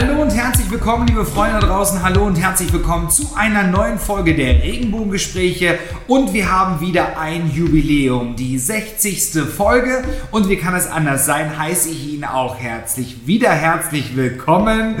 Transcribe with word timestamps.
Hallo 0.00 0.22
und 0.22 0.30
herzlich 0.30 0.70
willkommen, 0.70 1.06
liebe 1.08 1.26
Freunde 1.26 1.60
da 1.60 1.66
draußen. 1.66 2.02
Hallo 2.02 2.24
und 2.24 2.36
herzlich 2.36 2.72
willkommen 2.72 3.10
zu 3.10 3.32
einer 3.36 3.64
neuen 3.64 3.98
Folge 3.98 4.34
der 4.34 4.62
Regenbogengespräche. 4.62 5.78
Und 6.06 6.32
wir 6.32 6.50
haben 6.50 6.80
wieder 6.80 7.18
ein 7.18 7.50
Jubiläum, 7.50 8.34
die 8.34 8.58
60. 8.58 9.42
Folge. 9.42 10.02
Und 10.30 10.48
wie 10.48 10.56
kann 10.56 10.74
es 10.74 10.90
anders 10.90 11.26
sein, 11.26 11.58
heiße 11.58 11.90
ich 11.90 12.14
Ihnen 12.14 12.24
auch 12.24 12.58
herzlich, 12.58 13.26
wieder 13.26 13.50
herzlich 13.50 14.16
willkommen. 14.16 14.96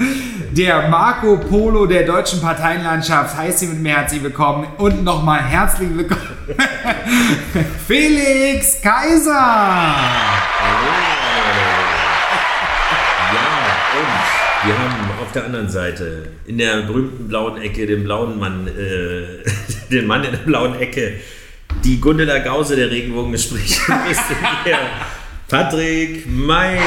Der 0.50 0.90
Marco 0.90 1.38
Polo 1.38 1.86
der 1.86 2.04
deutschen 2.04 2.42
Parteienlandschaft 2.42 3.38
heißt 3.38 3.60
Sie 3.60 3.68
mit 3.68 3.80
mir 3.80 3.96
herzlich 3.96 4.22
willkommen. 4.22 4.66
Und 4.76 5.02
nochmal 5.02 5.40
herzlich 5.42 5.96
willkommen, 5.96 6.20
Felix 7.86 8.82
Kaiser. 8.82 10.39
Wir 14.62 14.78
haben 14.78 15.10
auf 15.22 15.32
der 15.32 15.46
anderen 15.46 15.70
Seite, 15.70 16.28
in 16.46 16.58
der 16.58 16.82
berühmten 16.82 17.28
blauen 17.28 17.62
Ecke, 17.62 17.86
den 17.86 18.04
blauen 18.04 18.38
Mann, 18.38 18.68
äh, 18.68 19.42
den 19.90 20.06
Mann 20.06 20.22
in 20.22 20.32
der 20.32 20.38
blauen 20.38 20.78
Ecke, 20.78 21.14
die 21.82 21.98
Gundela 21.98 22.40
Gause 22.40 22.76
der 22.76 22.90
Regenbogengespräche. 22.90 23.80
Patrick 25.48 26.26
May. 26.28 26.78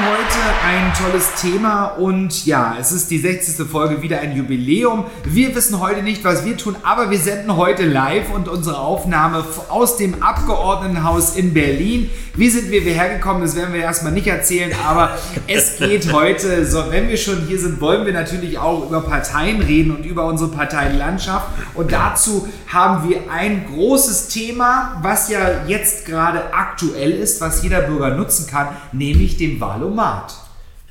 Haben 0.00 0.16
heute 0.16 0.66
ein 0.66 0.92
tolles 0.94 1.34
Thema 1.34 1.86
und 1.86 2.46
ja, 2.46 2.76
es 2.80 2.92
ist 2.92 3.10
die 3.10 3.18
60. 3.18 3.66
Folge, 3.68 4.00
wieder 4.00 4.20
ein 4.20 4.34
Jubiläum. 4.34 5.04
Wir 5.24 5.54
wissen 5.54 5.78
heute 5.78 6.02
nicht, 6.02 6.24
was 6.24 6.44
wir 6.44 6.56
tun, 6.56 6.76
aber 6.82 7.10
wir 7.10 7.18
senden 7.18 7.56
heute 7.56 7.84
live 7.84 8.32
und 8.32 8.48
unsere 8.48 8.78
Aufnahme 8.78 9.44
aus 9.68 9.96
dem 9.96 10.22
Abgeordnetenhaus 10.22 11.36
in 11.36 11.52
Berlin. 11.52 12.08
Wie 12.34 12.48
sind 12.48 12.70
wir 12.70 12.80
hierher 12.80 13.16
gekommen? 13.16 13.42
Das 13.42 13.56
werden 13.56 13.74
wir 13.74 13.82
erstmal 13.82 14.12
nicht 14.12 14.28
erzählen, 14.28 14.72
aber 14.86 15.18
es 15.46 15.76
geht 15.76 16.12
heute, 16.12 16.64
so, 16.64 16.84
wenn 16.90 17.08
wir 17.08 17.16
schon 17.16 17.46
hier 17.46 17.58
sind, 17.58 17.80
wollen 17.80 18.06
wir 18.06 18.12
natürlich 18.12 18.56
auch 18.58 18.86
über 18.86 19.00
Parteien 19.00 19.60
reden 19.60 19.90
und 19.94 20.06
über 20.06 20.24
unsere 20.24 20.50
Parteienlandschaft. 20.50 21.48
Und 21.74 21.92
dazu 21.92 22.48
haben 22.68 23.08
wir 23.08 23.30
ein 23.30 23.66
großes 23.66 24.28
Thema, 24.28 24.98
was 25.02 25.28
ja 25.28 25.66
jetzt 25.66 26.06
gerade 26.06 26.54
aktuell 26.54 27.10
ist, 27.10 27.40
was 27.40 27.62
jeder 27.62 27.82
Bürger 27.82 28.14
nutzen 28.14 28.46
kann, 28.46 28.68
nämlich 28.92 29.36
dem 29.36 29.60
Wahlomat. 29.90 30.34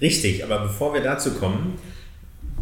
Richtig, 0.01 0.43
aber 0.43 0.59
bevor 0.59 0.93
wir 0.93 1.01
dazu 1.01 1.31
kommen, 1.31 1.77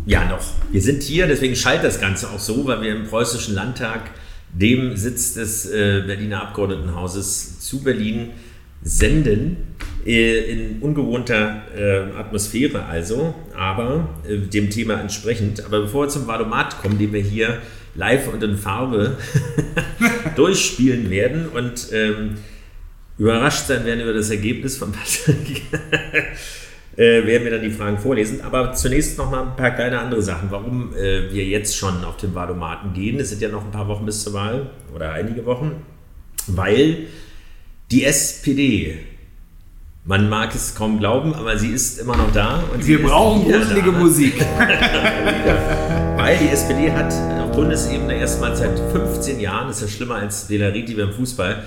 ja 0.05 0.25
noch, 0.25 0.41
wir 0.71 0.81
sind 0.81 1.03
hier, 1.03 1.27
deswegen 1.27 1.55
schallt 1.55 1.83
das 1.83 1.99
Ganze 1.99 2.29
auch 2.29 2.39
so, 2.39 2.65
weil 2.65 2.81
wir 2.81 2.95
im 2.95 3.07
Preußischen 3.07 3.55
Landtag, 3.55 4.11
dem 4.53 4.95
Sitz 4.95 5.33
des 5.33 5.65
äh, 5.65 6.03
Berliner 6.05 6.41
Abgeordnetenhauses 6.43 7.59
zu 7.59 7.83
Berlin, 7.83 8.29
senden 8.81 9.57
äh, 10.05 10.51
in 10.51 10.81
ungewohnter 10.81 11.63
äh, 11.75 12.17
Atmosphäre 12.17 12.85
also, 12.85 13.35
aber 13.55 14.09
äh, 14.27 14.37
dem 14.37 14.69
Thema 14.69 14.99
entsprechend. 14.99 15.65
Aber 15.65 15.81
bevor 15.81 16.05
wir 16.05 16.09
zum 16.09 16.27
Valomat 16.27 16.81
kommen, 16.81 16.97
den 16.97 17.11
wir 17.11 17.21
hier 17.21 17.61
live 17.93 18.31
und 18.31 18.41
in 18.41 18.57
Farbe 18.57 19.17
durchspielen 20.35 21.09
werden 21.09 21.49
und 21.49 21.89
ähm, 21.91 22.35
überrascht 23.17 23.67
sein 23.67 23.85
werden 23.85 24.01
über 24.01 24.13
das 24.13 24.29
Ergebnis 24.29 24.77
von 24.77 24.91
Patrick, 24.91 25.63
äh, 26.95 27.25
werden 27.25 27.43
wir 27.43 27.51
dann 27.51 27.61
die 27.61 27.71
Fragen 27.71 27.97
vorlesen. 27.97 28.41
Aber 28.41 28.73
zunächst 28.73 29.17
noch 29.17 29.29
mal 29.29 29.43
ein 29.43 29.55
paar 29.55 29.71
kleine 29.71 29.99
andere 29.99 30.21
Sachen, 30.21 30.51
warum 30.51 30.93
äh, 30.95 31.31
wir 31.31 31.45
jetzt 31.45 31.75
schon 31.75 32.03
auf 32.03 32.17
den 32.17 32.35
Wahlomaten 32.35 32.93
gehen. 32.93 33.19
Es 33.19 33.29
sind 33.29 33.41
ja 33.41 33.49
noch 33.49 33.65
ein 33.65 33.71
paar 33.71 33.87
Wochen 33.87 34.05
bis 34.05 34.23
zur 34.23 34.33
Wahl 34.33 34.69
oder 34.93 35.13
einige 35.13 35.45
Wochen, 35.45 35.83
weil 36.47 37.07
die 37.91 38.03
SPD 38.03 38.99
man 40.07 40.29
mag 40.29 40.55
es 40.55 40.73
kaum 40.73 40.99
glauben, 40.99 41.35
aber 41.35 41.57
sie 41.57 41.67
ist 41.71 41.99
immer 41.99 42.15
noch 42.15 42.31
da. 42.31 42.63
Und 42.73 42.87
wir 42.87 43.03
brauchen 43.03 43.43
gruselige 43.43 43.91
Musik. 43.91 44.35
Weil 46.15 46.37
die 46.37 46.47
SPD 46.47 46.89
hat 46.93 47.13
auf 47.41 47.51
Bundesebene 47.51 48.15
erstmal 48.15 48.55
seit 48.55 48.79
15 48.79 49.41
Jahren, 49.41 49.67
das 49.67 49.81
ist 49.81 49.91
ja 49.91 49.97
schlimmer 49.97 50.15
als 50.15 50.47
Delariti 50.47 50.93
beim 50.93 51.11
Fußball, 51.11 51.61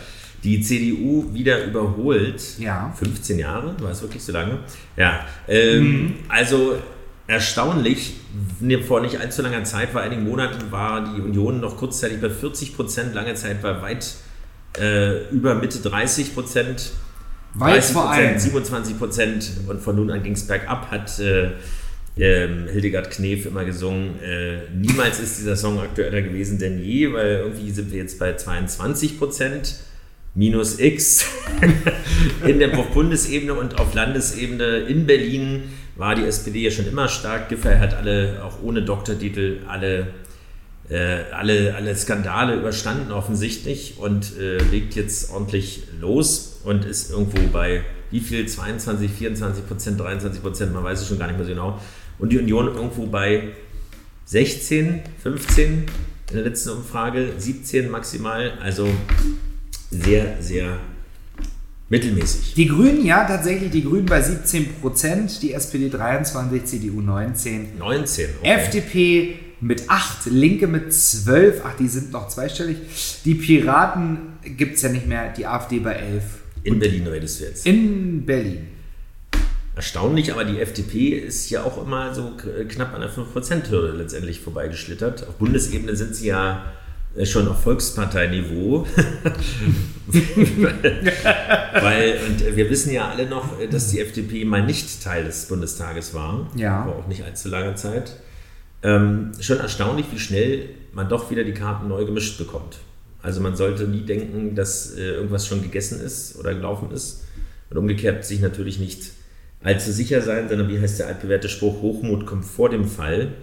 die 0.44 0.60
CDU 0.60 1.32
wieder 1.32 1.64
überholt. 1.64 2.58
Ja. 2.58 2.92
15 2.98 3.38
Jahre, 3.38 3.74
war 3.80 3.90
es 3.90 4.02
wirklich 4.02 4.22
so 4.22 4.32
lange? 4.32 4.58
Ja. 4.96 5.26
Ähm, 5.48 5.82
mhm. 5.82 6.14
Also 6.28 6.78
erstaunlich, 7.26 8.16
vor 8.86 9.00
nicht 9.00 9.20
allzu 9.20 9.42
langer 9.42 9.64
Zeit, 9.64 9.90
vor 9.90 10.00
einigen 10.00 10.24
Monaten 10.24 10.72
war 10.72 11.14
die 11.14 11.20
Union 11.20 11.60
noch 11.60 11.76
kurzzeitig 11.76 12.20
bei 12.20 12.30
40 12.30 12.74
Prozent, 12.74 13.14
lange 13.14 13.34
Zeit 13.34 13.62
war 13.62 13.82
weit 13.82 14.14
äh, 14.78 15.28
über 15.30 15.54
Mitte 15.54 15.78
30 15.78 16.34
Prozent. 16.34 16.92
Weit 17.54 17.84
vor 17.84 18.10
allem. 18.10 18.38
27 18.38 18.98
Prozent 18.98 19.50
und 19.68 19.80
von 19.80 19.96
nun 19.96 20.10
an 20.10 20.22
ging 20.22 20.34
es 20.34 20.46
bergab, 20.46 20.90
hat 20.90 21.18
äh, 21.18 21.50
äh, 22.16 22.48
Hildegard 22.70 23.10
Knef 23.10 23.46
immer 23.46 23.64
gesungen. 23.64 24.20
Äh, 24.22 24.68
niemals 24.72 25.20
ist 25.20 25.38
dieser 25.38 25.56
Song 25.56 25.80
aktueller 25.80 26.22
gewesen 26.22 26.58
denn 26.58 26.82
je, 26.82 27.12
weil 27.12 27.38
irgendwie 27.44 27.70
sind 27.70 27.90
wir 27.90 27.98
jetzt 27.98 28.18
bei 28.18 28.34
22 28.34 29.18
Prozent 29.18 29.76
minus 30.34 30.78
X 30.78 31.26
in 32.46 32.58
der 32.58 32.68
Bundesebene 32.68 33.54
und 33.54 33.80
auf 33.80 33.94
Landesebene 33.94 34.78
in 34.80 35.06
Berlin 35.06 35.62
war 35.96 36.14
die 36.14 36.24
SPD 36.24 36.60
ja 36.60 36.70
schon 36.70 36.86
immer 36.86 37.08
stark. 37.08 37.48
Giffey 37.48 37.78
hat 37.78 37.94
alle, 37.94 38.42
auch 38.44 38.62
ohne 38.62 38.82
Doktortitel, 38.82 39.60
alle 39.68 40.08
äh, 40.88 41.22
alle, 41.32 41.74
alle 41.76 41.94
Skandale 41.94 42.56
überstanden 42.56 43.12
offensichtlich 43.12 43.98
und 43.98 44.36
äh, 44.38 44.58
legt 44.58 44.96
jetzt 44.96 45.30
ordentlich 45.30 45.84
los 46.00 46.60
und 46.64 46.84
ist 46.84 47.10
irgendwo 47.10 47.38
bei 47.52 47.82
wie 48.10 48.20
viel? 48.20 48.46
22, 48.46 49.10
24 49.10 49.66
Prozent, 49.66 50.00
23 50.00 50.42
Prozent, 50.42 50.74
man 50.74 50.82
weiß 50.82 51.00
es 51.00 51.08
schon 51.08 51.18
gar 51.18 51.28
nicht 51.28 51.36
mehr 51.36 51.46
so 51.46 51.52
genau. 51.52 51.80
Und 52.18 52.32
die 52.32 52.38
Union 52.38 52.74
irgendwo 52.74 53.06
bei 53.06 53.50
16, 54.24 55.02
15 55.22 55.72
in 55.72 55.86
der 56.34 56.42
letzten 56.42 56.70
Umfrage, 56.70 57.34
17 57.38 57.90
maximal, 57.90 58.52
also 58.60 58.88
sehr, 59.90 60.36
sehr 60.40 60.78
mittelmäßig. 61.88 62.54
Die 62.54 62.66
Grünen, 62.66 63.04
ja, 63.04 63.24
tatsächlich, 63.24 63.70
die 63.70 63.84
Grünen 63.84 64.06
bei 64.06 64.22
17 64.22 64.74
Prozent, 64.80 65.42
die 65.42 65.52
SPD 65.52 65.88
23, 65.88 66.64
CDU 66.64 67.00
19. 67.00 67.78
19, 67.78 68.26
okay. 68.40 68.48
FDP 68.48 69.34
mit 69.60 69.90
8, 69.90 70.26
Linke 70.26 70.66
mit 70.66 70.94
12, 70.94 71.62
ach, 71.64 71.76
die 71.76 71.88
sind 71.88 72.12
noch 72.12 72.28
zweistellig. 72.28 72.78
Die 73.24 73.34
Piraten 73.34 74.18
gibt 74.56 74.76
es 74.76 74.82
ja 74.82 74.88
nicht 74.88 75.06
mehr, 75.06 75.32
die 75.32 75.46
AfD 75.46 75.80
bei 75.80 75.94
11. 75.94 76.22
In 76.62 76.74
Und 76.74 76.80
Berlin 76.80 77.06
redest 77.06 77.40
du 77.40 77.44
jetzt? 77.44 77.66
In 77.66 78.24
Berlin. 78.24 78.68
Erstaunlich, 79.76 80.32
aber 80.32 80.44
die 80.44 80.60
FDP 80.60 81.10
ist 81.10 81.48
ja 81.50 81.62
auch 81.62 81.82
immer 81.82 82.14
so 82.14 82.32
knapp 82.68 82.94
an 82.94 83.00
der 83.00 83.10
5%-Hürde 83.10 83.96
letztendlich 83.96 84.40
vorbeigeschlittert. 84.40 85.26
Auf 85.26 85.36
Bundesebene 85.36 85.96
sind 85.96 86.14
sie 86.14 86.28
ja 86.28 86.64
schon 87.24 87.48
auf 87.48 87.62
Volksparteiniveau. 87.62 88.86
Weil, 91.72 92.18
und 92.28 92.56
wir 92.56 92.70
wissen 92.70 92.92
ja 92.92 93.08
alle 93.08 93.26
noch, 93.28 93.58
dass 93.70 93.90
die 93.90 94.00
FDP 94.00 94.44
mal 94.44 94.64
nicht 94.64 95.02
Teil 95.02 95.24
des 95.24 95.46
Bundestages 95.46 96.14
war. 96.14 96.48
Ja. 96.56 96.84
Vor 96.84 96.96
auch 96.96 97.08
nicht 97.08 97.24
allzu 97.24 97.48
langer 97.48 97.74
Zeit. 97.76 98.16
Ähm, 98.82 99.32
schon 99.40 99.58
erstaunlich, 99.58 100.06
wie 100.12 100.18
schnell 100.18 100.70
man 100.92 101.08
doch 101.08 101.30
wieder 101.30 101.44
die 101.44 101.52
Karten 101.52 101.88
neu 101.88 102.04
gemischt 102.04 102.38
bekommt. 102.38 102.78
Also 103.22 103.40
man 103.40 103.54
sollte 103.56 103.84
nie 103.84 104.02
denken, 104.02 104.54
dass 104.54 104.94
äh, 104.94 105.02
irgendwas 105.02 105.46
schon 105.46 105.62
gegessen 105.62 106.00
ist 106.00 106.36
oder 106.36 106.54
gelaufen 106.54 106.90
ist. 106.90 107.24
Und 107.68 107.76
umgekehrt 107.76 108.24
sich 108.24 108.40
natürlich 108.40 108.78
nicht 108.78 109.12
allzu 109.62 109.92
sicher 109.92 110.22
sein, 110.22 110.48
sondern 110.48 110.68
wie 110.68 110.80
heißt 110.80 110.98
der 110.98 111.08
altbewährte 111.08 111.48
Spruch, 111.48 111.82
Hochmut 111.82 112.24
kommt 112.26 112.44
vor 112.44 112.70
dem 112.70 112.86
Fall. 112.86 113.34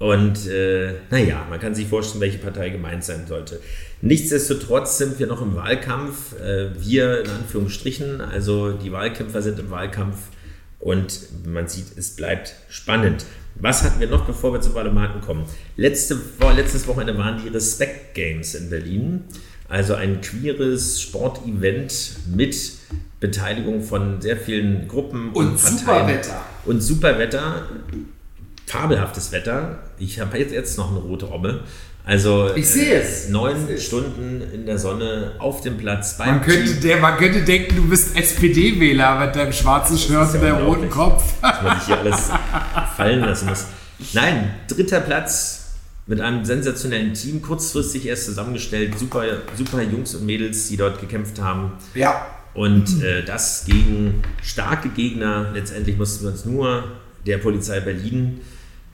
Und 0.00 0.46
äh, 0.46 0.94
naja, 1.10 1.46
man 1.50 1.60
kann 1.60 1.74
sich 1.74 1.86
vorstellen, 1.86 2.22
welche 2.22 2.38
Partei 2.38 2.70
gemeint 2.70 3.04
sein 3.04 3.26
sollte. 3.28 3.60
Nichtsdestotrotz 4.00 4.96
sind 4.96 5.18
wir 5.18 5.26
noch 5.26 5.42
im 5.42 5.54
Wahlkampf. 5.54 6.40
Äh, 6.40 6.70
wir 6.80 7.20
in 7.20 7.30
Anführungsstrichen, 7.30 8.22
also 8.22 8.72
die 8.72 8.92
Wahlkämpfer 8.92 9.42
sind 9.42 9.58
im 9.58 9.68
Wahlkampf 9.68 10.16
und 10.78 11.20
man 11.44 11.68
sieht, 11.68 11.98
es 11.98 12.16
bleibt 12.16 12.54
spannend. 12.70 13.26
Was 13.56 13.82
hatten 13.82 14.00
wir 14.00 14.08
noch, 14.08 14.24
bevor 14.24 14.54
wir 14.54 14.62
zum 14.62 14.74
Wahlomaten 14.74 15.20
kommen? 15.20 15.44
Letzte, 15.76 16.18
letztes 16.56 16.86
Wochenende 16.86 17.18
waren 17.18 17.38
die 17.44 17.48
Respect 17.48 18.14
Games 18.14 18.54
in 18.54 18.70
Berlin. 18.70 19.24
Also 19.68 19.92
ein 19.94 20.22
queeres 20.22 21.02
Sportevent 21.02 22.16
mit 22.34 22.72
Beteiligung 23.20 23.82
von 23.82 24.22
sehr 24.22 24.38
vielen 24.38 24.88
Gruppen 24.88 25.32
und, 25.32 25.46
und 25.46 25.56
Parteien. 25.56 25.78
Superwetter. 25.78 26.44
Und 26.64 26.80
Superwetter. 26.80 27.66
Fabelhaftes 28.70 29.32
Wetter. 29.32 29.80
Ich 29.98 30.20
habe 30.20 30.38
jetzt, 30.38 30.52
jetzt 30.52 30.78
noch 30.78 30.90
eine 30.90 31.00
rote 31.00 31.30
Omme. 31.32 31.60
Also 32.04 32.54
ich 32.54 32.68
sehe 32.68 33.00
es. 33.00 33.26
Äh, 33.26 33.32
neun 33.32 33.78
Stunden 33.78 34.42
in 34.52 34.64
der 34.64 34.78
Sonne 34.78 35.32
auf 35.38 35.60
dem 35.60 35.76
Platz 35.76 36.16
beim 36.16 36.36
man 36.36 36.42
könnte, 36.42 36.74
der, 36.74 36.98
man 36.98 37.16
könnte 37.18 37.42
denken, 37.42 37.76
du 37.76 37.88
bist 37.88 38.16
SPD-Wähler 38.16 39.26
mit 39.26 39.36
deinem 39.36 39.52
schwarzen 39.52 39.98
Shirt 39.98 40.34
und 40.34 40.42
deinem 40.42 40.64
roten 40.64 40.88
Kopf. 40.88 41.34
Dass 41.42 41.62
man 41.62 41.78
sich 41.78 41.86
hier 41.88 41.98
alles 41.98 42.30
fallen 42.96 43.20
lassen 43.20 43.48
muss. 43.48 43.66
Nein, 44.12 44.54
dritter 44.68 45.00
Platz 45.00 45.72
mit 46.06 46.20
einem 46.20 46.44
sensationellen 46.44 47.14
Team, 47.14 47.42
kurzfristig 47.42 48.06
erst 48.06 48.24
zusammengestellt, 48.24 48.98
super, 48.98 49.24
super 49.56 49.82
Jungs 49.82 50.14
und 50.14 50.26
Mädels, 50.26 50.68
die 50.68 50.76
dort 50.76 51.00
gekämpft 51.00 51.40
haben. 51.40 51.72
Ja. 51.94 52.26
Und 52.54 53.02
äh, 53.02 53.24
das 53.24 53.64
gegen 53.66 54.22
starke 54.42 54.88
Gegner. 54.90 55.50
Letztendlich 55.54 55.96
mussten 55.96 56.24
wir 56.24 56.30
uns 56.30 56.44
nur 56.44 56.84
der 57.26 57.38
Polizei 57.38 57.80
Berlin 57.80 58.40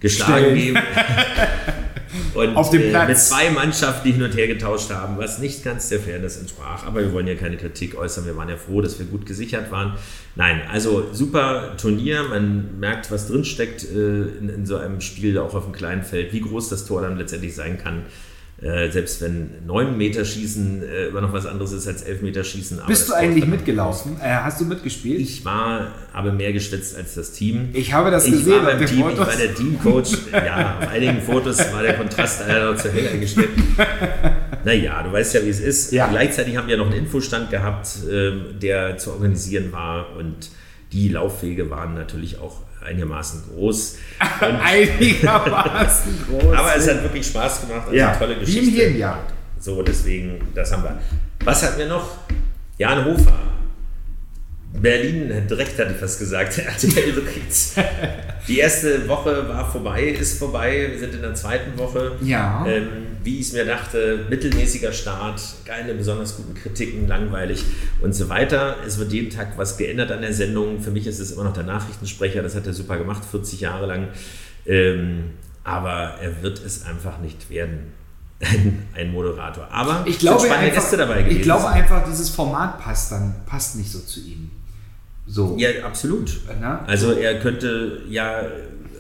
geschlagen 0.09 0.55
geben. 0.55 0.79
Und 2.35 2.57
Auf 2.57 2.71
dem 2.71 2.83
äh, 2.83 2.91
Platz. 2.91 3.09
mit 3.09 3.19
zwei 3.19 3.51
Mannschaften, 3.51 4.07
die 4.07 4.13
hin 4.13 4.23
und 4.23 4.37
her 4.37 4.47
getauscht 4.47 4.91
haben, 4.91 5.19
was 5.19 5.39
nicht 5.39 5.65
ganz 5.65 5.89
der 5.89 6.01
Fairness 6.01 6.37
entsprach. 6.37 6.87
Aber 6.87 7.01
wir 7.01 7.13
wollen 7.13 7.27
ja 7.27 7.35
keine 7.35 7.57
Kritik 7.57 7.97
äußern. 7.97 8.27
Wir 8.27 8.37
waren 8.37 8.49
ja 8.49 8.57
froh, 8.57 8.81
dass 8.81 8.99
wir 8.99 9.07
gut 9.07 9.27
gesichert 9.27 9.71
waren. 9.71 9.95
Nein, 10.35 10.63
also 10.71 11.13
super 11.13 11.77
Turnier. 11.79 12.25
Man 12.25 12.79
merkt, 12.79 13.11
was 13.11 13.29
drinsteckt 13.29 13.85
äh, 13.85 14.23
in, 14.39 14.49
in 14.49 14.67
so 14.67 14.77
einem 14.77 15.01
Spiel, 15.01 15.39
auch 15.39 15.55
auf 15.55 15.65
dem 15.65 15.73
kleinen 15.73 16.03
Feld, 16.03 16.33
wie 16.33 16.41
groß 16.41 16.69
das 16.69 16.85
Tor 16.85 17.03
dann 17.03 17.17
letztendlich 17.17 17.55
sein 17.55 17.79
kann. 17.79 18.03
Äh, 18.63 18.91
selbst 18.91 19.21
wenn 19.21 19.67
9 19.67 19.99
Meter 19.99 20.25
Schießen 20.25 20.83
äh, 20.83 21.09
immer 21.09 21.21
noch 21.21 21.33
was 21.35 21.45
anderes 21.45 21.73
ist 21.73 21.87
als 21.87 22.03
11 22.03 22.23
Meter 22.23 22.43
Schießen. 22.43 22.81
Bist 22.87 23.07
du 23.07 23.13
eigentlich 23.13 23.47
mitgelaufen? 23.47 24.17
Äh, 24.19 24.29
hast 24.31 24.61
du 24.63 24.65
mitgespielt? 24.65 25.21
Ich 25.21 25.45
war 25.45 25.93
aber 26.15 26.33
mehr 26.33 26.55
geschwitzt 26.55 26.97
als 26.97 27.15
das 27.17 27.33
Team. 27.33 27.69
Ich 27.75 27.93
habe 27.93 28.11
das 28.11 28.25
Ich 28.25 28.33
gesehen 28.33 28.65
war 28.65 28.73
beim 28.73 28.87
Team, 28.87 29.11
ich 29.11 29.19
war 29.19 29.27
der 29.27 29.55
Teamcoach. 29.55 30.17
ja, 30.33 30.79
auf 30.81 30.89
einigen 30.89 31.21
Fotos 31.21 31.59
war 31.71 31.83
der 31.83 31.99
Kontrast 31.99 32.45
leider 32.49 32.73
noch 32.73 32.81
zu 32.81 32.91
hell 32.91 33.09
eingestellt. 33.09 33.51
Naja, 34.65 35.01
du 35.05 35.13
weißt 35.13 35.35
ja, 35.35 35.45
wie 35.45 35.49
es 35.49 35.61
ist. 35.61 35.93
Ja. 35.93 36.09
Gleichzeitig 36.09 36.57
haben 36.57 36.67
wir 36.67 36.77
noch 36.77 36.87
einen 36.87 36.99
Infostand 37.05 37.51
gehabt, 37.51 37.89
ähm, 38.11 38.59
der 38.61 38.99
zu 38.99 39.13
organisieren 39.13 39.71
war 39.71 40.17
und 40.17 40.51
die 40.93 41.09
Laufwege 41.09 41.71
waren 41.71 41.95
natürlich 41.95 42.41
auch 42.41 42.63
einigermaßen 42.87 43.43
groß. 43.55 43.97
Einigermaßen 44.41 46.27
groß. 46.29 46.55
aber 46.57 46.77
es 46.77 46.89
hat 46.89 47.03
wirklich 47.03 47.27
Spaß 47.27 47.63
gemacht. 47.63 47.83
Also 47.87 47.97
Ja, 47.97 48.11
eine 48.11 48.19
tolle 48.19 48.31
wie 48.31 48.35
im 48.41 48.41
Geschichte. 48.47 48.71
Hirnjagd. 48.83 49.33
So, 49.61 49.83
deswegen, 49.83 50.41
das 50.55 50.73
haben 50.73 50.83
wir. 50.85 50.99
Was 51.45 51.63
hatten 51.63 51.79
wir 51.79 51.87
noch? 51.89 52.09
Jan 52.79 53.05
Hofer. 53.05 53.39
Berlin 54.81 55.47
direkt 55.49 55.79
hatte 55.79 55.93
ich 55.93 55.99
fast 55.99 56.19
gesagt. 56.19 56.59
RTL 56.67 57.13
direkt. 57.13 57.55
Die 58.49 58.59
erste 58.59 59.09
Woche 59.09 59.49
war 59.49 59.71
vorbei, 59.71 60.05
ist 60.05 60.39
vorbei. 60.39 60.89
Wir 60.91 60.99
sind 60.99 61.15
in 61.15 61.23
der 61.23 61.35
zweiten 61.35 61.77
Woche. 61.79 62.13
Ja. 62.23 62.65
Ähm, 62.67 62.89
wie 63.25 63.41
ich 63.41 63.49
es 63.49 63.53
mir 63.53 63.65
dachte, 63.65 64.25
mittelmäßiger 64.31 64.93
Start, 64.93 65.41
keine 65.65 65.95
besonders 65.95 66.37
guten 66.37 66.55
Kritiken, 66.55 67.09
langweilig 67.09 67.65
und 68.01 68.15
so 68.15 68.29
weiter. 68.29 68.77
Es 68.87 68.99
wird 68.99 69.13
jeden 69.13 69.31
Tag 69.31 69.59
was 69.59 69.77
geändert 69.77 70.13
an 70.13 70.21
der 70.23 70.33
Sendung. 70.33 70.81
Für 70.81 70.93
mich 70.93 71.09
ist 71.09 71.19
es 71.19 71.33
immer 71.33 71.43
noch 71.43 71.55
der 71.55 71.65
Nachrichtensprecher, 71.65 72.43
das 72.43 72.55
hat 72.55 72.67
er 72.69 72.73
super 72.73 72.97
gemacht, 72.99 73.25
40 73.29 73.61
Jahre 73.61 73.87
lang. 73.87 74.09
Ähm, 74.65 75.31
aber 75.65 76.15
er 76.23 76.43
wird 76.43 76.65
es 76.65 76.85
einfach 76.85 77.19
nicht 77.19 77.51
werden. 77.51 77.93
Ein, 78.41 78.87
ein 78.95 79.13
Moderator. 79.13 79.67
Aber 79.73 80.05
Ich 80.07 80.19
glaube, 80.21 80.41
spannende 80.41 80.67
einfach, 80.67 80.83
Gäste 80.83 80.97
dabei 80.97 81.23
gewesen. 81.23 81.37
ich 81.37 81.43
glaube 81.43 81.67
einfach, 81.69 82.05
dieses 82.09 82.31
Format 82.31 82.79
passt 82.79 83.11
dann 83.11 83.35
passt 83.47 83.77
nicht 83.77 83.91
so 83.91 83.99
zu 83.99 84.21
ihm. 84.21 84.46
So. 85.27 85.57
Ja, 85.59 85.69
absolut. 85.85 86.31
Ne? 86.61 86.79
Also 86.87 87.13
er 87.13 87.39
könnte 87.41 88.03
ja 88.09 88.43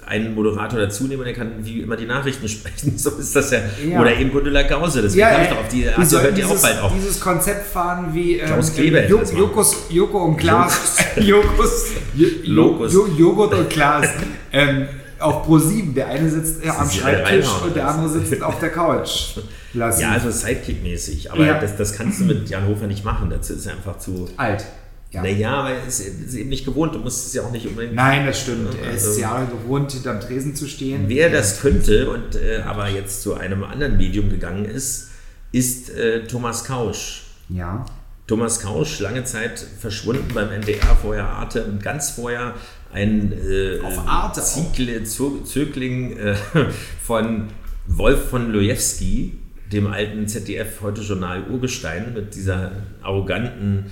einen 0.07 0.35
Moderator 0.37 0.79
dazu 0.79 1.05
nehmen 1.05 1.21
und 1.23 1.27
er 1.27 1.33
kann 1.33 1.53
wie 1.65 1.81
immer 1.81 1.97
die 1.97 2.07
Nachrichten 2.07 2.49
sprechen. 2.57 2.97
So 2.99 3.11
ist 3.11 3.35
das 3.35 3.51
ja. 3.51 3.59
Ja. 3.89 4.01
Oder 4.01 4.17
eben 4.17 4.31
Gundula 4.33 4.63
Gause. 4.63 5.03
Deswegen 5.03 5.21
Ja, 5.21 5.31
kam 5.31 5.43
ich 5.43 5.49
doch 5.49 5.59
auf 5.59 5.69
die 5.69 5.83
sollen 6.05 6.23
hört 6.25 6.39
ihr 6.39 6.45
auch 6.47 6.51
dieses, 6.51 6.63
bald 6.63 6.81
auf. 6.81 6.93
dieses 6.95 7.21
Konzept 7.21 7.67
fahren 7.67 8.11
wie 8.13 8.39
ähm, 8.39 8.47
Klaus 8.47 8.75
Kleber 8.75 9.07
Jo-. 9.09 9.23
Jokos, 9.23 9.77
Joko 9.91 10.25
und 10.25 10.37
Klaas. 10.37 10.97
Jokos, 11.17 11.87
Jo- 12.15 12.27
Jo- 12.29 12.53
Lokus. 12.55 12.93
Jo- 12.93 13.07
Joghurt 13.17 13.55
und 13.55 13.71
Klaas. 13.71 14.07
ähm, 14.53 14.87
auf 15.19 15.47
Pro7. 15.49 15.95
Der 15.95 16.09
eine 16.09 16.29
sitzt 16.29 16.65
äh, 16.65 16.69
am 16.69 16.89
Schreibtisch 16.91 17.47
und 17.65 17.75
der 17.75 17.89
andere 17.89 18.09
sitzt 18.09 18.43
auf 18.43 18.59
der 18.61 18.71
Couch. 18.71 19.37
Lassen. 19.75 20.01
Ja, 20.03 20.13
also 20.13 20.29
Sidekick-mäßig. 20.31 21.31
Aber 21.33 21.45
Ja. 21.45 21.59
das, 21.61 21.77
das 21.77 21.93
kannst 21.95 22.21
du 22.21 22.25
mit 22.25 22.49
Jan 22.49 22.67
Hofer 22.67 22.87
nicht 22.87 23.05
machen. 23.05 23.29
Dazu 23.31 23.53
ist 23.55 23.67
er 23.67 23.73
einfach 23.73 23.99
zu. 23.99 24.29
alt. 24.37 24.65
Ja. 25.13 25.23
Naja, 25.23 25.51
aber 25.55 25.71
er 25.71 25.87
ist, 25.87 26.01
ist 26.01 26.35
eben 26.35 26.49
nicht 26.51 26.65
gewohnt. 26.65 26.95
Du 26.95 26.99
musst 26.99 27.27
es 27.29 27.33
ja 27.35 27.43
auch 27.43 27.51
nicht 27.53 27.67
unbedingt. 27.67 27.95
Nein, 27.95 28.27
das 28.27 28.41
stimmt. 28.41 28.75
Er 28.85 28.91
ist 28.93 29.07
Also- 29.07 29.21
Jahre 29.21 29.47
gewohnt, 29.47 29.93
hinterm 29.93 30.21
Tresen 30.21 30.55
zu 30.55 30.67
stehen. 30.67 31.05
Wer 31.09 31.31
das 31.31 31.61
könnte 31.61 32.11
und 32.11 32.35
äh, 32.35 32.59
aber 32.67 32.89
jetzt 32.89 33.23
zu 33.23 33.35
einem 33.35 33.63
anderen 33.65 33.97
Medium 33.97 34.29
gegangen 34.29 34.65
ist, 34.65 35.11
ist 35.53 35.91
äh, 35.91 36.25
Thomas 36.27 36.65
Kausch. 36.65 37.23
Ja. 37.49 37.87
Thomas 38.27 38.61
Kausch, 38.61 38.99
lange 38.99 39.23
Zeit 39.23 39.65
verschwunden 39.81 40.27
beim 40.35 40.51
NDR, 40.51 40.97
vorher 41.01 41.25
Arte 41.29 41.65
und 41.65 41.81
ganz 41.83 42.11
vorher 42.11 42.55
ein 42.93 43.33
äh, 43.33 43.79
Zo- 45.05 45.41
Zögling 45.45 46.17
äh, 46.17 46.35
von 47.03 47.49
Wolf 47.87 48.29
von 48.31 48.51
Lojewski, 48.53 49.39
dem 49.73 49.87
alten 49.87 50.27
ZDF 50.27 50.81
heute 50.83 51.03
Journal 51.03 51.45
Urgestein, 51.49 52.13
mit 52.15 52.35
dieser 52.35 52.73
arroganten 53.03 53.87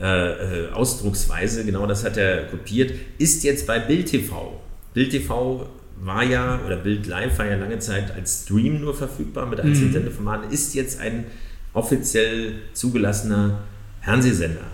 äh, 0.00 0.64
äh, 0.64 0.70
Ausdrucksweise, 0.72 1.64
genau 1.64 1.86
das 1.86 2.04
hat 2.04 2.16
er 2.16 2.46
kopiert, 2.46 2.92
ist 3.18 3.44
jetzt 3.44 3.66
bei 3.66 3.78
Bild 3.78 4.06
TV. 4.06 4.60
Bild 4.92 5.10
TV 5.10 5.68
war 6.00 6.24
ja, 6.24 6.60
oder 6.66 6.76
Bild 6.76 7.06
Live 7.06 7.38
war 7.38 7.46
ja 7.46 7.56
lange 7.56 7.78
Zeit 7.78 8.12
als 8.14 8.42
Stream 8.42 8.80
nur 8.80 8.94
verfügbar 8.94 9.46
mit 9.46 9.60
einzelnen 9.60 9.92
Sendeformaten, 9.92 10.50
ist 10.50 10.74
jetzt 10.74 11.00
ein 11.00 11.24
offiziell 11.72 12.54
zugelassener 12.72 13.60
Fernsehsender. 14.02 14.64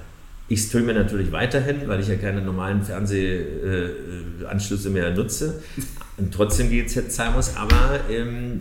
Ich 0.49 0.63
streame 0.63 0.95
natürlich 0.95 1.31
weiterhin, 1.31 1.87
weil 1.87 2.01
ich 2.01 2.09
ja 2.09 2.17
keine 2.17 2.43
normalen 2.43 2.83
Fernsehanschlüsse 2.83 4.91
mehr 4.91 5.15
nutze 5.15 5.63
und 6.17 6.35
trotzdem 6.35 6.71
GZ 6.71 7.13
zahlen 7.13 7.35
muss, 7.35 7.57
aber 7.57 8.01
ähm, 8.11 8.61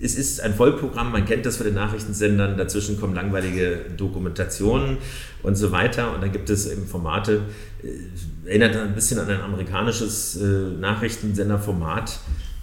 es 0.00 0.14
ist 0.14 0.40
ein 0.40 0.54
Vollprogramm, 0.54 1.12
man 1.12 1.24
kennt 1.24 1.44
das 1.46 1.56
von 1.56 1.66
den 1.66 1.74
Nachrichtensendern, 1.74 2.56
dazwischen 2.56 3.00
kommen 3.00 3.14
langweilige 3.14 3.80
Dokumentationen 3.96 4.98
und 5.42 5.56
so 5.56 5.72
weiter 5.72 6.14
und 6.14 6.22
dann 6.22 6.32
gibt 6.32 6.50
es 6.50 6.70
eben 6.70 6.86
Formate, 6.86 7.42
äh, 7.82 8.48
erinnert 8.48 8.76
ein 8.76 8.94
bisschen 8.94 9.18
an 9.18 9.28
ein 9.28 9.40
amerikanisches 9.40 10.36
äh, 10.36 10.44
Nachrichtensenderformat, 10.78 12.20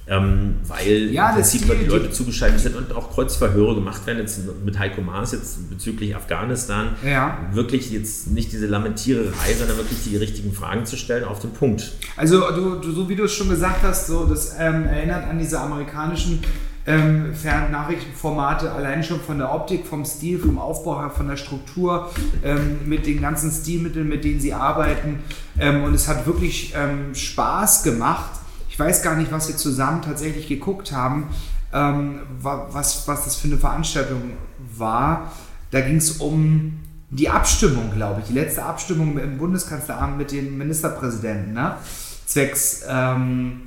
ähm, 0.07 0.57
weil 0.67 1.09
Ja, 1.11 1.29
im 1.29 1.35
Prinzip 1.35 1.63
die 1.63 1.85
Leute 1.85 2.11
zugeschaltet 2.11 2.59
sind 2.59 2.75
und 2.75 2.93
auch 2.93 3.11
Kreuzverhöre 3.11 3.73
gemacht 3.75 4.05
werden, 4.05 4.19
jetzt 4.19 4.41
mit 4.63 4.77
Heiko 4.77 5.01
Maas 5.01 5.31
jetzt 5.31 5.69
bezüglich 5.69 6.15
Afghanistan. 6.15 6.89
Ja. 7.03 7.39
Wirklich 7.53 7.89
jetzt 7.91 8.27
nicht 8.27 8.51
diese 8.51 8.67
Lamentiererei, 8.67 9.53
sondern 9.57 9.77
wirklich 9.77 10.03
die 10.03 10.15
richtigen 10.15 10.53
Fragen 10.53 10.85
zu 10.85 10.95
stellen 10.95 11.23
auf 11.23 11.39
den 11.39 11.51
Punkt. 11.51 11.93
Also 12.15 12.39
du, 12.51 12.75
du, 12.75 12.91
so 12.91 13.09
wie 13.09 13.15
du 13.15 13.23
es 13.23 13.33
schon 13.33 13.49
gesagt 13.49 13.81
hast, 13.81 14.05
so 14.07 14.25
das 14.25 14.55
ähm, 14.59 14.85
erinnert 14.85 15.27
an 15.27 15.39
diese 15.39 15.59
amerikanischen 15.59 16.39
ähm, 16.87 17.33
Fernnachrichtenformate, 17.33 18.71
allein 18.71 19.03
schon 19.03 19.19
von 19.19 19.37
der 19.39 19.53
Optik, 19.53 19.85
vom 19.87 20.05
Stil, 20.05 20.39
vom 20.39 20.59
Aufbau 20.59 21.09
von 21.09 21.27
der 21.27 21.37
Struktur, 21.37 22.11
ähm, 22.43 22.79
mit 22.85 23.07
den 23.07 23.21
ganzen 23.21 23.51
Stilmitteln, 23.51 24.07
mit 24.07 24.23
denen 24.23 24.39
sie 24.39 24.53
arbeiten. 24.53 25.19
Ähm, 25.57 25.83
und 25.83 25.93
es 25.93 26.07
hat 26.07 26.25
wirklich 26.27 26.73
ähm, 26.75 27.15
Spaß 27.15 27.83
gemacht. 27.83 28.31
Ich 28.69 28.77
weiß 28.79 29.01
gar 29.03 29.15
nicht, 29.15 29.31
was 29.31 29.47
wir 29.47 29.57
zusammen 29.57 30.01
tatsächlich 30.01 30.47
geguckt 30.47 30.91
haben, 30.91 31.29
ähm, 31.73 32.19
wa- 32.41 32.67
was, 32.71 33.07
was 33.07 33.25
das 33.25 33.35
für 33.35 33.47
eine 33.47 33.57
Veranstaltung 33.57 34.31
war. 34.77 35.31
Da 35.71 35.81
ging 35.81 35.97
es 35.97 36.17
um 36.17 36.79
die 37.09 37.29
Abstimmung, 37.29 37.91
glaube 37.95 38.19
ich, 38.21 38.27
die 38.27 38.33
letzte 38.33 38.63
Abstimmung 38.63 39.17
im 39.17 39.37
Bundeskanzleramt 39.37 40.17
mit 40.17 40.31
den 40.31 40.57
Ministerpräsidenten, 40.57 41.53
ne? 41.53 41.77
Zwecks, 42.25 42.83
ähm, 42.89 43.61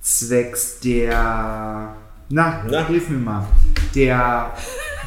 zwecks 0.00 0.80
der, 0.80 1.94
na, 2.30 2.64
Na? 2.68 2.86
hilf 2.86 3.08
mir 3.08 3.18
mal, 3.18 3.46
der, 3.94 4.52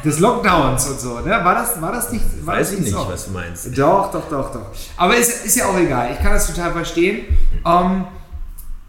des 0.04 0.18
Lockdowns 0.20 0.86
und 0.88 1.00
so, 1.00 1.20
ne? 1.20 1.30
War 1.30 1.54
das, 1.54 1.80
war 1.80 1.90
das 1.92 2.12
nicht, 2.12 2.24
war 2.44 2.56
Weiß 2.56 2.68
das 2.68 2.78
ich 2.78 2.84
nicht, 2.84 2.92
so? 2.92 3.08
was 3.08 3.26
du 3.26 3.30
meinst. 3.32 3.78
Doch, 3.78 4.12
doch, 4.12 4.28
doch, 4.28 4.52
doch. 4.52 4.66
Aber 4.96 5.16
ist, 5.16 5.46
ist 5.46 5.56
ja 5.56 5.66
auch 5.66 5.78
egal. 5.78 6.10
Ich 6.12 6.18
kann 6.18 6.32
das 6.32 6.46
total 6.46 6.72
verstehen. 6.72 7.24
Ähm, 7.64 8.04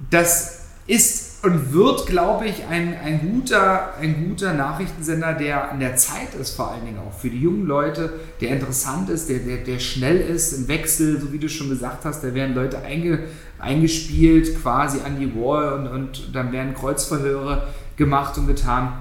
das 0.10 0.60
ist 0.86 1.26
und 1.46 1.74
wird, 1.74 2.08
glaube 2.08 2.48
ich, 2.48 2.66
ein, 2.66 2.98
ein, 3.04 3.20
guter, 3.20 3.94
ein 4.02 4.28
guter 4.30 4.54
Nachrichtensender, 4.54 5.34
der 5.34 5.72
an 5.72 5.80
der 5.80 5.96
Zeit 5.96 6.34
ist, 6.40 6.56
vor 6.56 6.72
allen 6.72 6.86
Dingen 6.86 6.98
auch 6.98 7.14
für 7.14 7.30
die 7.30 7.40
jungen 7.40 7.68
Leute, 7.68 8.14
der 8.42 8.50
interessant 8.50 9.10
ist, 9.12 9.30
der, 9.30 9.40
der, 9.40 9.58
der 9.58 9.78
schnell 9.78 10.18
ist 10.18 10.54
im 10.54 10.68
Wechsel, 10.68 11.22
so 11.22 11.32
wie 11.32 11.38
du 11.38 11.48
schon 11.48 11.70
gesagt 11.70 12.04
hast, 12.04 12.24
da 12.24 12.34
werden 12.34 12.56
Leute 12.56 12.80
einge, 12.80 13.20
eingespielt 13.60 14.60
quasi 14.60 15.00
an 15.06 15.20
die 15.20 15.36
Wall 15.36 15.74
und, 15.74 15.88
und 15.88 16.36
dann 16.36 16.52
werden 16.52 16.74
Kreuzverhöre 16.74 17.68
gemacht 17.98 18.38
und 18.38 18.48
getan. 18.48 18.94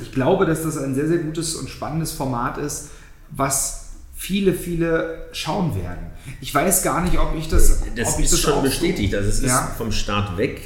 Ich 0.00 0.12
glaube, 0.12 0.46
dass 0.46 0.62
das 0.62 0.78
ein 0.78 0.94
sehr, 0.94 1.08
sehr 1.08 1.18
gutes 1.18 1.54
und 1.56 1.68
spannendes 1.68 2.12
Format 2.12 2.58
ist, 2.58 2.90
was 3.30 3.88
viele, 4.14 4.52
viele 4.54 5.28
schauen 5.32 5.74
werden. 5.74 6.06
Ich 6.40 6.54
weiß 6.54 6.82
gar 6.82 7.02
nicht, 7.02 7.18
ob 7.18 7.34
ich 7.36 7.48
das. 7.48 7.80
Das 7.96 8.14
ob 8.14 8.18
ich 8.20 8.26
ist 8.26 8.38
schon 8.40 8.54
auch- 8.54 8.62
bestätigt. 8.62 9.14
Also 9.14 9.28
es 9.28 9.42
Ja. 9.42 9.66
ist 9.68 9.76
vom 9.76 9.90
Start 9.92 10.36
weg. 10.36 10.60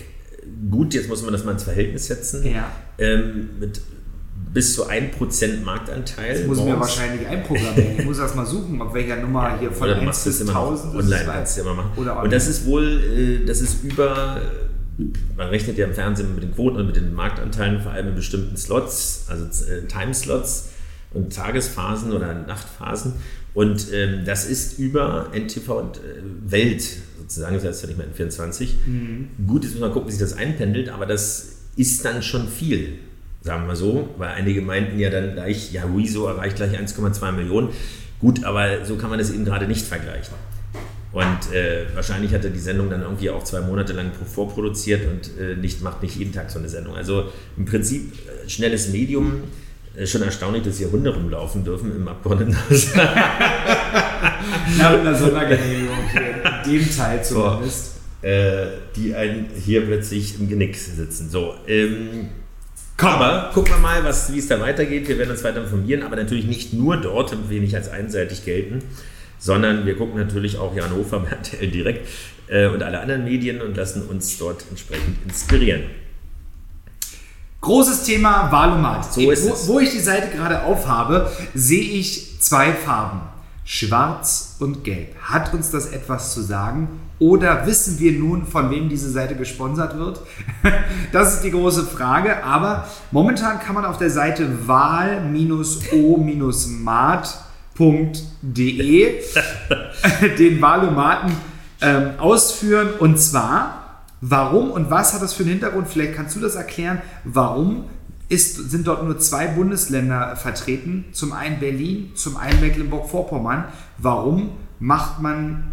Gut, 0.71 0.93
jetzt 0.95 1.09
muss 1.09 1.23
man 1.23 1.33
das 1.33 1.45
mal 1.45 1.53
ins 1.53 1.63
Verhältnis 1.63 2.07
setzen. 2.07 2.45
Ja. 2.47 2.67
Ähm, 2.99 3.51
mit 3.61 3.81
bis 4.53 4.75
zu 4.75 4.87
1% 4.89 5.65
Marktanteil. 5.65 6.41
Ich 6.43 6.47
muss 6.47 6.59
mir 6.59 6.65
morgens. 6.75 6.81
wahrscheinlich 6.81 7.27
einprogrammieren. 7.27 7.99
Ich 7.99 8.05
muss 8.05 8.19
erst 8.19 8.37
mal 8.37 8.47
suchen, 8.47 8.81
auf 8.81 8.95
welcher 8.95 9.17
Nummer 9.17 9.59
hier 9.59 9.73
von 9.73 9.83
Oder 9.85 9.95
du 9.95 10.01
1 10.03 10.07
machst 10.07 10.27
es 10.27 10.39
bis 10.39 10.41
immer 10.49 10.53
noch 10.53 10.69
1000 10.71 10.95
ist 10.95 11.01
online, 11.05 11.25
kannst 11.33 11.57
du 11.57 11.61
immer 11.63 11.75
machen. 11.75 11.91
Oder 11.97 12.23
Und 12.23 12.33
das 12.33 12.43
online. 12.45 12.57
ist 12.59 12.67
wohl, 12.67 13.41
äh, 13.43 13.47
das 13.47 13.61
ist 13.63 13.83
über 13.83 14.41
man 15.37 15.49
rechnet 15.49 15.79
ja 15.79 15.87
im 15.87 15.95
Fernsehen 15.95 16.35
mit 16.35 16.45
den 16.45 16.55
Quoten 16.55 16.77
und 16.77 16.87
mit 16.87 16.97
den 16.97 17.15
Marktanteilen, 17.15 17.81
vor 17.81 17.93
allem 17.93 18.09
in 18.09 18.15
bestimmten 18.15 18.57
Slots, 18.57 19.27
also 19.29 19.45
äh, 19.45 19.87
Timeslots 19.87 20.71
und 21.13 21.33
Tagesphasen 21.35 22.13
oder 22.13 22.35
Nachtphasen. 22.35 23.15
Und 23.55 23.93
ähm, 23.93 24.25
das 24.25 24.47
ist 24.47 24.79
über 24.79 25.31
NTV 25.33 25.69
und 25.79 25.97
äh, 25.99 26.01
Welt 26.47 26.85
sozusagen, 27.19 27.55
das 27.55 27.65
heißt 27.65 27.83
ja 27.83 27.89
nicht 27.89 27.99
mehr 27.99 28.29
N24. 28.29 28.69
Mhm. 28.87 29.29
Gut, 29.47 29.65
jetzt 29.65 29.73
muss 29.73 29.81
man 29.81 29.93
gucken, 29.93 30.09
wie 30.09 30.13
sich 30.13 30.21
das 30.21 30.37
einpendelt, 30.37 30.89
aber 30.89 31.07
das 31.07 31.57
ist 31.77 32.05
dann 32.05 32.23
schon 32.23 32.49
viel, 32.49 32.99
sagen 33.43 33.67
wir 33.67 33.77
so, 33.77 34.09
weil 34.19 34.31
einige 34.31 34.61
meinten 34.61 34.99
ja 34.99 35.11
dann 35.11 35.35
gleich, 35.35 35.73
ja, 35.73 35.85
Rezo 35.85 36.27
erreicht 36.27 36.57
gleich 36.57 36.79
1,2 36.79 37.33
Millionen. 37.33 37.69
Gut, 38.21 38.45
aber 38.45 38.85
so 38.85 38.97
kann 38.97 39.11
man 39.11 39.19
das 39.19 39.31
eben 39.31 39.45
gerade 39.45 39.67
nicht 39.67 39.85
vergleichen. 39.87 40.35
Und 41.15 41.55
äh, 41.55 41.87
wahrscheinlich 41.95 42.35
hat 42.35 42.45
er 42.45 42.51
die 42.51 42.59
Sendung 42.59 42.91
dann 42.91 43.03
irgendwie 43.03 43.31
auch 43.31 43.45
zwei 43.45 43.61
Monate 43.61 43.93
lang 43.93 44.11
vorproduziert 44.27 45.03
und 45.07 45.31
äh, 45.41 45.55
nicht, 45.55 45.81
macht 45.81 46.03
nicht 46.03 46.17
jeden 46.17 46.33
Tag 46.33 46.51
so 46.51 46.59
eine 46.59 46.69
Sendung. 46.69 46.97
Also 46.97 47.31
im 47.57 47.67
Prinzip 47.67 48.13
äh, 48.13 48.49
schnelles 48.51 48.89
Medium. 48.89 49.45
Äh, 49.97 50.09
schon 50.09 50.23
erstaunlich, 50.23 50.65
dass 50.65 50.79
hier 50.79 50.91
Hunde 50.91 51.15
rumlaufen 51.15 51.63
dürfen 51.63 51.95
im 51.95 52.09
Abgeordnetenhaus. 52.09 52.95
Nach 52.97 54.91
einer 54.91 55.15
Sondergenehmigung 55.15 55.99
in 56.67 56.73
dem 56.73 56.97
Teil 56.97 57.23
zumindest. 57.23 57.93
So, 57.93 58.27
äh, 58.27 58.67
die 58.97 59.15
einen 59.15 59.51
hier 59.55 59.83
plötzlich 59.83 60.41
im 60.41 60.49
Genick 60.49 60.77
sitzen. 60.77 61.31
So, 61.31 61.55
ähm, 61.69 62.31
aber 62.97 63.51
gucken 63.55 63.75
wir 63.75 63.79
mal, 63.79 64.03
was, 64.03 64.33
wie 64.33 64.41
es 64.41 64.49
da 64.49 64.61
weitergeht. 64.61 65.07
Wir 65.07 65.19
werden 65.19 65.31
uns 65.31 65.45
weiter 65.45 65.63
informieren, 65.63 66.03
aber 66.03 66.17
natürlich 66.17 66.47
nicht 66.47 66.73
nur 66.73 66.97
dort, 66.97 67.31
damit 67.31 67.51
wir 67.51 67.61
nicht 67.61 67.77
als 67.77 67.89
einseitig 67.89 68.45
gelten 68.45 68.83
sondern 69.45 69.85
wir 69.85 69.95
gucken 69.95 70.17
natürlich 70.17 70.57
auch 70.57 70.73
hier 70.73 70.85
Hannover, 70.85 71.23
RTL 71.31 71.71
direkt 71.71 72.09
äh, 72.49 72.67
und 72.69 72.83
alle 72.83 73.01
anderen 73.01 73.25
Medien 73.25 73.61
und 73.61 73.77
lassen 73.77 74.09
uns 74.09 74.39
dort 74.39 74.65
entsprechend 74.71 75.19
inspirieren. 75.27 75.83
Großes 77.61 78.05
Thema 78.05 78.51
Wahlomat. 78.51 79.13
So 79.13 79.31
ist 79.31 79.47
wo, 79.47 79.53
es. 79.53 79.69
wo 79.69 79.81
ich 79.81 79.91
die 79.91 80.01
Seite 80.01 80.35
gerade 80.35 80.63
aufhabe, 80.63 81.31
sehe 81.55 81.83
ich 81.83 82.41
zwei 82.41 82.73
Farben. 82.73 83.21
Schwarz 83.67 84.57
und 84.61 84.83
Gelb. 84.83 85.15
Hat 85.21 85.53
uns 85.53 85.71
das 85.71 85.93
etwas 85.93 86.33
zu 86.33 86.41
sagen? 86.41 87.01
Oder 87.19 87.67
wissen 87.67 87.99
wir 87.99 88.13
nun, 88.13 88.47
von 88.47 88.71
wem 88.71 88.89
diese 88.89 89.11
Seite 89.11 89.37
gesponsert 89.37 89.99
wird? 89.99 90.21
Das 91.13 91.35
ist 91.35 91.45
die 91.45 91.51
große 91.51 91.85
Frage. 91.85 92.43
Aber 92.45 92.89
momentan 93.11 93.61
kann 93.61 93.75
man 93.75 93.85
auf 93.85 93.99
der 93.99 94.11
Seite 94.11 94.67
wahl-o-mat 94.67 95.35
www.de 97.77 99.21
den 100.39 100.61
Wahlomaten 100.61 101.33
ähm, 101.81 102.13
ausführen. 102.19 102.91
Und 102.99 103.19
zwar, 103.19 104.05
warum 104.21 104.71
und 104.71 104.91
was 104.91 105.15
hat 105.15 105.23
das 105.23 105.35
für 105.35 105.43
einen 105.43 105.53
Hintergrund? 105.53 105.89
Vielleicht 105.89 106.15
kannst 106.15 106.37
du 106.37 106.41
das 106.41 106.55
erklären. 106.55 107.03
Warum 107.25 107.85
ist, 108.29 108.71
sind 108.71 108.87
dort 108.87 109.05
nur 109.05 109.19
zwei 109.19 109.49
Bundesländer 109.49 110.37
vertreten? 110.37 111.07
Zum 111.13 111.33
einen 111.33 111.61
Berlin, 111.61 112.13
zum 112.15 112.37
einen 112.37 112.61
Mecklenburg-Vorpommern. 112.61 113.67
Warum 113.99 114.53
macht 114.79 115.21
man 115.21 115.71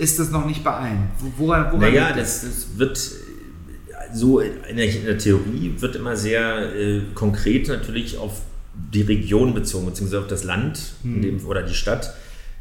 ist 0.00 0.18
das 0.18 0.30
noch 0.30 0.46
nicht 0.46 0.64
bei 0.64 0.72
allen? 0.72 1.10
Woran, 1.36 1.66
woran 1.66 1.80
naja, 1.80 2.12
das, 2.12 2.40
das, 2.40 2.78
wird 2.78 2.98
so 4.14 4.40
in 4.40 4.76
der, 4.76 4.86
in 4.86 5.04
der, 5.04 5.18
Theorie 5.18 5.74
wird 5.78 5.96
immer 5.96 6.16
sehr 6.16 6.74
äh, 6.74 7.02
konkret 7.14 7.68
natürlich 7.68 8.16
auf 8.16 8.40
die 8.92 9.02
Region 9.02 9.54
bezogen, 9.54 9.86
beziehungsweise 9.86 10.22
auf 10.22 10.28
das 10.28 10.44
Land 10.44 10.94
hm. 11.02 11.22
dem, 11.22 11.46
oder 11.46 11.62
die 11.62 11.74
Stadt. 11.74 12.14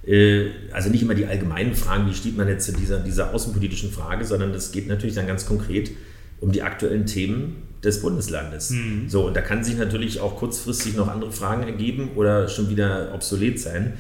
Äh, 0.06 0.48
also 0.72 0.90
nicht 0.90 1.02
immer 1.02 1.16
die 1.16 1.26
allgemeinen 1.26 1.76
Fragen, 1.76 2.10
wie 2.10 2.14
steht 2.14 2.38
man 2.38 2.48
jetzt 2.48 2.66
zu 2.66 2.74
dieser, 2.74 3.00
dieser 3.00 3.34
außenpolitischen 3.34 3.92
Frage, 3.92 4.26
sondern 4.26 4.52
es 4.52 4.72
geht 4.72 4.88
natürlich 4.88 5.16
dann 5.16 5.28
ganz 5.28 5.46
konkret 5.46 5.92
um 6.40 6.52
die 6.52 6.62
aktuellen 6.62 7.06
Themen 7.06 7.56
des 7.84 8.02
Bundeslandes. 8.02 8.72
Mhm. 8.72 9.06
So, 9.08 9.28
und 9.28 9.36
da 9.36 9.42
kann 9.42 9.64
sich 9.64 9.78
natürlich 9.78 10.20
auch 10.20 10.38
kurzfristig 10.38 10.96
noch 10.96 11.08
andere 11.08 11.32
Fragen 11.32 11.64
ergeben 11.64 12.12
oder 12.16 12.48
schon 12.48 12.70
wieder 12.70 13.14
obsolet 13.14 13.60
sein. 13.60 13.94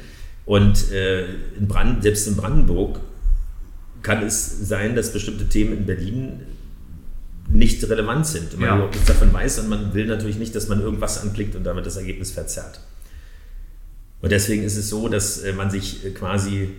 Und 0.45 0.91
äh, 0.91 1.25
in 1.57 1.67
Brand, 1.67 2.03
selbst 2.03 2.27
in 2.27 2.35
Brandenburg 2.35 2.99
kann 4.01 4.23
es 4.23 4.67
sein, 4.67 4.95
dass 4.95 5.13
bestimmte 5.13 5.47
Themen 5.47 5.77
in 5.77 5.85
Berlin 5.85 6.41
nicht 7.49 7.87
relevant 7.89 8.25
sind. 8.25 8.53
Man 8.57 8.67
ja. 8.67 8.75
überhaupt 8.75 8.95
nichts 8.95 9.07
davon 9.07 9.33
weiß 9.33 9.59
und 9.59 9.69
man 9.69 9.93
will 9.93 10.05
natürlich 10.05 10.37
nicht, 10.37 10.55
dass 10.55 10.67
man 10.67 10.81
irgendwas 10.81 11.21
anklickt 11.21 11.55
und 11.55 11.63
damit 11.63 11.85
das 11.85 11.97
Ergebnis 11.97 12.31
verzerrt. 12.31 12.79
Und 14.21 14.31
deswegen 14.31 14.63
ist 14.63 14.77
es 14.77 14.89
so, 14.89 15.09
dass 15.09 15.39
äh, 15.39 15.51
man 15.51 15.69
sich 15.69 16.05
äh, 16.05 16.11
quasi 16.11 16.69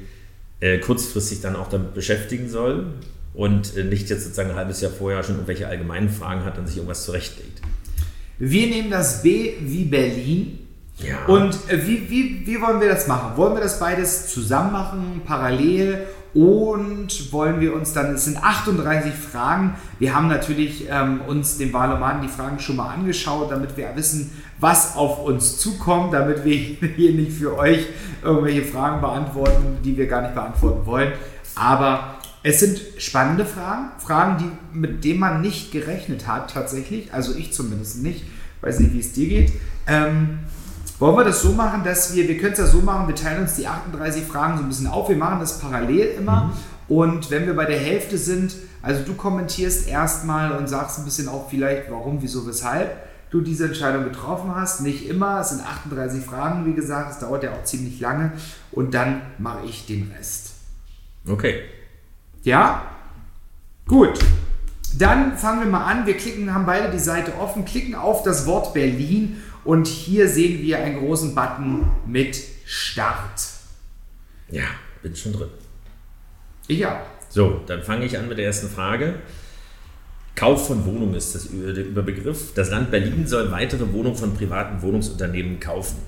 äh, 0.60 0.78
kurzfristig 0.78 1.42
dann 1.42 1.56
auch 1.56 1.68
damit 1.68 1.92
beschäftigen 1.94 2.48
soll 2.48 2.86
und 3.34 3.76
nicht 3.76 4.08
jetzt 4.08 4.22
sozusagen 4.22 4.50
ein 4.50 4.56
halbes 4.56 4.80
Jahr 4.80 4.92
vorher 4.92 5.22
schon 5.22 5.34
irgendwelche 5.34 5.68
allgemeinen 5.68 6.08
Fragen 6.08 6.44
hat 6.44 6.56
und 6.56 6.66
sich 6.66 6.76
irgendwas 6.76 7.04
zurechtlegt. 7.04 7.60
Wir 8.38 8.68
nehmen 8.68 8.90
das 8.90 9.22
B 9.22 9.54
wie 9.60 9.84
Berlin. 9.84 10.60
Ja. 10.98 11.26
Und 11.26 11.58
wie, 11.68 12.08
wie, 12.08 12.46
wie 12.46 12.60
wollen 12.60 12.80
wir 12.80 12.88
das 12.88 13.08
machen? 13.08 13.36
Wollen 13.36 13.54
wir 13.54 13.60
das 13.60 13.80
beides 13.80 14.28
zusammen 14.28 14.72
machen, 14.72 15.22
parallel 15.26 16.06
und 16.34 17.32
wollen 17.32 17.60
wir 17.60 17.74
uns 17.74 17.92
dann, 17.92 18.14
es 18.14 18.24
sind 18.24 18.42
38 18.42 19.14
Fragen. 19.14 19.76
Wir 20.00 20.14
haben 20.14 20.26
natürlich 20.28 20.86
ähm, 20.90 21.20
uns 21.28 21.58
den 21.58 21.72
Wahlomaten 21.72 22.22
die 22.22 22.28
Fragen 22.28 22.58
schon 22.58 22.76
mal 22.76 22.92
angeschaut, 22.92 23.52
damit 23.52 23.76
wir 23.76 23.94
wissen, 23.94 24.32
was 24.58 24.96
auf 24.96 25.24
uns 25.24 25.58
zukommt, 25.58 26.12
damit 26.12 26.44
wir 26.44 26.56
hier 26.96 27.12
nicht 27.12 27.32
für 27.32 27.56
euch 27.56 27.86
irgendwelche 28.22 28.64
Fragen 28.64 29.00
beantworten, 29.00 29.78
die 29.84 29.96
wir 29.96 30.08
gar 30.08 30.22
nicht 30.22 30.34
beantworten 30.34 30.84
wollen. 30.86 31.12
Aber 31.54 32.16
es 32.42 32.60
sind 32.60 32.80
spannende 32.98 33.44
Fragen, 33.44 33.90
Fragen, 33.98 34.38
die, 34.38 34.76
mit 34.78 35.04
denen 35.04 35.20
man 35.20 35.40
nicht 35.40 35.70
gerechnet 35.70 36.26
hat 36.26 36.52
tatsächlich. 36.52 37.14
Also 37.14 37.34
ich 37.36 37.52
zumindest 37.52 38.02
nicht. 38.02 38.24
Weiß 38.60 38.80
nicht, 38.80 38.92
wie 38.92 39.00
es 39.00 39.12
dir 39.12 39.28
geht. 39.28 39.52
Ähm, 39.86 40.40
wollen 40.98 41.16
wir 41.16 41.24
das 41.24 41.42
so 41.42 41.52
machen, 41.52 41.82
dass 41.84 42.14
wir, 42.14 42.28
wir 42.28 42.38
können 42.38 42.52
es 42.52 42.58
ja 42.58 42.66
so 42.66 42.78
machen, 42.78 43.08
wir 43.08 43.14
teilen 43.14 43.42
uns 43.42 43.54
die 43.54 43.66
38 43.66 44.24
Fragen 44.24 44.56
so 44.56 44.62
ein 44.62 44.68
bisschen 44.68 44.86
auf, 44.86 45.08
wir 45.08 45.16
machen 45.16 45.40
das 45.40 45.58
parallel 45.58 46.14
immer 46.18 46.44
mhm. 46.44 46.96
und 46.96 47.30
wenn 47.30 47.46
wir 47.46 47.54
bei 47.54 47.64
der 47.64 47.78
Hälfte 47.78 48.18
sind, 48.18 48.54
also 48.82 49.02
du 49.02 49.14
kommentierst 49.14 49.88
erstmal 49.88 50.52
und 50.52 50.68
sagst 50.68 50.98
ein 50.98 51.04
bisschen 51.04 51.28
auch 51.28 51.48
vielleicht, 51.48 51.90
warum, 51.90 52.22
wieso, 52.22 52.46
weshalb 52.46 52.96
du 53.34 53.40
diese 53.40 53.66
Entscheidung 53.66 54.04
getroffen 54.04 54.54
hast. 54.54 54.80
Nicht 54.80 55.08
immer, 55.08 55.40
es 55.40 55.50
sind 55.50 55.66
38 55.66 56.24
Fragen, 56.24 56.66
wie 56.66 56.72
gesagt, 56.72 57.10
es 57.10 57.18
dauert 57.18 57.42
ja 57.42 57.52
auch 57.52 57.64
ziemlich 57.64 57.98
lange 57.98 58.32
und 58.70 58.94
dann 58.94 59.22
mache 59.38 59.66
ich 59.66 59.86
den 59.86 60.12
Rest. 60.16 60.52
Okay. 61.28 61.62
Ja? 62.44 62.82
Gut. 63.88 64.20
Dann 64.96 65.36
fangen 65.36 65.60
wir 65.60 65.66
mal 65.66 65.84
an. 65.84 66.06
Wir 66.06 66.16
klicken, 66.16 66.54
haben 66.54 66.66
beide 66.66 66.92
die 66.92 67.00
Seite 67.00 67.32
offen, 67.40 67.64
klicken 67.64 67.96
auf 67.96 68.22
das 68.22 68.46
Wort 68.46 68.72
Berlin 68.72 69.42
und 69.64 69.86
hier 69.86 70.28
sehen 70.28 70.62
wir 70.62 70.78
einen 70.78 70.98
großen 70.98 71.34
Button 71.34 71.90
mit 72.06 72.40
Start. 72.64 73.40
Ja, 74.50 74.64
bin 75.02 75.14
schon 75.14 75.32
drin. 75.32 75.48
Ich 76.68 76.84
auch. 76.86 77.00
So, 77.28 77.60
dann 77.66 77.82
fange 77.82 78.04
ich 78.04 78.18
an 78.18 78.28
mit 78.28 78.38
der 78.38 78.46
ersten 78.46 78.68
Frage. 78.68 79.14
Kauf 80.36 80.66
von 80.66 80.84
Wohnungen 80.84 81.14
ist 81.14 81.34
das 81.34 81.48
der 81.50 81.84
Überbegriff. 81.86 82.54
Das 82.54 82.70
Land 82.70 82.90
Berlin 82.90 83.26
soll 83.26 83.50
weitere 83.50 83.92
Wohnungen 83.92 84.16
von 84.16 84.34
privaten 84.34 84.82
Wohnungsunternehmen 84.82 85.60
kaufen. 85.60 85.98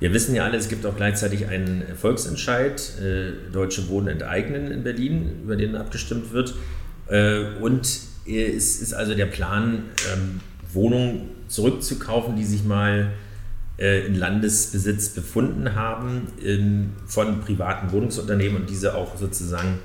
Wir 0.00 0.12
wissen 0.12 0.34
ja 0.34 0.44
alle, 0.44 0.58
es 0.58 0.68
gibt 0.68 0.84
auch 0.84 0.96
gleichzeitig 0.96 1.46
einen 1.46 1.96
Volksentscheid, 1.96 2.98
äh, 3.00 3.50
Deutsche 3.52 3.88
Wohnen 3.88 4.08
enteignen 4.08 4.70
in 4.70 4.84
Berlin, 4.84 5.40
über 5.44 5.56
den 5.56 5.76
abgestimmt 5.76 6.32
wird. 6.32 6.54
Äh, 7.08 7.54
und 7.60 7.86
es 8.26 8.82
ist 8.82 8.92
also 8.92 9.14
der 9.14 9.26
Plan, 9.26 9.84
ähm, 10.12 10.40
Wohnungen 10.74 11.30
zurückzukaufen, 11.48 12.36
die 12.36 12.44
sich 12.44 12.64
mal 12.64 13.12
äh, 13.78 14.06
in 14.06 14.14
Landesbesitz 14.14 15.10
befunden 15.10 15.74
haben 15.74 16.28
in, 16.42 16.92
von 17.06 17.40
privaten 17.40 17.92
Wohnungsunternehmen 17.92 18.62
und 18.62 18.70
diese 18.70 18.94
auch 18.94 19.16
sozusagen 19.16 19.78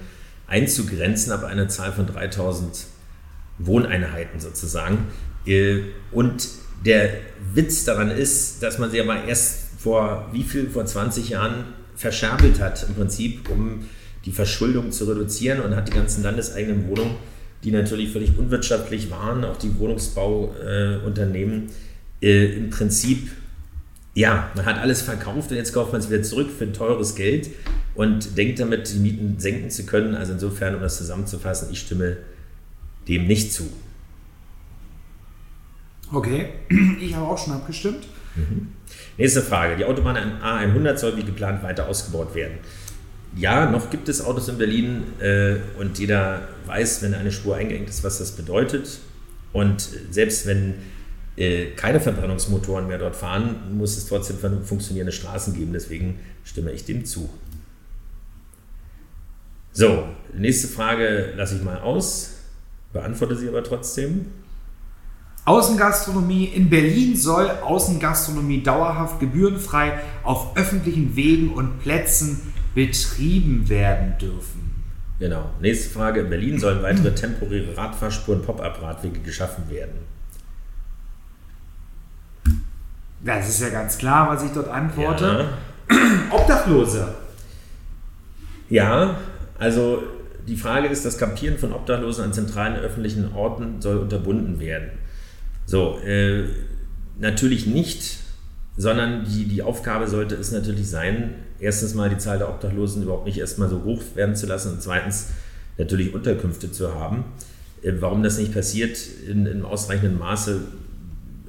einzugrenzen 0.47 1.31
ab 1.31 1.43
einer 1.43 1.67
Zahl 1.69 1.91
von 1.91 2.07
3000 2.07 2.85
Wohneinheiten 3.59 4.39
sozusagen. 4.39 5.07
Äh, 5.45 5.81
und 6.11 6.47
der 6.85 7.11
Witz 7.53 7.83
daran 7.85 8.09
ist, 8.09 8.63
dass 8.63 8.79
man 8.79 8.91
sie 8.91 9.01
aber 9.01 9.25
erst 9.25 9.69
vor 9.79 10.29
wie 10.31 10.43
viel, 10.43 10.69
vor 10.69 10.85
20 10.85 11.29
Jahren 11.29 11.65
verscherbelt 11.95 12.59
hat 12.59 12.85
im 12.87 12.95
Prinzip, 12.95 13.49
um 13.49 13.85
die 14.25 14.31
Verschuldung 14.31 14.91
zu 14.91 15.05
reduzieren 15.05 15.61
und 15.61 15.75
hat 15.75 15.87
die 15.87 15.93
ganzen 15.93 16.23
landeseigenen 16.23 16.87
Wohnungen 16.87 17.15
die 17.63 17.71
natürlich 17.71 18.11
völlig 18.11 18.37
unwirtschaftlich 18.37 19.11
waren, 19.11 19.43
auch 19.43 19.57
die 19.57 19.77
Wohnungsbauunternehmen, 19.77 21.69
äh, 22.21 22.55
im 22.55 22.69
Prinzip, 22.69 23.31
ja, 24.13 24.49
man 24.55 24.65
hat 24.65 24.77
alles 24.77 25.01
verkauft 25.01 25.51
und 25.51 25.57
jetzt 25.57 25.73
kauft 25.73 25.91
man 25.91 26.01
es 26.01 26.09
wieder 26.09 26.23
zurück 26.23 26.49
für 26.55 26.65
ein 26.65 26.73
teures 26.73 27.15
Geld 27.15 27.49
und 27.95 28.37
denkt 28.37 28.59
damit, 28.59 28.93
die 28.93 28.99
Mieten 28.99 29.39
senken 29.39 29.69
zu 29.69 29.85
können. 29.85 30.15
Also 30.15 30.33
insofern, 30.33 30.75
um 30.75 30.81
das 30.81 30.97
zusammenzufassen, 30.97 31.69
ich 31.71 31.81
stimme 31.81 32.17
dem 33.07 33.27
nicht 33.27 33.53
zu. 33.53 33.69
Okay, 36.11 36.49
ich 37.01 37.15
habe 37.15 37.27
auch 37.27 37.37
schon 37.37 37.53
abgestimmt. 37.53 38.07
Mhm. 38.35 38.69
Nächste 39.17 39.41
Frage. 39.41 39.75
Die 39.75 39.85
Autobahn 39.85 40.15
A100 40.41 40.97
soll 40.97 41.17
wie 41.17 41.23
geplant 41.23 41.61
weiter 41.63 41.87
ausgebaut 41.87 42.33
werden. 42.35 42.53
Ja, 43.35 43.69
noch 43.69 43.89
gibt 43.89 44.09
es 44.09 44.21
Autos 44.21 44.47
in 44.47 44.57
Berlin 44.57 45.03
äh, 45.19 45.57
und 45.77 45.99
jeder 45.99 46.47
weiß, 46.65 47.01
wenn 47.03 47.13
eine 47.13 47.31
Spur 47.31 47.55
eingeengt 47.55 47.89
ist, 47.89 48.03
was 48.03 48.17
das 48.17 48.31
bedeutet. 48.31 48.99
Und 49.53 49.89
selbst 50.11 50.45
wenn 50.45 50.75
äh, 51.35 51.71
keine 51.71 51.99
Verbrennungsmotoren 51.99 52.87
mehr 52.87 52.97
dort 52.97 53.15
fahren, 53.15 53.77
muss 53.77 53.97
es 53.97 54.07
trotzdem 54.07 54.37
funktionierende 54.63 55.11
Straßen 55.11 55.53
geben. 55.53 55.73
Deswegen 55.73 56.19
stimme 56.43 56.71
ich 56.71 56.85
dem 56.85 57.05
zu. 57.05 57.29
So, 59.71 60.03
nächste 60.33 60.67
Frage 60.67 61.33
lasse 61.37 61.55
ich 61.55 61.63
mal 61.63 61.79
aus, 61.79 62.31
beantworte 62.91 63.37
sie 63.37 63.47
aber 63.47 63.63
trotzdem. 63.63 64.25
Außengastronomie. 65.45 66.45
In 66.45 66.69
Berlin 66.69 67.15
soll 67.15 67.49
Außengastronomie 67.49 68.61
dauerhaft 68.61 69.19
gebührenfrei 69.19 69.99
auf 70.23 70.57
öffentlichen 70.57 71.15
Wegen 71.15 71.53
und 71.53 71.79
Plätzen 71.79 72.53
betrieben 72.79 73.67
werden 73.67 74.17
dürfen. 74.21 74.73
Genau. 75.19 75.49
Nächste 75.59 75.89
Frage. 75.89 76.21
In 76.21 76.29
Berlin 76.29 76.57
sollen 76.57 76.81
weitere 76.81 77.13
temporäre 77.13 77.75
Radfahrspuren, 77.75 78.41
Pop-up-Radwege 78.41 79.19
geschaffen 79.19 79.69
werden. 79.69 79.99
Das 83.21 83.49
ist 83.49 83.61
ja 83.61 83.67
ganz 83.67 83.97
klar, 83.97 84.29
was 84.29 84.45
ich 84.45 84.51
dort 84.51 84.69
antworte. 84.69 85.49
Ja. 85.91 85.97
Obdachlose. 86.31 87.15
Ja, 88.69 89.17
also 89.57 90.03
die 90.47 90.55
Frage 90.55 90.87
ist, 90.87 91.03
das 91.03 91.17
Kampieren 91.17 91.57
von 91.57 91.73
Obdachlosen 91.73 92.23
an 92.23 92.31
zentralen 92.31 92.77
öffentlichen 92.77 93.33
Orten 93.33 93.81
soll 93.81 93.97
unterbunden 93.97 94.61
werden. 94.61 94.91
So, 95.65 95.99
äh, 95.99 96.45
natürlich 97.17 97.67
nicht, 97.67 98.19
sondern 98.77 99.25
die, 99.25 99.49
die 99.49 99.63
Aufgabe 99.63 100.07
sollte 100.07 100.35
es 100.35 100.53
natürlich 100.53 100.89
sein, 100.89 101.35
erstens 101.59 101.93
mal 101.93 102.09
die 102.09 102.17
Zahl 102.17 102.37
der 102.37 102.49
Obdachlosen 102.49 103.03
überhaupt 103.03 103.25
nicht 103.25 103.37
erstmal 103.37 103.69
so 103.69 103.83
hoch 103.83 104.01
werden 104.15 104.35
zu 104.35 104.45
lassen 104.45 104.73
und 104.73 104.81
zweitens 104.81 105.27
natürlich 105.77 106.13
Unterkünfte 106.13 106.71
zu 106.71 106.93
haben. 106.93 107.25
Äh, 107.81 107.93
warum 107.99 108.23
das 108.23 108.37
nicht 108.37 108.53
passiert 108.53 108.99
in, 109.27 109.45
in 109.45 109.63
ausreichendem 109.63 110.19
Maße, 110.19 110.59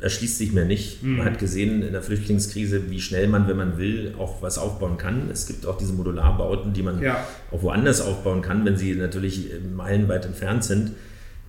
erschließt 0.00 0.38
sich 0.38 0.52
mir 0.52 0.64
nicht. 0.64 1.02
Mhm. 1.02 1.18
Man 1.18 1.26
hat 1.26 1.38
gesehen 1.38 1.82
in 1.82 1.92
der 1.92 2.02
Flüchtlingskrise, 2.02 2.90
wie 2.90 3.00
schnell 3.00 3.28
man, 3.28 3.48
wenn 3.48 3.56
man 3.56 3.78
will, 3.78 4.14
auch 4.18 4.40
was 4.42 4.58
aufbauen 4.58 4.96
kann. 4.96 5.28
Es 5.30 5.46
gibt 5.46 5.66
auch 5.66 5.76
diese 5.76 5.92
Modularbauten, 5.92 6.72
die 6.72 6.82
man 6.82 7.02
ja. 7.02 7.26
auch 7.50 7.62
woanders 7.62 8.00
aufbauen 8.00 8.42
kann, 8.42 8.64
wenn 8.64 8.76
sie 8.76 8.94
natürlich 8.94 9.50
meilenweit 9.74 10.24
entfernt 10.24 10.64
sind. 10.64 10.92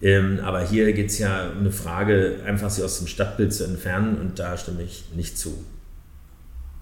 Ähm, 0.02 0.40
aber 0.42 0.64
hier 0.64 0.92
geht 0.94 1.12
es 1.12 1.20
ja 1.20 1.52
um 1.52 1.60
eine 1.60 1.72
Frage, 1.72 2.38
einfach 2.46 2.70
sie 2.70 2.84
aus 2.84 2.98
dem 2.98 3.08
Stadtbild 3.08 3.54
zu 3.54 3.64
entfernen 3.64 4.18
und 4.18 4.40
da 4.40 4.58
stimme 4.58 4.84
ich 4.84 5.06
nicht 5.16 5.38
zu. 5.38 5.64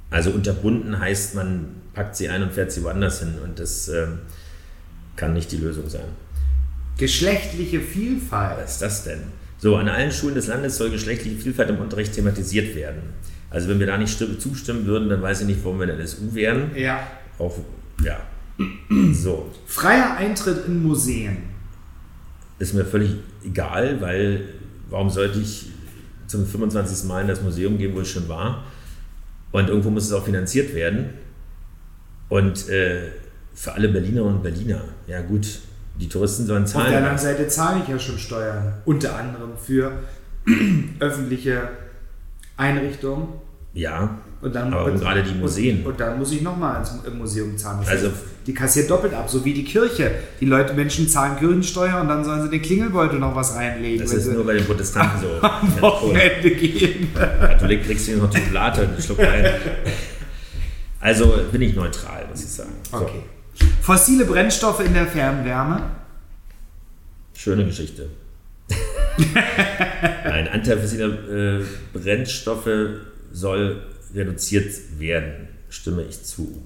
Also 0.10 0.32
unterbunden 0.32 1.00
heißt, 1.00 1.36
man 1.36 1.76
packt 1.94 2.16
sie 2.16 2.30
ein 2.30 2.44
und 2.44 2.54
fährt 2.54 2.72
sie 2.72 2.84
woanders 2.84 3.20
hin 3.20 3.36
und 3.44 3.60
das 3.60 3.90
ähm, 3.90 4.20
kann 5.16 5.34
nicht 5.34 5.52
die 5.52 5.58
Lösung 5.58 5.90
sein. 5.90 6.06
Geschlechtliche 6.98 7.80
Vielfalt. 7.80 8.58
Was 8.60 8.74
ist 8.74 8.82
das 8.82 9.04
denn? 9.04 9.20
So, 9.58 9.76
an 9.76 9.90
allen 9.90 10.12
Schulen 10.12 10.36
des 10.36 10.48
Landes 10.48 10.78
soll 10.78 10.90
geschlechtliche 10.90 11.38
Vielfalt 11.38 11.70
im 11.70 11.80
Unterricht 11.80 12.14
thematisiert 12.14 12.76
werden. 12.76 13.02
Also 13.50 13.68
wenn 13.68 13.80
wir 13.80 13.88
da 13.88 13.98
nicht 13.98 14.18
zustimmen 14.40 14.86
würden, 14.86 15.10
dann 15.10 15.22
weiß 15.22 15.42
ich 15.42 15.48
nicht, 15.48 15.64
warum 15.64 15.80
wir 15.80 15.90
in 15.90 15.98
der 15.98 16.08
SU 16.08 16.34
wären. 16.34 16.76
Ja. 16.76 17.06
Auch, 17.38 17.58
ja. 18.04 18.20
So. 19.14 19.50
Freier 19.66 20.18
Eintritt 20.18 20.66
in 20.66 20.84
Museen 20.84 21.38
ist 22.60 22.74
mir 22.74 22.86
völlig 22.86 23.16
egal, 23.44 24.02
weil 24.02 24.50
warum 24.90 25.10
sollte 25.10 25.40
ich 25.40 25.68
zum 26.28 26.46
25. 26.46 27.08
Mal 27.08 27.22
in 27.22 27.28
das 27.28 27.42
Museum 27.42 27.78
gehen, 27.78 27.96
wo 27.96 28.02
ich 28.02 28.12
schon 28.12 28.28
war? 28.28 28.66
Und 29.52 29.70
irgendwo 29.70 29.90
muss 29.90 30.06
es 30.06 30.14
auch 30.14 30.26
finanziert 30.26 30.76
werden. 30.76 31.10
Und 32.30 32.70
äh, 32.70 33.10
für 33.54 33.74
alle 33.74 33.90
Berlinerinnen 33.90 34.36
und 34.36 34.44
Berliner, 34.44 34.84
ja 35.08 35.22
gut, 35.22 35.60
die 36.00 36.08
Touristen 36.08 36.46
sollen 36.46 36.66
zahlen. 36.66 36.86
Auf 36.86 36.92
der 36.92 37.00
anderen 37.00 37.18
Seite 37.18 37.48
zahle 37.48 37.82
ich 37.84 37.90
ja 37.90 38.00
schon 38.00 38.18
Steuern, 38.18 38.74
unter 38.86 39.16
anderem 39.16 39.58
für 39.58 39.92
öffentliche 41.00 41.70
Einrichtungen. 42.56 43.28
Ja, 43.74 44.20
und 44.42 44.56
dann, 44.56 44.74
aber 44.74 44.86
und, 44.86 45.00
gerade 45.00 45.22
die 45.22 45.34
Museen. 45.34 45.80
Und, 45.80 45.92
und 45.92 46.00
dann 46.00 46.18
muss 46.18 46.32
ich 46.32 46.42
nochmal 46.42 46.80
ins 46.80 46.92
Museum 47.14 47.58
zahlen. 47.58 47.80
Das 47.82 47.90
also, 47.90 48.08
heißt, 48.08 48.18
die 48.48 48.54
kassiert 48.54 48.90
doppelt 48.90 49.14
ab, 49.14 49.30
so 49.30 49.44
wie 49.44 49.54
die 49.54 49.66
Kirche. 49.66 50.12
Die 50.40 50.46
Leute, 50.46 50.74
Menschen 50.74 51.10
zahlen 51.10 51.38
Kirchensteuer 51.38 52.00
und 52.00 52.08
dann 52.08 52.24
sollen 52.24 52.44
sie 52.44 52.50
den 52.50 52.62
Klingelbeutel 52.62 53.20
noch 53.20 53.36
was 53.36 53.56
reinlegen. 53.56 54.00
Das 54.00 54.14
ist 54.14 54.32
nur 54.32 54.46
bei 54.46 54.54
den 54.54 54.66
Protestanten 54.66 55.22
so. 55.22 55.28
Am 55.46 55.82
Wochenende 55.82 56.52
gehen. 56.52 57.10
Katholik 57.14 57.86
kriegst 57.86 58.08
du 58.08 58.18
noch 58.18 58.34
Schokolade 58.34 58.84
und 58.84 58.94
einen 58.94 59.02
Schluck 59.02 59.20
rein. 59.20 59.46
Also 61.02 61.34
bin 61.52 61.62
ich 61.62 61.76
neutral, 61.76 62.26
muss 62.30 62.44
ich 62.44 62.50
sagen. 62.50 62.72
So. 62.90 62.98
Okay. 62.98 63.24
Fossile 63.82 64.26
Brennstoffe 64.26 64.86
in 64.86 64.94
der 64.94 65.06
Fernwärme. 65.06 65.82
Schöne 67.34 67.66
Geschichte. 67.66 68.10
Ein 70.24 70.48
Anteil 70.48 70.80
fossiler 70.80 71.60
äh, 71.60 71.64
Brennstoffe 71.94 72.70
soll 73.32 73.82
reduziert 74.14 75.00
werden, 75.00 75.48
stimme 75.70 76.04
ich 76.04 76.24
zu. 76.24 76.62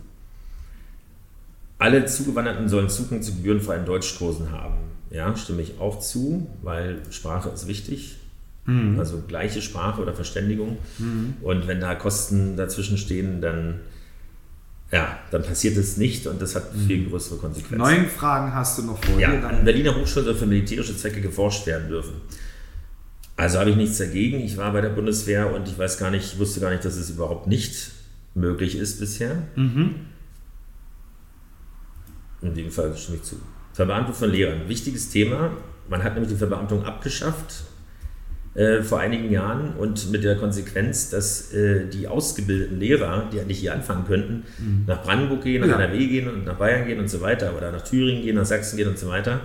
Alle 1.77 2.05
Zugewanderten 2.05 2.69
sollen 2.69 2.89
Zugang 2.89 3.21
zu 3.21 3.35
gebührenfreien 3.35 3.85
Deutschkursen 3.85 4.51
haben. 4.51 4.77
Ja, 5.11 5.35
stimme 5.35 5.61
ich 5.61 5.79
auch 5.79 5.99
zu, 5.99 6.47
weil 6.61 6.99
Sprache 7.11 7.49
ist 7.49 7.67
wichtig. 7.67 8.17
Mhm. 8.65 8.97
Also 8.97 9.21
gleiche 9.27 9.61
Sprache 9.61 10.01
oder 10.01 10.13
Verständigung. 10.13 10.77
Mhm. 10.97 11.35
Und 11.41 11.67
wenn 11.67 11.81
da 11.81 11.95
Kosten 11.95 12.55
dazwischen 12.55 12.97
stehen, 12.97 13.41
dann, 13.41 13.81
ja, 14.91 15.19
dann 15.31 15.43
passiert 15.43 15.75
es 15.77 15.97
nicht 15.97 16.25
und 16.27 16.41
das 16.41 16.55
hat 16.55 16.73
mhm. 16.73 16.87
viel 16.87 17.09
größere 17.09 17.37
Konsequenzen. 17.37 17.77
Neun 17.77 18.07
Fragen 18.07 18.53
hast 18.53 18.77
du 18.77 18.83
noch 18.83 19.03
vor 19.03 19.19
ja, 19.19 19.31
dir. 19.31 19.47
An 19.47 19.65
Berliner 19.65 19.95
Hochschule 19.95 20.25
soll 20.25 20.35
für 20.35 20.45
militärische 20.45 20.95
Zwecke 20.95 21.21
geforscht 21.21 21.67
werden 21.67 21.89
dürfen. 21.89 22.13
Also 23.35 23.59
habe 23.59 23.71
ich 23.71 23.75
nichts 23.75 23.97
dagegen. 23.97 24.39
Ich 24.39 24.57
war 24.57 24.71
bei 24.73 24.81
der 24.81 24.89
Bundeswehr 24.89 25.53
und 25.53 25.67
ich 25.67 25.77
weiß 25.77 25.97
gar 25.97 26.11
nicht, 26.11 26.37
wusste 26.39 26.59
gar 26.59 26.71
nicht, 26.71 26.85
dass 26.85 26.95
es 26.95 27.09
überhaupt 27.09 27.47
nicht 27.47 27.91
möglich 28.35 28.77
ist 28.77 28.99
bisher. 28.99 29.43
Mhm. 29.55 29.95
In 32.41 32.53
dem 32.53 32.69
Fall 32.69 32.95
stimme 32.95 33.17
ich 33.17 33.23
zu. 33.23 33.37
Verbeamtung 33.73 34.13
von 34.13 34.29
Lehrern. 34.29 34.67
Wichtiges 34.67 35.09
Thema. 35.09 35.51
Man 35.89 36.03
hat 36.03 36.13
nämlich 36.13 36.31
die 36.31 36.37
Verbeamtung 36.37 36.85
abgeschafft 36.85 37.63
äh, 38.53 38.83
vor 38.83 38.99
einigen 38.99 39.31
Jahren 39.31 39.75
und 39.77 40.11
mit 40.11 40.23
der 40.23 40.37
Konsequenz, 40.37 41.09
dass 41.09 41.51
äh, 41.53 41.87
die 41.87 42.07
ausgebildeten 42.07 42.79
Lehrer, 42.79 43.29
die 43.33 43.39
eigentlich 43.39 43.59
hier 43.59 43.73
anfangen 43.73 44.05
könnten, 44.05 44.43
mhm. 44.59 44.83
nach 44.85 45.01
Brandenburg 45.01 45.43
gehen, 45.43 45.61
nach 45.61 45.79
ja. 45.79 45.79
NRW 45.79 46.07
gehen 46.07 46.27
und 46.29 46.45
nach 46.45 46.57
Bayern 46.57 46.85
gehen 46.85 46.99
und 46.99 47.09
so 47.09 47.21
weiter 47.21 47.57
oder 47.57 47.71
nach 47.71 47.81
Thüringen 47.81 48.21
gehen, 48.21 48.35
nach 48.35 48.45
Sachsen 48.45 48.77
gehen 48.77 48.89
und 48.89 48.99
so 48.99 49.09
weiter, 49.09 49.41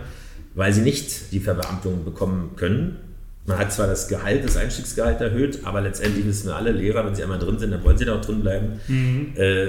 weil 0.55 0.73
sie 0.73 0.83
nicht 0.83 1.33
die 1.33 1.41
Verbeamtung 1.41 2.05
bekommen 2.05 2.55
können 2.57 3.08
man 3.49 3.59
hat 3.59 3.73
zwar 3.73 3.87
das 3.87 4.09
Gehalt, 4.09 4.45
das 4.45 4.59
Einstiegsgehalt 4.59 5.21
erhöht, 5.23 5.61
aber 5.65 5.81
letztendlich 5.81 6.27
wissen 6.27 6.49
wir 6.49 6.57
alle 6.57 6.71
Lehrer, 6.71 7.05
wenn 7.07 7.15
sie 7.15 7.23
einmal 7.23 7.39
drin 7.39 7.59
sind, 7.59 7.71
dann 7.71 7.83
wollen 7.83 7.97
sie 7.97 8.05
da 8.05 8.17
auch 8.17 8.25
drin 8.25 8.43
bleiben. 8.43 8.81
Mhm. 8.87 9.33
Äh, 9.37 9.69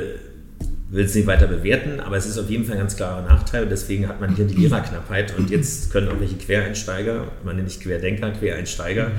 will 0.89 1.05
es 1.05 1.15
nicht 1.15 1.27
weiter 1.27 1.47
bewerten, 1.47 1.99
aber 1.99 2.17
es 2.17 2.25
ist 2.25 2.37
auf 2.37 2.49
jeden 2.49 2.65
Fall 2.65 2.73
ein 2.73 2.79
ganz 2.79 2.97
klarer 2.97 3.21
Nachteil 3.21 3.63
und 3.63 3.69
deswegen 3.69 4.07
hat 4.07 4.19
man 4.19 4.35
hier 4.35 4.45
die 4.45 4.55
Lehrerknappheit 4.55 5.37
und 5.37 5.49
jetzt 5.49 5.91
können 5.91 6.07
irgendwelche 6.07 6.35
Quereinsteiger, 6.35 7.27
man 7.45 7.55
nennt 7.55 7.67
nicht 7.67 7.79
Querdenker, 7.79 8.31
Quereinsteiger, 8.31 9.11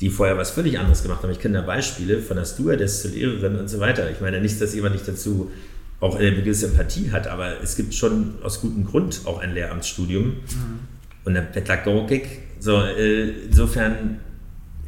die 0.00 0.08
vorher 0.08 0.38
was 0.38 0.52
völlig 0.52 0.78
anderes 0.78 1.02
gemacht 1.02 1.22
haben. 1.22 1.30
Ich 1.30 1.40
kenne 1.40 1.58
da 1.58 1.66
Beispiele 1.66 2.20
von 2.20 2.36
der 2.36 2.44
Stewardess 2.44 3.02
zur 3.02 3.10
Lehrerin 3.10 3.56
und 3.56 3.68
so 3.68 3.78
weiter. 3.78 4.10
Ich 4.10 4.20
meine 4.20 4.40
nicht, 4.40 4.60
dass 4.60 4.74
jemand 4.74 4.94
nicht 4.94 5.06
dazu 5.06 5.50
auch 6.00 6.16
eine 6.16 6.34
gewisse 6.34 6.66
Empathie 6.66 7.10
hat, 7.10 7.26
aber 7.26 7.60
es 7.62 7.76
gibt 7.76 7.94
schon 7.94 8.36
aus 8.42 8.60
gutem 8.60 8.86
Grund 8.86 9.22
auch 9.24 9.40
ein 9.40 9.52
Lehramtsstudium. 9.52 10.24
Mhm. 10.24 10.78
Und 11.24 11.36
eine 11.36 11.46
Pädagogik 11.46 12.41
so, 12.62 12.80
äh, 12.80 13.46
insofern, 13.46 14.20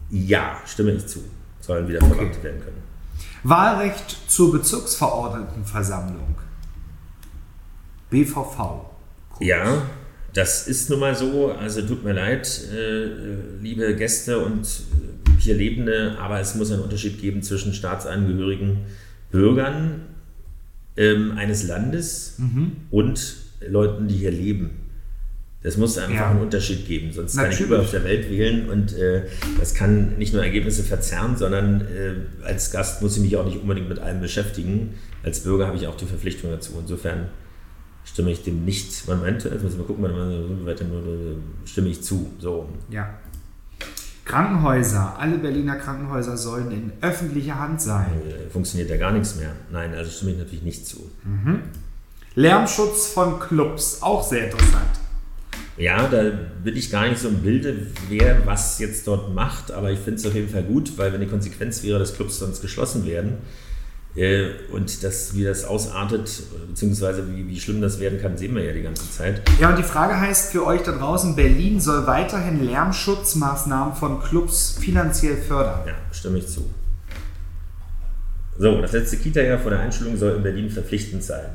ja, 0.09 0.61
stimme 0.65 0.93
ich 0.93 1.07
zu. 1.09 1.19
Sollen 1.61 1.89
wieder 1.89 2.01
okay. 2.05 2.31
werden 2.41 2.61
können. 2.61 2.83
Wahlrecht 3.43 4.17
zur 4.29 4.53
Bezirksverordnetenversammlung. 4.53 6.37
BVV. 8.11 8.57
Kurz. 9.29 9.45
Ja, 9.45 9.83
das 10.35 10.69
ist 10.69 10.89
nun 10.89 11.01
mal 11.01 11.17
so. 11.17 11.51
Also 11.51 11.83
tut 11.83 12.05
mir 12.05 12.13
leid, 12.13 12.49
äh, 12.73 13.07
liebe 13.61 13.97
Gäste 13.97 14.39
und 14.39 14.65
äh, 14.65 15.41
hier 15.41 15.57
Lebende, 15.57 16.17
aber 16.21 16.39
es 16.39 16.55
muss 16.55 16.71
einen 16.71 16.83
Unterschied 16.83 17.21
geben 17.21 17.43
zwischen 17.43 17.75
staatsangehörigen 17.75 18.83
Bürgern 19.33 20.03
ähm, 20.97 21.33
eines 21.37 21.67
Landes 21.67 22.37
mhm. 22.39 22.77
und 22.93 23.37
Leuten, 23.67 24.07
die 24.07 24.15
hier 24.15 24.31
leben. 24.31 24.84
Das 25.65 25.79
muss 25.79 25.97
einfach 25.97 26.15
ja. 26.15 26.31
einen 26.31 26.43
Unterschied 26.43 26.87
geben, 26.87 27.11
sonst 27.11 27.37
Natürlich. 27.37 27.57
kann 27.57 27.65
ich 27.65 27.67
überall 27.67 27.85
auf 27.85 27.91
der 27.91 28.05
Welt 28.05 28.31
wählen 28.31 28.69
und 28.69 28.93
äh, 28.99 29.23
das 29.59 29.75
kann 29.75 30.19
nicht 30.19 30.35
nur 30.35 30.45
Ergebnisse 30.45 30.83
verzerren, 30.83 31.39
sondern 31.39 31.81
äh, 31.81 32.45
als 32.45 32.71
Gast 32.71 33.01
muss 33.01 33.17
ich 33.17 33.23
mich 33.23 33.35
auch 33.39 33.47
nicht 33.47 33.63
unbedingt 33.63 33.89
mit 33.89 33.99
allem 33.99 34.21
beschäftigen. 34.21 34.93
Als 35.23 35.41
Bürger 35.41 35.67
habe 35.67 35.79
ich 35.79 35.87
auch 35.87 35.97
die 35.97 36.05
Verpflichtung 36.05 36.51
dazu. 36.51 36.73
Insofern 36.79 37.29
stimme 38.05 38.31
ich 38.31 38.43
dem 38.43 38.67
nicht. 38.67 39.09
Moment, 39.09 39.45
jetzt 39.45 39.63
müssen 39.63 39.79
wir 39.79 39.87
gucken, 39.87 40.05
weiter 40.67 40.85
nur 40.85 41.03
stimme 41.65 41.89
ich 41.89 42.03
zu. 42.03 42.31
So. 42.39 42.69
Ja. 42.91 43.09
Krankenhäuser, 44.27 45.19
alle 45.19 45.39
Berliner 45.39 45.77
Krankenhäuser 45.77 46.37
sollen 46.37 46.73
in 46.73 46.93
öffentlicher 47.01 47.59
Hand 47.59 47.81
sein. 47.81 48.07
Funktioniert 48.53 48.91
ja 48.91 48.99
gar 48.99 49.13
nichts 49.13 49.37
mehr. 49.37 49.53
Nein, 49.73 49.95
also 49.95 50.11
stimme 50.11 50.33
ich 50.33 50.39
natürlich 50.39 50.63
nicht 50.63 50.87
zu. 50.87 51.11
Mhm. 51.25 51.61
Lärmschutz 52.35 53.07
von 53.07 53.41
Clubs, 53.41 54.03
auch 54.03 54.23
sehr 54.23 54.51
interessant. 54.51 55.04
Ja, 55.77 56.07
da 56.07 56.31
bin 56.63 56.77
ich 56.77 56.91
gar 56.91 57.09
nicht 57.09 57.21
so 57.21 57.29
im 57.29 57.43
Bilde, 57.43 57.75
wer 58.09 58.47
was 58.47 58.79
jetzt 58.79 59.07
dort 59.09 59.35
macht, 59.35 59.73
aber 59.73 59.91
ich 59.91 59.99
finde 59.99 60.21
es 60.21 60.27
auf 60.27 60.35
jeden 60.35 60.49
Fall 60.49 60.63
gut, 60.63 60.97
weil 60.97 61.13
wenn 61.13 61.21
die 61.21 61.27
Konsequenz 61.27 61.83
wäre, 61.83 61.99
dass 61.99 62.15
Clubs 62.15 62.39
sonst 62.39 62.63
geschlossen 62.63 63.05
werden 63.07 63.39
äh, 64.15 64.51
und 64.71 65.03
das, 65.03 65.35
wie 65.35 65.43
das 65.43 65.65
ausartet, 65.65 66.45
beziehungsweise 66.69 67.29
wie, 67.35 67.49
wie 67.49 67.59
schlimm 67.59 67.81
das 67.81 67.99
werden 67.99 68.21
kann, 68.21 68.37
sehen 68.39 68.55
wir 68.55 68.63
ja 68.63 68.73
die 68.73 68.83
ganze 68.83 69.11
Zeit. 69.11 69.43
Ja, 69.61 69.71
und 69.71 69.79
die 69.79 69.83
Frage 69.83 70.21
heißt 70.21 70.53
für 70.53 70.65
euch 70.65 70.83
da 70.83 70.93
draußen, 70.93 71.35
Berlin 71.35 71.81
soll 71.81 72.07
weiterhin 72.07 72.65
Lärmschutzmaßnahmen 72.65 73.95
von 73.95 74.23
Clubs 74.23 74.79
finanziell 74.81 75.37
fördern. 75.37 75.81
Ja, 75.89 75.95
stimme 76.13 76.39
ich 76.39 76.47
zu. 76.47 76.71
So, 78.57 78.81
das 78.81 78.93
letzte 78.93 79.17
Kita-Jahr 79.17 79.59
vor 79.59 79.73
der 79.73 79.81
Einschulung 79.81 80.17
soll 80.17 80.37
in 80.37 80.43
Berlin 80.45 80.71
verpflichtend 80.71 81.25
sein. 81.25 81.47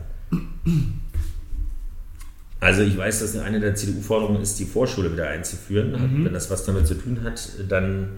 Also 2.60 2.82
ich 2.82 2.98
weiß, 2.98 3.19
dass 3.19 3.38
eine 3.38 3.60
der 3.60 3.76
CDU-Forderungen 3.76 4.41
ist, 4.41 4.60
die 4.60 4.65
Vorschule 4.65 5.12
wieder 5.13 5.30
einzuführen. 5.30 5.91
Mhm. 5.91 6.26
Wenn 6.26 6.34
das 6.34 6.50
was 6.50 6.65
damit 6.65 6.88
zu 6.88 6.95
tun 6.95 7.22
hat, 7.24 7.50
dann 7.69 8.10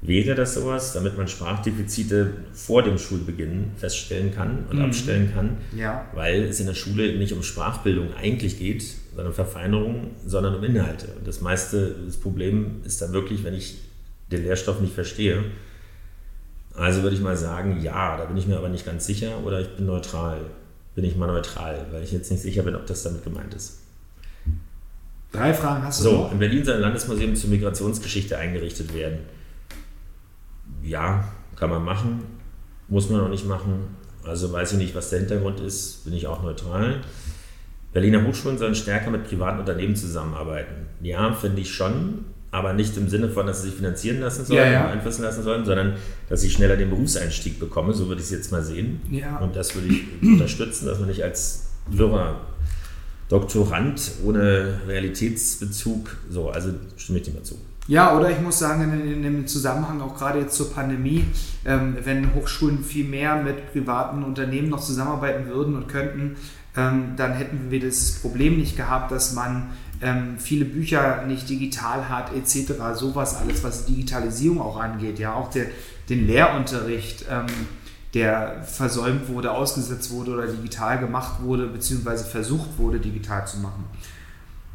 wäre 0.00 0.34
das 0.34 0.54
sowas, 0.54 0.92
damit 0.92 1.16
man 1.16 1.28
Sprachdefizite 1.28 2.30
vor 2.52 2.82
dem 2.82 2.98
Schulbeginn 2.98 3.72
feststellen 3.76 4.34
kann 4.34 4.66
und 4.70 4.78
mhm. 4.78 4.84
abstellen 4.84 5.32
kann, 5.32 5.56
ja. 5.76 6.06
weil 6.14 6.44
es 6.44 6.60
in 6.60 6.66
der 6.66 6.74
Schule 6.74 7.16
nicht 7.18 7.32
um 7.32 7.42
Sprachbildung 7.42 8.14
eigentlich 8.14 8.58
geht, 8.58 8.84
sondern 9.10 9.28
um 9.28 9.34
Verfeinerung, 9.34 10.10
sondern 10.26 10.54
um 10.54 10.64
Inhalte. 10.64 11.08
Und 11.18 11.26
das 11.26 11.40
meiste, 11.40 11.94
das 12.06 12.18
Problem 12.18 12.82
ist 12.84 13.00
dann 13.00 13.12
wirklich, 13.12 13.44
wenn 13.44 13.54
ich 13.54 13.78
den 14.30 14.44
Lehrstoff 14.44 14.80
nicht 14.80 14.94
verstehe. 14.94 15.44
Also 16.74 17.02
würde 17.02 17.16
ich 17.16 17.22
mal 17.22 17.36
sagen, 17.36 17.80
ja, 17.82 18.16
da 18.16 18.24
bin 18.24 18.36
ich 18.36 18.46
mir 18.46 18.56
aber 18.56 18.68
nicht 18.68 18.84
ganz 18.84 19.06
sicher 19.06 19.38
oder 19.44 19.60
ich 19.60 19.76
bin 19.76 19.86
neutral 19.86 20.40
bin 20.94 21.04
ich 21.04 21.16
mal 21.16 21.26
neutral, 21.26 21.86
weil 21.90 22.02
ich 22.02 22.12
jetzt 22.12 22.30
nicht 22.30 22.42
sicher 22.42 22.62
bin, 22.62 22.74
ob 22.76 22.86
das 22.86 23.02
damit 23.02 23.24
gemeint 23.24 23.52
ist. 23.54 23.78
Drei 25.32 25.52
Fragen 25.52 25.82
hast 25.84 26.00
du 26.00 26.04
So, 26.04 26.12
noch? 26.22 26.32
in 26.32 26.38
Berlin 26.38 26.64
soll 26.64 26.76
ein 26.76 26.80
Landesmuseum 26.82 27.34
zur 27.34 27.50
Migrationsgeschichte 27.50 28.38
eingerichtet 28.38 28.94
werden. 28.94 29.18
Ja, 30.82 31.24
kann 31.56 31.70
man 31.70 31.84
machen, 31.84 32.22
muss 32.88 33.10
man 33.10 33.20
auch 33.20 33.28
nicht 33.28 33.46
machen. 33.46 33.96
Also 34.24 34.52
weiß 34.52 34.72
ich 34.72 34.78
nicht, 34.78 34.94
was 34.94 35.10
der 35.10 35.20
Hintergrund 35.20 35.60
ist, 35.60 36.04
bin 36.04 36.14
ich 36.14 36.26
auch 36.26 36.42
neutral. 36.42 37.00
Berliner 37.92 38.24
Hochschulen 38.24 38.58
sollen 38.58 38.74
stärker 38.74 39.10
mit 39.10 39.24
privaten 39.28 39.58
Unternehmen 39.60 39.96
zusammenarbeiten. 39.96 40.86
Ja, 41.00 41.32
finde 41.32 41.60
ich 41.60 41.72
schon 41.72 42.24
aber 42.54 42.72
nicht 42.72 42.96
im 42.96 43.08
Sinne 43.08 43.28
von, 43.28 43.46
dass 43.46 43.62
sie 43.62 43.68
sich 43.68 43.76
finanzieren 43.76 44.20
lassen 44.20 44.44
sollen, 44.44 44.58
ja, 44.58 44.70
ja. 44.70 44.88
einfließen 44.88 45.24
lassen 45.24 45.42
sollen, 45.42 45.64
sondern 45.64 45.94
dass 46.28 46.44
ich 46.44 46.52
schneller 46.52 46.76
den 46.76 46.88
Berufseinstieg 46.88 47.58
bekomme. 47.58 47.92
So 47.92 48.06
würde 48.06 48.20
ich 48.20 48.28
es 48.28 48.30
jetzt 48.30 48.52
mal 48.52 48.62
sehen. 48.62 49.00
Ja. 49.10 49.38
Und 49.38 49.56
das 49.56 49.74
würde 49.74 49.88
ich 49.88 50.04
unterstützen, 50.22 50.86
dass 50.86 51.00
man 51.00 51.08
nicht 51.08 51.24
als 51.24 51.70
wirrer 51.88 52.36
Doktorand 53.28 54.12
ohne 54.24 54.80
Realitätsbezug, 54.86 56.16
so, 56.30 56.50
also 56.50 56.70
stimme 56.96 57.18
ich 57.18 57.24
dir 57.24 57.32
mal 57.32 57.42
zu. 57.42 57.58
Ja, 57.88 58.16
oder 58.16 58.30
ich 58.30 58.40
muss 58.40 58.60
sagen, 58.60 58.84
in, 58.84 59.12
in 59.12 59.22
dem 59.24 59.46
Zusammenhang 59.48 60.00
auch 60.00 60.16
gerade 60.16 60.38
jetzt 60.38 60.54
zur 60.54 60.72
Pandemie, 60.72 61.24
ähm, 61.64 61.96
wenn 62.04 62.34
Hochschulen 62.34 62.84
viel 62.84 63.04
mehr 63.04 63.42
mit 63.42 63.72
privaten 63.72 64.22
Unternehmen 64.22 64.68
noch 64.68 64.80
zusammenarbeiten 64.80 65.48
würden 65.48 65.74
und 65.74 65.88
könnten, 65.88 66.36
ähm, 66.76 67.14
dann 67.16 67.32
hätten 67.32 67.70
wir 67.70 67.80
das 67.80 68.12
Problem 68.22 68.58
nicht 68.58 68.76
gehabt, 68.76 69.10
dass 69.10 69.34
man 69.34 69.70
ähm, 70.00 70.36
viele 70.38 70.64
Bücher 70.64 71.24
nicht 71.26 71.48
digital 71.48 72.08
hat, 72.08 72.34
etc. 72.34 72.72
Sowas 72.94 73.36
alles, 73.36 73.62
was 73.62 73.86
Digitalisierung 73.86 74.60
auch 74.60 74.78
angeht, 74.78 75.18
ja, 75.18 75.34
auch 75.34 75.50
der, 75.50 75.66
den 76.08 76.26
Lehrunterricht, 76.26 77.26
ähm, 77.30 77.46
der 78.14 78.62
versäumt 78.62 79.28
wurde, 79.28 79.50
ausgesetzt 79.50 80.10
wurde 80.12 80.32
oder 80.32 80.46
digital 80.46 80.98
gemacht 81.00 81.42
wurde, 81.42 81.66
beziehungsweise 81.66 82.24
versucht 82.24 82.78
wurde, 82.78 83.00
digital 83.00 83.46
zu 83.46 83.58
machen. 83.58 83.84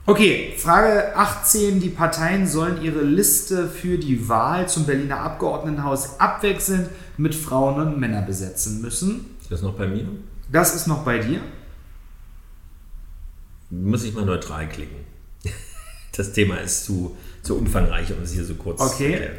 Okay, 0.05 0.55
Frage 0.57 1.15
18. 1.15 1.79
Die 1.79 1.89
Parteien 1.89 2.47
sollen 2.47 2.81
ihre 2.81 3.01
Liste 3.01 3.67
für 3.67 3.97
die 3.97 4.27
Wahl 4.27 4.67
zum 4.67 4.85
Berliner 4.85 5.19
Abgeordnetenhaus 5.19 6.19
abwechselnd 6.19 6.89
mit 7.17 7.35
Frauen 7.35 7.79
und 7.79 7.99
Männern 7.99 8.25
besetzen 8.25 8.81
müssen. 8.81 9.37
Ist 9.39 9.51
das 9.51 9.61
noch 9.61 9.75
bei 9.75 9.87
mir? 9.87 10.05
Das 10.51 10.73
ist 10.73 10.87
noch 10.87 11.03
bei 11.03 11.19
dir. 11.19 11.41
Muss 13.69 14.03
ich 14.03 14.13
mal 14.13 14.25
neutral 14.25 14.67
klicken. 14.69 14.97
Das 16.17 16.33
Thema 16.33 16.57
ist 16.57 16.83
zu, 16.83 17.15
zu 17.43 17.55
umfangreich, 17.55 18.11
um 18.11 18.21
es 18.23 18.33
hier 18.33 18.43
so 18.43 18.55
kurz 18.55 18.81
okay. 18.81 18.95
zu 18.97 19.03
erklären. 19.03 19.37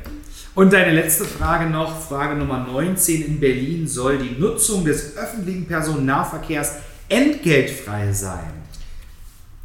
Und 0.54 0.72
deine 0.72 0.92
letzte 0.92 1.24
Frage 1.24 1.68
noch, 1.68 2.00
Frage 2.00 2.36
Nummer 2.36 2.66
19. 2.66 3.22
In 3.22 3.40
Berlin 3.40 3.86
soll 3.86 4.18
die 4.18 4.40
Nutzung 4.40 4.84
des 4.84 5.16
öffentlichen 5.16 5.66
Personennahverkehrs 5.66 6.76
entgeltfrei 7.08 8.12
sein. 8.12 8.50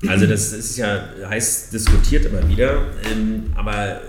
Also 0.07 0.27
das 0.27 0.51
ist 0.51 0.77
ja 0.77 1.09
heiß 1.27 1.69
diskutiert 1.69 2.25
immer 2.25 2.47
wieder, 2.49 2.81
ähm, 3.09 3.51
aber 3.55 4.01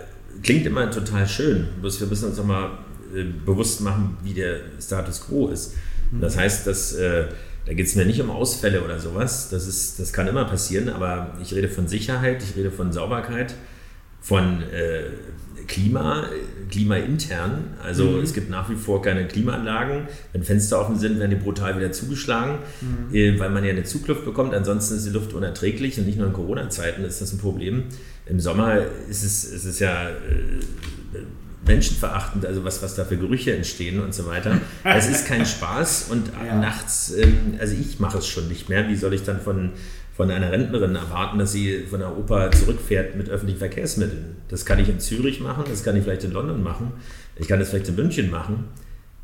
klingt 0.42 0.66
immer 0.66 0.90
total 0.90 1.28
schön. 1.28 1.68
Bloß 1.80 2.00
wir 2.00 2.08
müssen 2.08 2.28
uns 2.30 2.38
nochmal 2.38 2.70
äh, 3.14 3.24
bewusst 3.44 3.80
machen, 3.82 4.16
wie 4.22 4.34
der 4.34 4.60
Status 4.80 5.20
quo 5.20 5.48
ist. 5.48 5.74
Das 6.20 6.36
heißt, 6.36 6.66
dass 6.66 6.92
äh, 6.94 7.24
da 7.66 7.74
geht 7.74 7.86
es 7.86 7.96
mir 7.96 8.06
nicht 8.06 8.20
um 8.20 8.30
Ausfälle 8.30 8.82
oder 8.82 9.00
sowas. 9.00 9.50
Das, 9.50 9.66
ist, 9.66 9.98
das 9.98 10.12
kann 10.12 10.28
immer 10.28 10.44
passieren, 10.44 10.88
aber 10.88 11.36
ich 11.42 11.52
rede 11.52 11.68
von 11.68 11.88
Sicherheit, 11.88 12.42
ich 12.42 12.56
rede 12.56 12.70
von 12.70 12.92
Sauberkeit, 12.92 13.54
von 14.20 14.62
äh, 14.62 15.02
Klima, 15.66 16.26
klimaintern. 16.70 17.74
Also 17.82 18.04
mhm. 18.04 18.22
es 18.22 18.34
gibt 18.34 18.50
nach 18.50 18.70
wie 18.70 18.76
vor 18.76 19.02
keine 19.02 19.26
Klimaanlagen. 19.26 20.06
Wenn 20.32 20.44
Fenster 20.44 20.80
offen 20.80 20.96
sind, 20.96 21.18
werden 21.18 21.30
die 21.30 21.36
brutal 21.36 21.76
wieder 21.76 21.90
zugeschlagen, 21.90 22.58
mhm. 22.80 23.14
äh, 23.14 23.38
weil 23.40 23.50
man 23.50 23.64
ja 23.64 23.70
eine 23.70 23.82
Zugluft 23.82 24.24
bekommt. 24.24 24.54
Ansonsten 24.54 24.94
ist 24.94 25.06
die 25.06 25.10
Luft 25.10 25.32
unerträglich 25.32 25.98
und 25.98 26.06
nicht 26.06 26.18
nur 26.18 26.28
in 26.28 26.32
Corona-Zeiten 26.32 27.04
ist 27.04 27.20
das 27.20 27.32
ein 27.32 27.38
Problem. 27.38 27.84
Im 28.26 28.38
Sommer 28.38 28.78
ist 29.10 29.24
es, 29.24 29.44
ist 29.44 29.64
es 29.64 29.80
ja 29.80 30.08
äh, 30.08 30.14
menschenverachtend, 31.66 32.46
also 32.46 32.64
was, 32.64 32.82
was 32.82 32.94
da 32.94 33.04
für 33.04 33.16
Gerüche 33.16 33.54
entstehen 33.54 34.00
und 34.00 34.14
so 34.14 34.26
weiter. 34.26 34.60
Es 34.84 35.08
ist 35.08 35.26
kein 35.26 35.44
Spaß 35.44 36.08
und 36.10 36.30
ja. 36.44 36.58
nachts, 36.58 37.12
ähm, 37.16 37.56
also 37.58 37.74
ich 37.74 37.98
mache 37.98 38.18
es 38.18 38.26
schon 38.26 38.48
nicht 38.48 38.68
mehr. 38.68 38.88
Wie 38.88 38.96
soll 38.96 39.14
ich 39.14 39.24
dann 39.24 39.40
von, 39.40 39.72
von 40.16 40.30
einer 40.30 40.52
Rentnerin 40.52 40.94
erwarten, 40.94 41.38
dass 41.38 41.52
sie 41.52 41.84
von 41.88 42.00
der 42.00 42.16
Oper 42.16 42.50
zurückfährt 42.52 43.16
mit 43.16 43.28
öffentlichen 43.28 43.58
Verkehrsmitteln? 43.58 44.36
Das 44.48 44.64
kann 44.64 44.78
ich 44.78 44.88
in 44.88 45.00
Zürich 45.00 45.40
machen, 45.40 45.64
das 45.68 45.82
kann 45.82 45.96
ich 45.96 46.04
vielleicht 46.04 46.24
in 46.24 46.32
London 46.32 46.62
machen, 46.62 46.92
ich 47.36 47.48
kann 47.48 47.60
es 47.60 47.70
vielleicht 47.70 47.88
in 47.88 47.96
München 47.96 48.30
machen, 48.30 48.64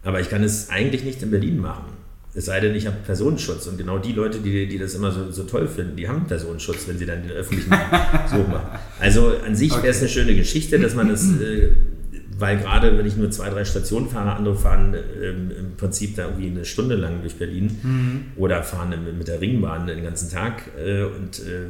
aber 0.02 0.20
ich 0.20 0.28
kann 0.28 0.42
es 0.42 0.68
eigentlich 0.70 1.04
nicht 1.04 1.22
in 1.22 1.30
Berlin 1.30 1.58
machen. 1.58 2.02
Es 2.34 2.46
sei 2.46 2.60
denn, 2.60 2.74
ich 2.74 2.86
habe 2.86 2.96
Personenschutz. 3.04 3.66
Und 3.66 3.76
genau 3.76 3.98
die 3.98 4.12
Leute, 4.12 4.38
die, 4.38 4.66
die 4.66 4.78
das 4.78 4.94
immer 4.94 5.12
so, 5.12 5.30
so 5.30 5.44
toll 5.44 5.68
finden, 5.68 5.96
die 5.96 6.08
haben 6.08 6.26
Personenschutz, 6.26 6.88
wenn 6.88 6.96
sie 6.96 7.04
dann 7.04 7.22
den 7.22 7.32
öffentlichen 7.32 7.70
so 8.30 8.38
machen. 8.38 8.78
Also 8.98 9.34
an 9.44 9.54
sich 9.54 9.70
okay. 9.70 9.82
wäre 9.82 9.90
es 9.90 10.00
eine 10.00 10.08
schöne 10.08 10.34
Geschichte, 10.34 10.78
dass 10.78 10.94
man 10.94 11.10
das 11.10 11.24
äh, 11.24 11.72
weil 12.42 12.58
gerade 12.58 12.98
wenn 12.98 13.06
ich 13.06 13.16
nur 13.16 13.30
zwei, 13.30 13.50
drei 13.50 13.64
Stationen 13.64 14.08
fahre, 14.08 14.34
andere 14.34 14.56
fahren 14.56 14.96
ähm, 15.22 15.52
im 15.56 15.76
Prinzip 15.76 16.16
da 16.16 16.24
irgendwie 16.24 16.50
eine 16.50 16.64
Stunde 16.64 16.96
lang 16.96 17.20
durch 17.20 17.36
Berlin 17.36 17.78
mhm. 17.82 18.24
oder 18.34 18.64
fahren 18.64 18.92
mit 19.16 19.28
der 19.28 19.40
Ringbahn 19.40 19.86
den 19.86 20.02
ganzen 20.02 20.28
Tag 20.28 20.62
äh, 20.76 21.04
und 21.04 21.38
äh, 21.38 21.68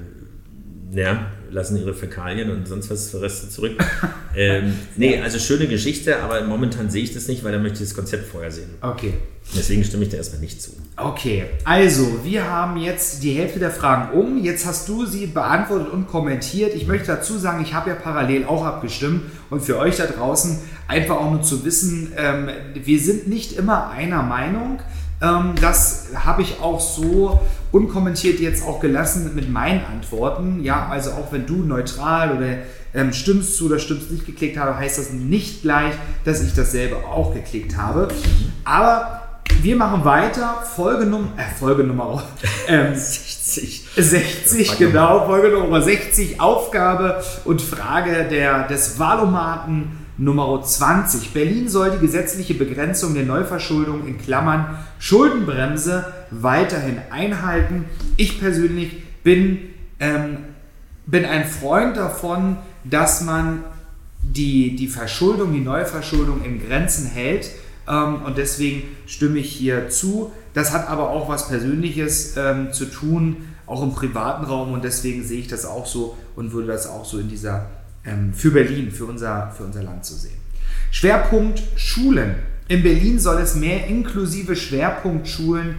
ja, 0.94 1.26
lassen 1.50 1.78
ihre 1.78 1.94
Fäkalien 1.94 2.50
und 2.50 2.68
sonst 2.68 2.90
was 2.90 3.11
für 3.11 3.22
Reste 3.22 3.48
zurück. 3.48 3.72
ähm, 4.37 4.74
nee, 4.96 5.20
also 5.20 5.38
schöne 5.38 5.66
Geschichte, 5.66 6.20
aber 6.20 6.42
momentan 6.44 6.90
sehe 6.90 7.02
ich 7.02 7.14
das 7.14 7.28
nicht, 7.28 7.42
weil 7.44 7.52
da 7.52 7.59
möchte 7.59 7.83
ich 7.83 7.88
das 7.88 7.94
Konzept 7.94 8.26
vorher 8.26 8.50
sehen. 8.50 8.70
Okay. 8.81 9.14
Deswegen 9.57 9.83
stimme 9.85 10.05
ich 10.05 10.11
da 10.11 10.18
erstmal 10.18 10.40
nicht 10.40 10.62
zu. 10.62 10.72
Okay, 10.96 11.44
also 11.64 12.24
wir 12.24 12.48
haben 12.48 12.76
jetzt 12.76 13.22
die 13.22 13.33
Hälfte 13.33 13.59
der 13.59 13.70
Fragen 13.70 14.16
um. 14.18 14.42
Jetzt 14.42 14.66
hast 14.66 14.88
du 14.88 15.05
sie 15.05 15.26
beantwortet 15.26 15.88
und 15.92 16.07
kommentiert. 16.07 16.74
Ich 16.74 16.87
möchte 16.87 17.09
dazu 17.09 17.38
sagen, 17.38 17.62
ich 17.62 17.74
habe 17.74 17.90
ja 17.90 17.96
parallel 17.96 18.44
auch 18.44 18.64
abgestimmt 18.64 19.22
und 19.50 19.61
für 19.62 19.78
euch 19.78 19.96
da 19.96 20.07
draußen 20.07 20.59
einfach 20.88 21.16
auch 21.16 21.31
nur 21.31 21.42
zu 21.42 21.64
wissen, 21.64 22.12
ähm, 22.16 22.50
wir 22.74 23.00
sind 23.00 23.28
nicht 23.28 23.52
immer 23.52 23.90
einer 23.90 24.22
Meinung. 24.22 24.81
Ähm, 25.22 25.55
das 25.61 26.09
habe 26.14 26.42
ich 26.42 26.61
auch 26.61 26.81
so 26.81 27.40
unkommentiert 27.73 28.39
jetzt 28.39 28.65
auch 28.65 28.81
gelassen 28.81 29.33
mit 29.35 29.51
meinen 29.51 29.85
Antworten. 29.85 30.63
Ja, 30.63 30.89
also 30.89 31.11
auch 31.13 31.33
wenn 31.33 31.47
du 31.47 31.57
neutral 31.65 32.37
oder 32.37 32.59
ähm, 32.95 33.13
stimmst 33.13 33.57
zu 33.57 33.67
oder 33.67 33.79
stimmst 33.79 34.11
nicht 34.11 34.27
geklickt 34.27 34.59
habe, 34.59 34.77
heißt 34.77 34.99
das 34.99 35.13
nicht 35.13 35.63
gleich, 35.63 35.95
dass 36.25 36.43
ich 36.43 36.55
dasselbe 36.55 36.97
auch 36.97 37.35
geklickt 37.35 37.77
habe. 37.77 38.09
Aber 38.65 39.23
wir 39.63 39.77
machen 39.77 40.05
weiter. 40.05 40.63
Folge, 40.77 41.07
Num 41.07 41.29
äh, 41.37 41.59
Folge 41.59 41.85
Nummer 41.85 42.23
ähm, 42.69 42.95
60. 42.95 43.89
60, 43.97 44.79
genau. 44.79 45.27
Folge 45.27 45.49
Nummer 45.57 45.81
60. 45.81 46.41
Aufgabe 46.41 47.23
und 47.45 47.63
Frage 47.63 48.27
der, 48.31 48.67
des 48.69 48.99
Wahlomaten 48.99 50.02
Nummer 50.23 50.63
20. 50.63 51.33
Berlin 51.33 51.69
soll 51.69 51.91
die 51.91 52.07
gesetzliche 52.07 52.55
Begrenzung 52.55 53.15
der 53.15 53.25
Neuverschuldung 53.25 54.07
in 54.07 54.19
Klammern 54.19 54.79
Schuldenbremse 55.01 56.13
weiterhin 56.31 56.99
einhalten. 57.11 57.87
Ich 58.17 58.39
persönlich 58.39 59.03
bin, 59.25 59.59
ähm, 59.99 60.39
bin 61.07 61.25
ein 61.25 61.45
Freund 61.45 61.97
davon, 61.97 62.57
dass 62.85 63.23
man 63.23 63.65
die, 64.23 64.77
die 64.77 64.87
Verschuldung, 64.87 65.53
die 65.53 65.61
Neuverschuldung 65.61 66.45
in 66.45 66.65
Grenzen 66.65 67.07
hält. 67.07 67.51
Ähm, 67.89 68.23
und 68.23 68.39
deswegen 68.39 68.85
stimme 69.07 69.41
ich 69.41 69.51
hier 69.51 69.89
zu. 69.89 70.31
Das 70.55 70.73
hat 70.73 70.89
aber 70.89 71.11
auch 71.11 71.29
was 71.29 71.49
Persönliches 71.49 72.37
ähm, 72.37 72.73
zu 72.73 72.85
tun, 72.85 73.49
auch 73.67 73.83
im 73.83 73.93
privaten 73.93 74.45
Raum 74.45 74.73
und 74.73 74.85
deswegen 74.85 75.25
sehe 75.25 75.41
ich 75.41 75.49
das 75.49 75.65
auch 75.65 75.87
so 75.87 76.17
und 76.37 76.53
würde 76.53 76.69
das 76.69 76.87
auch 76.87 77.05
so 77.05 77.19
in 77.19 77.29
dieser, 77.29 77.71
für 78.33 78.51
Berlin, 78.51 78.91
für 78.91 79.05
unser, 79.05 79.53
für 79.57 79.65
unser 79.65 79.83
Land 79.83 80.05
zu 80.05 80.15
sehen. 80.15 80.37
Schwerpunkt 80.91 81.62
Schulen. 81.77 82.35
In 82.69 82.83
Berlin 82.83 83.19
soll 83.19 83.41
es 83.41 83.55
mehr 83.55 83.87
inklusive 83.87 84.57
Schwerpunktschulen 84.57 85.77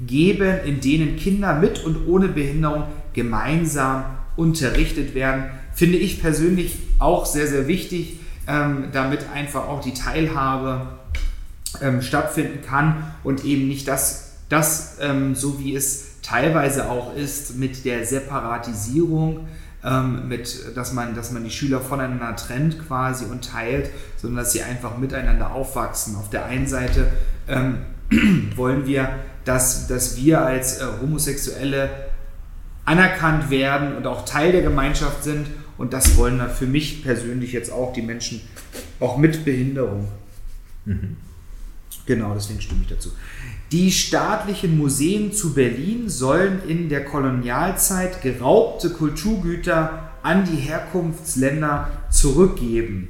geben, 0.00 0.58
in 0.64 0.80
denen 0.80 1.16
Kinder 1.16 1.58
mit 1.58 1.84
und 1.84 2.06
ohne 2.06 2.28
Behinderung 2.28 2.84
gemeinsam 3.12 4.04
unterrichtet 4.36 5.14
werden. 5.14 5.44
Finde 5.74 5.98
ich 5.98 6.20
persönlich 6.20 6.78
auch 6.98 7.26
sehr, 7.26 7.46
sehr 7.46 7.66
wichtig, 7.68 8.18
ähm, 8.46 8.88
damit 8.92 9.30
einfach 9.32 9.68
auch 9.68 9.80
die 9.80 9.94
Teilhabe 9.94 10.86
ähm, 11.80 12.02
stattfinden 12.02 12.60
kann 12.66 13.12
und 13.24 13.44
eben 13.44 13.68
nicht 13.68 13.88
das, 13.88 14.36
das 14.48 14.98
ähm, 15.00 15.34
so 15.34 15.58
wie 15.58 15.74
es 15.74 16.20
teilweise 16.22 16.90
auch 16.90 17.14
ist, 17.14 17.56
mit 17.56 17.84
der 17.84 18.04
Separatisierung, 18.04 19.46
ähm, 19.86 20.28
mit, 20.28 20.76
dass, 20.76 20.92
man, 20.92 21.14
dass 21.14 21.30
man 21.30 21.44
die 21.44 21.50
Schüler 21.50 21.80
voneinander 21.80 22.34
trennt 22.34 22.84
quasi 22.86 23.24
und 23.26 23.48
teilt, 23.48 23.90
sondern 24.16 24.42
dass 24.42 24.52
sie 24.52 24.62
einfach 24.62 24.98
miteinander 24.98 25.52
aufwachsen. 25.52 26.16
Auf 26.16 26.28
der 26.28 26.46
einen 26.46 26.66
Seite 26.66 27.12
ähm, 27.48 27.78
wollen 28.56 28.86
wir, 28.86 29.10
dass, 29.44 29.86
dass 29.86 30.16
wir 30.16 30.44
als 30.44 30.80
äh, 30.80 30.86
Homosexuelle 31.00 31.88
anerkannt 32.84 33.48
werden 33.50 33.96
und 33.96 34.06
auch 34.06 34.24
Teil 34.24 34.52
der 34.52 34.62
Gemeinschaft 34.62 35.22
sind. 35.22 35.46
Und 35.78 35.92
das 35.92 36.16
wollen 36.16 36.38
dann 36.38 36.50
für 36.50 36.66
mich 36.66 37.04
persönlich 37.04 37.52
jetzt 37.52 37.70
auch 37.70 37.92
die 37.92 38.02
Menschen, 38.02 38.40
auch 38.98 39.18
mit 39.18 39.44
Behinderung. 39.44 40.08
Mhm. 40.84 41.16
Genau, 42.06 42.34
deswegen 42.34 42.60
stimme 42.60 42.82
ich 42.82 42.88
dazu. 42.88 43.10
Die 43.72 43.90
staatlichen 43.90 44.78
Museen 44.78 45.32
zu 45.32 45.52
Berlin 45.52 46.08
sollen 46.08 46.60
in 46.68 46.88
der 46.88 47.04
Kolonialzeit 47.04 48.22
geraubte 48.22 48.90
Kulturgüter 48.90 50.12
an 50.22 50.44
die 50.44 50.56
Herkunftsländer 50.56 51.90
zurückgeben. 52.10 53.08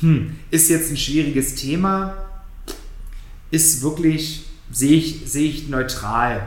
Hm, 0.00 0.36
ist 0.50 0.70
jetzt 0.70 0.90
ein 0.90 0.96
schwieriges 0.96 1.56
Thema, 1.56 2.14
ist 3.50 3.82
wirklich, 3.82 4.44
sehe 4.70 4.96
ich, 4.96 5.22
sehe 5.26 5.48
ich 5.48 5.68
neutral. 5.68 6.42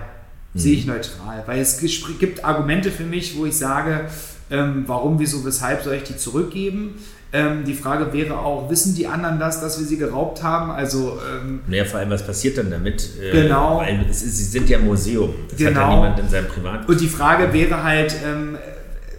Mhm. 0.53 0.59
Sehe 0.59 0.73
ich 0.75 0.85
neutral, 0.85 1.43
weil 1.45 1.59
es 1.59 1.79
gibt 1.79 2.43
Argumente 2.43 2.91
für 2.91 3.03
mich, 3.03 3.37
wo 3.37 3.45
ich 3.45 3.55
sage, 3.55 4.05
ähm, 4.51 4.83
warum, 4.87 5.19
wieso, 5.19 5.45
weshalb 5.45 5.83
soll 5.83 5.95
ich 5.95 6.03
die 6.03 6.17
zurückgeben? 6.17 6.95
Ähm, 7.31 7.63
die 7.63 7.75
Frage 7.75 8.11
wäre 8.11 8.39
auch, 8.39 8.71
wissen 8.71 8.95
die 8.95 9.05
anderen 9.05 9.39
das, 9.39 9.61
dass 9.61 9.77
wir 9.79 9.85
sie 9.85 9.97
geraubt 9.97 10.41
haben? 10.41 10.71
Also, 10.71 11.19
ähm, 11.31 11.59
naja, 11.67 11.85
vor 11.85 11.99
allem, 11.99 12.09
was 12.09 12.25
passiert 12.25 12.57
dann 12.57 12.71
damit? 12.71 13.07
Äh, 13.21 13.43
genau. 13.43 13.77
Weil 13.77 14.07
es, 14.09 14.21
sie 14.21 14.43
sind 14.45 14.67
ja 14.67 14.79
Museum. 14.79 15.35
Das 15.47 15.57
genau. 15.57 15.69
hat 15.69 15.75
ja 15.75 15.83
genau. 15.83 15.95
niemand 16.01 16.19
in 16.19 16.29
seinem 16.29 16.47
Privat. 16.47 16.89
Und 16.89 16.99
die 16.99 17.07
Frage 17.07 17.53
wäre 17.53 17.83
halt, 17.83 18.15
ähm, 18.25 18.57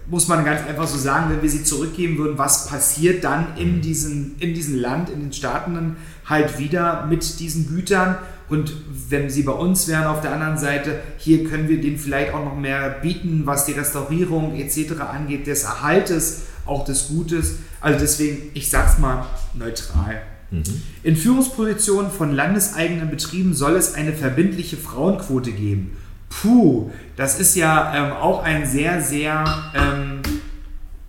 muss 0.08 0.26
man 0.26 0.44
ganz 0.44 0.66
einfach 0.66 0.88
so 0.88 0.98
sagen, 0.98 1.30
wenn 1.30 1.40
wir 1.40 1.48
sie 1.48 1.62
zurückgeben 1.62 2.18
würden, 2.18 2.36
was 2.36 2.66
passiert 2.66 3.22
dann 3.22 3.46
in, 3.56 3.76
mhm. 3.76 3.80
diesen, 3.80 4.34
in 4.40 4.54
diesem 4.54 4.80
Land, 4.80 5.08
in 5.08 5.20
den 5.20 5.32
Staaten 5.32 5.96
halt 6.24 6.58
wieder 6.58 7.06
mit 7.08 7.38
diesen 7.38 7.68
Gütern? 7.68 8.16
Und 8.50 8.72
wenn 9.08 9.30
sie 9.30 9.44
bei 9.44 9.52
uns 9.52 9.86
wären 9.86 10.06
auf 10.06 10.20
der 10.20 10.32
anderen 10.32 10.58
Seite, 10.58 11.00
hier 11.18 11.44
können 11.44 11.68
wir 11.68 11.80
denen 11.80 11.98
vielleicht 11.98 12.34
auch 12.34 12.44
noch 12.44 12.56
mehr 12.56 12.98
bieten, 13.00 13.42
was 13.44 13.64
die 13.64 13.72
Restaurierung 13.72 14.56
etc. 14.56 15.00
angeht, 15.00 15.46
des 15.46 15.62
Erhaltes, 15.62 16.42
auch 16.66 16.84
des 16.84 17.08
Gutes. 17.08 17.60
Also 17.80 18.00
deswegen, 18.00 18.50
ich 18.54 18.68
sag's 18.68 18.98
mal 18.98 19.24
neutral. 19.54 20.22
Mhm. 20.50 20.64
In 21.04 21.16
Führungspositionen 21.16 22.10
von 22.10 22.34
landeseigenen 22.34 23.08
Betrieben 23.08 23.54
soll 23.54 23.76
es 23.76 23.94
eine 23.94 24.12
verbindliche 24.12 24.76
Frauenquote 24.76 25.52
geben. 25.52 25.96
Puh, 26.28 26.90
das 27.16 27.38
ist 27.38 27.54
ja 27.54 27.94
ähm, 27.94 28.12
auch 28.12 28.42
ein 28.42 28.66
sehr, 28.66 29.00
sehr 29.00 29.44
ähm, 29.74 30.22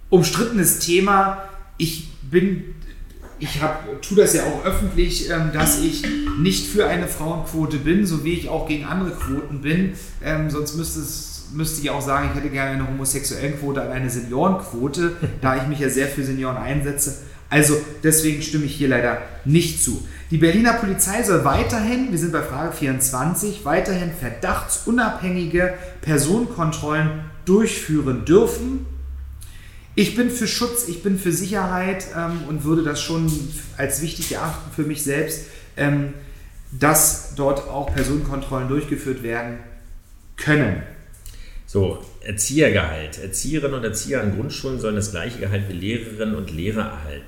umstrittenes 0.10 0.80
Thema. 0.80 1.44
Ich 1.78 2.10
bin 2.22 2.76
ich 3.42 3.62
hab, 3.62 4.02
tue 4.04 4.18
das 4.18 4.34
ja 4.34 4.44
auch 4.44 4.64
öffentlich, 4.64 5.30
ähm, 5.30 5.50
dass 5.52 5.82
ich 5.82 6.04
nicht 6.40 6.68
für 6.68 6.86
eine 6.88 7.08
Frauenquote 7.08 7.78
bin, 7.78 8.06
so 8.06 8.24
wie 8.24 8.34
ich 8.34 8.50
auch 8.50 8.68
gegen 8.68 8.86
andere 8.86 9.12
Quoten 9.12 9.62
bin. 9.62 9.94
Ähm, 10.24 10.50
sonst 10.50 10.76
müsste, 10.76 11.00
es, 11.00 11.46
müsste 11.52 11.82
ich 11.82 11.90
auch 11.90 12.02
sagen, 12.02 12.30
ich 12.32 12.40
hätte 12.40 12.50
gerne 12.50 12.72
eine 12.72 12.88
homosexuelle 12.88 13.52
Quote, 13.54 13.82
eine 13.82 14.10
Seniorenquote, 14.10 15.14
da 15.42 15.58
ich 15.58 15.68
mich 15.68 15.80
ja 15.80 15.90
sehr 15.90 16.08
für 16.08 16.24
Senioren 16.24 16.58
einsetze. 16.58 17.18
Also 17.50 17.76
deswegen 18.04 18.42
stimme 18.44 18.66
ich 18.66 18.76
hier 18.76 18.88
leider 18.88 19.24
nicht 19.44 19.84
zu. 19.84 20.08
Die 20.30 20.38
Berliner 20.38 20.74
Polizei 20.74 21.22
soll 21.24 21.44
weiterhin, 21.44 22.12
wir 22.12 22.20
sind 22.20 22.32
bei 22.32 22.44
Frage 22.44 22.72
24, 22.72 23.66
weiterhin 23.66 24.12
verdachtsunabhängige 24.18 25.74
Personenkontrollen 26.02 27.10
durchführen 27.46 28.24
dürfen 28.24 28.86
ich 29.96 30.16
bin 30.16 30.30
für 30.30 30.48
Schutz, 30.48 30.88
ich 30.88 31.04
bin 31.04 31.20
für 31.20 31.32
Sicherheit 31.32 32.06
ähm, 32.16 32.44
und 32.48 32.64
würde 32.64 32.84
das 32.84 33.02
schon 33.02 33.32
als 33.78 34.02
wichtig 34.02 34.32
erachten 34.34 34.72
für 34.76 34.84
mich 34.84 35.04
selbst, 35.04 35.46
ähm, 35.78 36.14
dass 36.72 37.36
dort 37.36 37.68
auch 37.68 37.94
Personenkontrollen 37.94 38.70
durchgeführt 38.70 39.24
werden 39.24 39.60
können. 40.38 40.84
So, 41.66 42.04
Erziehergehalt. 42.22 43.20
Erzieherinnen 43.20 43.78
und 43.78 43.84
Erzieher 43.84 44.22
an 44.22 44.36
Grundschulen 44.36 44.80
sollen 44.80 44.96
das 44.96 45.12
gleiche 45.12 45.40
Gehalt 45.40 45.64
wie 45.70 45.74
Lehrerinnen 45.74 46.36
und 46.36 46.52
Lehrer 46.52 46.84
erhalten. 46.84 47.26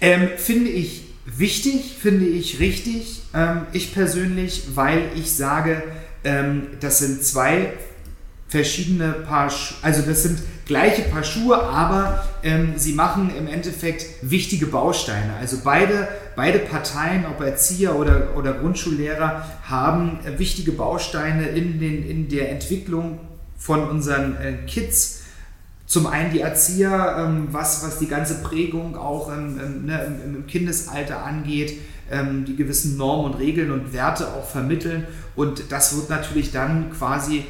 Ähm, 0.00 0.28
finde 0.36 0.70
ich 0.70 1.04
wichtig, 1.24 1.96
finde 2.00 2.26
ich 2.26 2.60
richtig. 2.60 3.22
Ähm, 3.34 3.62
ich 3.72 3.92
persönlich, 3.92 4.64
weil 4.74 5.10
ich 5.16 5.32
sage, 5.32 5.82
ähm, 6.24 6.68
das 6.80 6.98
sind 6.98 7.22
zwei 7.22 7.72
verschiedene 8.48 9.12
Paar, 9.12 9.52
also 9.82 10.02
das 10.02 10.22
sind 10.22 10.38
gleiche 10.66 11.02
Paar 11.02 11.22
Schuhe, 11.22 11.62
aber 11.62 12.24
ähm, 12.42 12.74
sie 12.76 12.92
machen 12.92 13.30
im 13.36 13.46
Endeffekt 13.46 14.04
wichtige 14.22 14.66
Bausteine. 14.66 15.34
Also 15.40 15.58
beide, 15.62 16.08
beide 16.34 16.58
Parteien, 16.58 17.24
ob 17.24 17.40
Erzieher 17.40 17.94
oder, 17.94 18.36
oder 18.36 18.52
Grundschullehrer, 18.52 19.46
haben 19.62 20.18
äh, 20.24 20.38
wichtige 20.38 20.72
Bausteine 20.72 21.46
in, 21.48 21.78
den, 21.78 22.08
in 22.08 22.28
der 22.28 22.50
Entwicklung 22.50 23.20
von 23.56 23.88
unseren 23.88 24.36
äh, 24.36 24.54
Kids. 24.66 25.22
Zum 25.86 26.08
einen 26.08 26.32
die 26.32 26.40
Erzieher, 26.40 27.16
ähm, 27.16 27.46
was, 27.52 27.84
was 27.86 28.00
die 28.00 28.08
ganze 28.08 28.42
Prägung 28.42 28.96
auch 28.96 29.32
ähm, 29.32 29.86
ne, 29.86 30.04
im, 30.24 30.34
im, 30.34 30.46
Kindesalter 30.48 31.22
angeht, 31.22 31.78
ähm, 32.10 32.44
die 32.44 32.56
gewissen 32.56 32.96
Normen 32.96 33.32
und 33.32 33.38
Regeln 33.38 33.70
und 33.70 33.92
Werte 33.92 34.26
auch 34.34 34.44
vermitteln. 34.44 35.06
Und 35.36 35.70
das 35.70 35.94
wird 35.96 36.10
natürlich 36.10 36.50
dann 36.50 36.90
quasi 36.90 37.44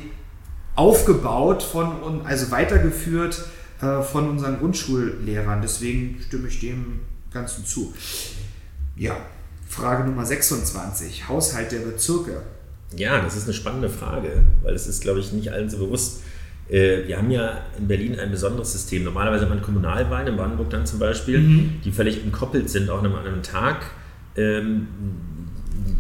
aufgebaut 0.77 1.63
von, 1.63 2.21
also 2.25 2.51
weitergeführt 2.51 3.45
äh, 3.81 4.03
von 4.03 4.29
unseren 4.29 4.59
Grundschullehrern. 4.59 5.63
Deswegen 5.63 6.21
stimme 6.27 6.49
ich 6.49 6.61
dem 6.61 7.01
Ganzen 7.33 7.65
zu. 7.65 7.93
Ja, 8.95 9.17
Frage 9.69 10.05
Nummer 10.05 10.25
26, 10.25 11.29
Haushalt 11.29 11.73
der 11.73 11.81
Bezirke. 11.81 12.43
Ja, 12.95 13.21
das 13.21 13.37
ist 13.37 13.45
eine 13.45 13.55
spannende 13.55 13.89
Frage, 13.89 14.45
weil 14.63 14.75
es 14.75 14.87
ist, 14.87 15.03
glaube 15.03 15.21
ich, 15.21 15.33
nicht 15.33 15.53
allen 15.53 15.69
so 15.69 15.79
bewusst. 15.79 16.23
Äh, 16.69 17.07
wir 17.07 17.17
haben 17.19 17.31
ja 17.31 17.63
in 17.79 17.89
Berlin 17.89 18.19
ein 18.19 18.31
besonderes 18.31 18.73
System. 18.73 19.05
Normalerweise 19.05 19.43
hat 19.43 19.51
man 19.51 19.63
Kommunalwahlen, 19.63 20.29
in 20.29 20.37
Brandenburg 20.37 20.71
dann 20.71 20.87
zum 20.87 20.99
Beispiel, 20.99 21.41
mhm. 21.41 21.81
die 21.85 21.91
völlig 21.91 22.23
entkoppelt 22.23 22.71
sind, 22.71 22.91
auch 22.91 23.03
an 23.03 23.15
einem 23.15 23.43
Tag 23.43 23.87
ähm, 24.37 24.89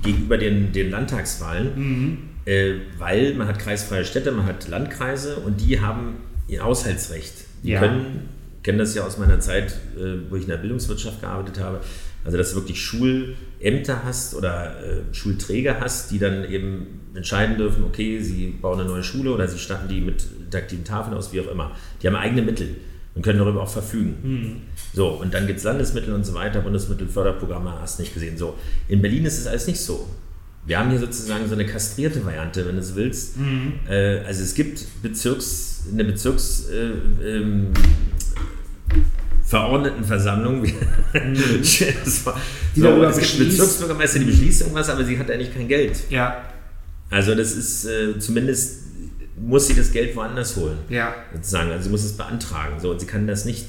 gegenüber 0.03 0.39
den, 0.39 0.73
den 0.73 0.91
Landtagswahlen. 0.91 1.73
Mhm 1.77 2.36
äh, 2.47 2.75
weil 2.99 3.35
man 3.35 3.49
hat 3.49 3.59
kreisfreie 3.59 4.05
Städte, 4.05 4.33
man 4.33 4.47
hat 4.47 4.69
Landkreise 4.69 5.37
und 5.37 5.61
die 5.61 5.81
haben 5.81 6.17
ihr 6.49 6.65
Haushaltsrecht. 6.65 7.35
Die 7.63 7.71
ja. 7.71 7.81
können, 7.81 8.29
kennen 8.63 8.79
das 8.79 8.95
ja 8.95 9.05
aus 9.05 9.19
meiner 9.19 9.41
Zeit, 9.41 9.73
äh, 9.97 10.31
wo 10.31 10.37
ich 10.37 10.45
in 10.45 10.49
der 10.49 10.57
Bildungswirtschaft 10.57 11.21
gearbeitet 11.21 11.61
habe, 11.61 11.81
also 12.25 12.39
dass 12.39 12.51
du 12.51 12.57
wirklich 12.57 12.83
Schulämter 12.83 14.05
hast 14.05 14.35
oder 14.35 14.83
äh, 14.83 15.15
Schulträger 15.15 15.81
hast, 15.81 16.11
die 16.11 16.19
dann 16.19 16.51
eben 16.51 17.01
entscheiden 17.15 17.57
dürfen, 17.57 17.85
okay, 17.85 18.21
sie 18.21 18.49
bauen 18.61 18.81
eine 18.81 18.89
neue 18.89 19.03
Schule 19.03 19.33
oder 19.33 19.47
sie 19.49 19.59
statten 19.59 19.89
die 19.89 20.01
mit 20.01 20.25
interaktiven 20.41 20.85
Tafeln 20.85 21.17
aus, 21.17 21.33
wie 21.33 21.41
auch 21.41 21.51
immer. 21.51 21.73
Die 22.03 22.07
haben 22.07 22.17
eigene 22.17 22.43
Mittel 22.43 22.77
und 23.15 23.23
können 23.23 23.39
darüber 23.39 23.63
auch 23.63 23.69
verfügen. 23.69 24.17
Mhm. 24.23 24.57
So, 24.93 25.09
und 25.09 25.35
dann 25.35 25.47
gibt 25.47 25.59
es 25.59 25.65
Landesmittel 25.65 26.15
und 26.15 26.25
so 26.25 26.35
weiter, 26.35 26.61
Bundesmittel, 26.61 27.09
Förderprogramme, 27.09 27.81
hast 27.81 27.99
nicht 27.99 28.13
gesehen. 28.13 28.37
So, 28.37 28.55
in 28.89 29.03
Berlin 29.03 29.25
ist 29.25 29.39
es 29.39 29.47
alles 29.47 29.67
nicht 29.67 29.81
so. 29.81 30.09
Wir 30.67 30.79
haben 30.79 30.91
hier 30.91 30.99
sozusagen 30.99 31.49
so 31.49 31.55
eine 31.55 31.65
kastrierte 31.65 32.25
Variante, 32.25 32.67
wenn 32.67 32.75
du 32.75 32.81
es 32.83 32.95
willst. 32.95 33.37
Mhm. 33.39 33.75
Äh, 33.89 34.19
also 34.21 34.43
es 34.43 34.55
gibt 34.55 34.85
Bezirks, 35.03 35.85
eine 35.93 36.05
Bezirks... 36.05 36.67
Äh, 36.71 37.37
ähm, 37.37 37.73
Verordnetenversammlung. 39.45 40.63
Mhm. 41.15 41.63
die 42.75 42.81
so, 42.81 43.03
es 43.05 43.19
gibt 43.19 43.39
Bezirksbürgermeister, 43.39 44.19
die 44.19 44.27
beschließt 44.27 44.63
irgendwas, 44.63 44.91
aber 44.91 45.05
sie 45.05 45.19
hat 45.19 45.31
eigentlich 45.31 45.55
kein 45.55 45.67
Geld. 45.67 46.11
Ja. 46.11 46.45
Also 47.09 47.35
das 47.35 47.53
ist 47.53 47.87
äh, 47.87 48.19
zumindest 48.19 48.83
muss 49.39 49.67
sie 49.67 49.75
das 49.75 49.93
Geld 49.93 50.17
woanders 50.17 50.57
holen. 50.57 50.79
Ja. 50.89 51.15
Sozusagen. 51.33 51.71
Also 51.71 51.85
sie 51.85 51.91
muss 51.91 52.05
es 52.05 52.17
beantragen. 52.17 52.81
So, 52.81 52.91
und 52.91 53.01
sie 53.01 53.07
kann 53.07 53.27
das 53.27 53.45
nicht 53.45 53.67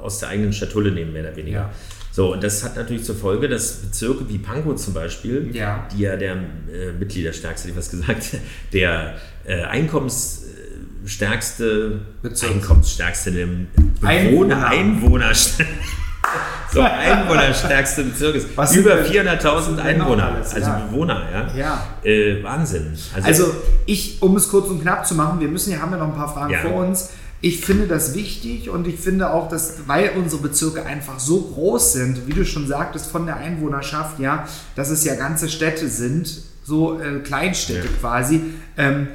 aus 0.00 0.18
der 0.18 0.30
eigenen 0.30 0.52
Schatulle 0.52 0.92
nehmen, 0.92 1.12
mehr 1.12 1.22
oder 1.22 1.36
weniger. 1.36 1.58
Ja. 1.58 1.72
So, 2.18 2.32
und 2.32 2.42
das 2.42 2.64
hat 2.64 2.74
natürlich 2.74 3.04
zur 3.04 3.14
Folge, 3.14 3.48
dass 3.48 3.74
Bezirke 3.74 4.28
wie 4.28 4.38
Pankow 4.38 4.74
zum 4.74 4.92
Beispiel, 4.92 5.50
Ja. 5.54 5.86
die 5.94 6.00
ja 6.00 6.16
der 6.16 6.32
äh, 6.32 6.90
Mitgliederstärkste, 6.98 7.68
ich 7.68 7.76
was 7.76 7.92
gesagt, 7.92 8.30
der 8.72 9.14
äh, 9.46 9.62
einkommensstärkste, 9.62 12.00
Bezirk. 12.20 12.50
einkommensstärkste, 12.50 13.30
dem 13.30 13.68
Einwohner. 14.02 14.66
Einwohner, 14.66 15.30
so, 16.72 16.80
einwohnerstärkste 16.80 18.02
Bezirk 18.02 18.34
ist. 18.34 18.48
Was 18.56 18.74
Über 18.74 18.96
denn- 18.96 19.28
400.000 19.28 19.62
sind 19.62 19.76
denn 19.78 19.98
noch 19.98 20.06
Einwohner, 20.06 20.34
alles? 20.34 20.52
also 20.54 20.70
Ja. 20.70 20.78
Bewohner, 20.90 21.22
ja. 21.32 21.46
Ja. 21.56 21.86
Äh, 22.02 22.42
Wahnsinn. 22.42 22.98
Also 23.22 23.54
ich, 23.86 24.20
um 24.20 24.36
es 24.36 24.48
kurz 24.48 24.66
und 24.68 24.82
knapp 24.82 25.06
zu 25.06 25.14
machen, 25.14 25.38
wir 25.38 25.46
müssen 25.46 25.70
ja, 25.72 25.78
haben 25.78 25.92
ja 25.92 25.98
noch 25.98 26.08
ein 26.08 26.16
paar 26.16 26.34
Fragen 26.34 26.52
Ja. 26.52 26.62
vor 26.62 26.84
uns. 26.84 27.10
Ich 27.40 27.64
finde 27.64 27.86
das 27.86 28.14
wichtig 28.14 28.68
und 28.68 28.86
ich 28.88 28.98
finde 28.98 29.32
auch, 29.32 29.48
dass, 29.48 29.86
weil 29.86 30.10
unsere 30.16 30.42
Bezirke 30.42 30.84
einfach 30.84 31.20
so 31.20 31.40
groß 31.40 31.92
sind, 31.92 32.26
wie 32.26 32.32
du 32.32 32.44
schon 32.44 32.66
sagtest, 32.66 33.10
von 33.10 33.26
der 33.26 33.36
Einwohnerschaft, 33.36 34.18
ja, 34.18 34.48
dass 34.74 34.90
es 34.90 35.04
ja 35.04 35.14
ganze 35.14 35.48
Städte 35.48 35.88
sind, 35.88 36.42
so 36.64 37.00
äh, 37.00 37.20
Kleinstädte 37.20 37.86
Ja. 37.86 37.92
quasi, 38.00 38.40
ähm, 38.76 39.08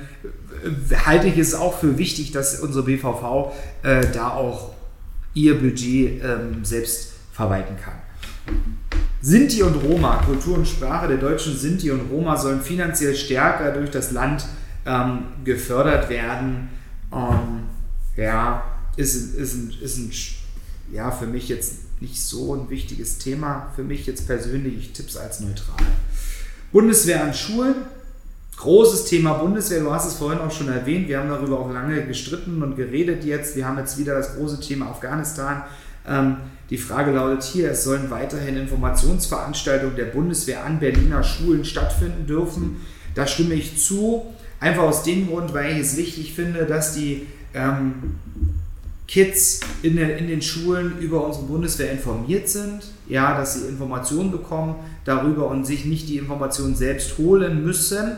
äh, 0.63 0.95
halte 0.95 1.27
ich 1.27 1.37
es 1.37 1.53
auch 1.53 1.77
für 1.79 1.97
wichtig, 1.97 2.31
dass 2.31 2.61
unsere 2.61 2.85
BVV 2.85 3.51
äh, 3.83 4.05
da 4.13 4.29
auch 4.29 4.71
ihr 5.33 5.59
Budget 5.59 6.23
ähm, 6.23 6.63
selbst 6.63 7.13
verwalten 7.33 7.75
kann. 7.83 7.95
Sinti 9.21 9.63
und 9.63 9.75
Roma, 9.83 10.17
Kultur 10.25 10.57
und 10.57 10.67
Sprache 10.67 11.07
der 11.07 11.17
deutschen 11.17 11.57
Sinti 11.57 11.91
und 11.91 12.09
Roma 12.11 12.37
sollen 12.37 12.61
finanziell 12.61 13.15
stärker 13.15 13.71
durch 13.71 13.89
das 13.89 14.11
Land 14.11 14.45
ähm, 14.85 15.19
gefördert 15.43 16.09
werden. 16.09 16.69
Ähm, 17.11 17.72
ja, 18.15 18.63
ist, 18.95 19.35
ist, 19.35 19.53
ein, 19.53 19.73
ist 19.81 19.97
ein, 19.97 20.11
ja, 20.93 21.11
für 21.11 21.25
mich 21.25 21.49
jetzt 21.49 22.01
nicht 22.01 22.21
so 22.21 22.55
ein 22.55 22.69
wichtiges 22.69 23.17
Thema. 23.17 23.71
Für 23.75 23.83
mich 23.83 24.05
jetzt 24.05 24.27
persönlich, 24.27 24.77
ich 24.77 24.93
tippe 24.93 25.09
es 25.09 25.17
als 25.17 25.39
neutral. 25.39 25.77
Bundeswehr 26.71 27.23
an 27.23 27.33
Schulen. 27.33 27.75
Großes 28.57 29.05
Thema 29.05 29.33
Bundeswehr, 29.33 29.79
du 29.79 29.91
hast 29.91 30.07
es 30.07 30.13
vorhin 30.13 30.39
auch 30.39 30.51
schon 30.51 30.69
erwähnt, 30.69 31.07
wir 31.07 31.19
haben 31.19 31.27
darüber 31.27 31.59
auch 31.59 31.73
lange 31.73 32.05
gestritten 32.05 32.61
und 32.61 32.75
geredet 32.75 33.25
jetzt. 33.25 33.55
Wir 33.55 33.67
haben 33.67 33.79
jetzt 33.79 33.97
wieder 33.97 34.13
das 34.13 34.35
große 34.35 34.59
Thema 34.59 34.91
Afghanistan. 34.91 35.63
Ähm, 36.07 36.37
die 36.69 36.77
Frage 36.77 37.11
lautet 37.11 37.43
hier, 37.43 37.71
es 37.71 37.83
sollen 37.83 38.09
weiterhin 38.09 38.55
Informationsveranstaltungen 38.55 39.95
der 39.95 40.05
Bundeswehr 40.05 40.63
an 40.63 40.79
Berliner 40.79 41.23
Schulen 41.23 41.65
stattfinden 41.65 42.25
dürfen. 42.25 42.77
Da 43.15 43.27
stimme 43.27 43.55
ich 43.55 43.77
zu, 43.77 44.33
einfach 44.59 44.83
aus 44.83 45.03
dem 45.03 45.27
Grund, 45.27 45.53
weil 45.53 45.73
ich 45.73 45.79
es 45.79 45.97
wichtig 45.97 46.33
finde, 46.33 46.65
dass 46.65 46.93
die 46.93 47.27
ähm, 47.53 48.15
Kids 49.07 49.59
in, 49.81 49.95
der, 49.95 50.17
in 50.17 50.27
den 50.27 50.41
Schulen 50.41 50.97
über 50.99 51.25
unsere 51.25 51.45
Bundeswehr 51.45 51.91
informiert 51.91 52.49
sind, 52.49 52.83
ja, 53.07 53.37
dass 53.37 53.55
sie 53.55 53.67
Informationen 53.67 54.31
bekommen 54.31 54.75
darüber 55.05 55.49
und 55.49 55.65
sich 55.65 55.85
nicht 55.85 56.09
die 56.09 56.17
Informationen 56.17 56.75
selbst 56.75 57.17
holen 57.17 57.63
müssen. 57.63 58.13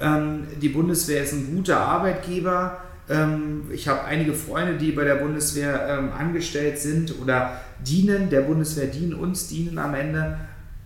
Ähm, 0.00 0.48
die 0.60 0.70
Bundeswehr 0.70 1.22
ist 1.22 1.34
ein 1.34 1.54
guter 1.54 1.80
Arbeitgeber. 1.80 2.78
Ähm, 3.08 3.64
ich 3.72 3.86
habe 3.86 4.04
einige 4.04 4.32
Freunde, 4.32 4.78
die 4.78 4.92
bei 4.92 5.04
der 5.04 5.16
Bundeswehr 5.16 5.86
ähm, 5.88 6.12
angestellt 6.12 6.78
sind 6.78 7.20
oder 7.20 7.60
dienen, 7.86 8.30
der 8.30 8.40
Bundeswehr 8.40 8.86
dienen, 8.86 9.14
uns 9.14 9.48
dienen 9.48 9.78
am 9.78 9.94
Ende. 9.94 10.38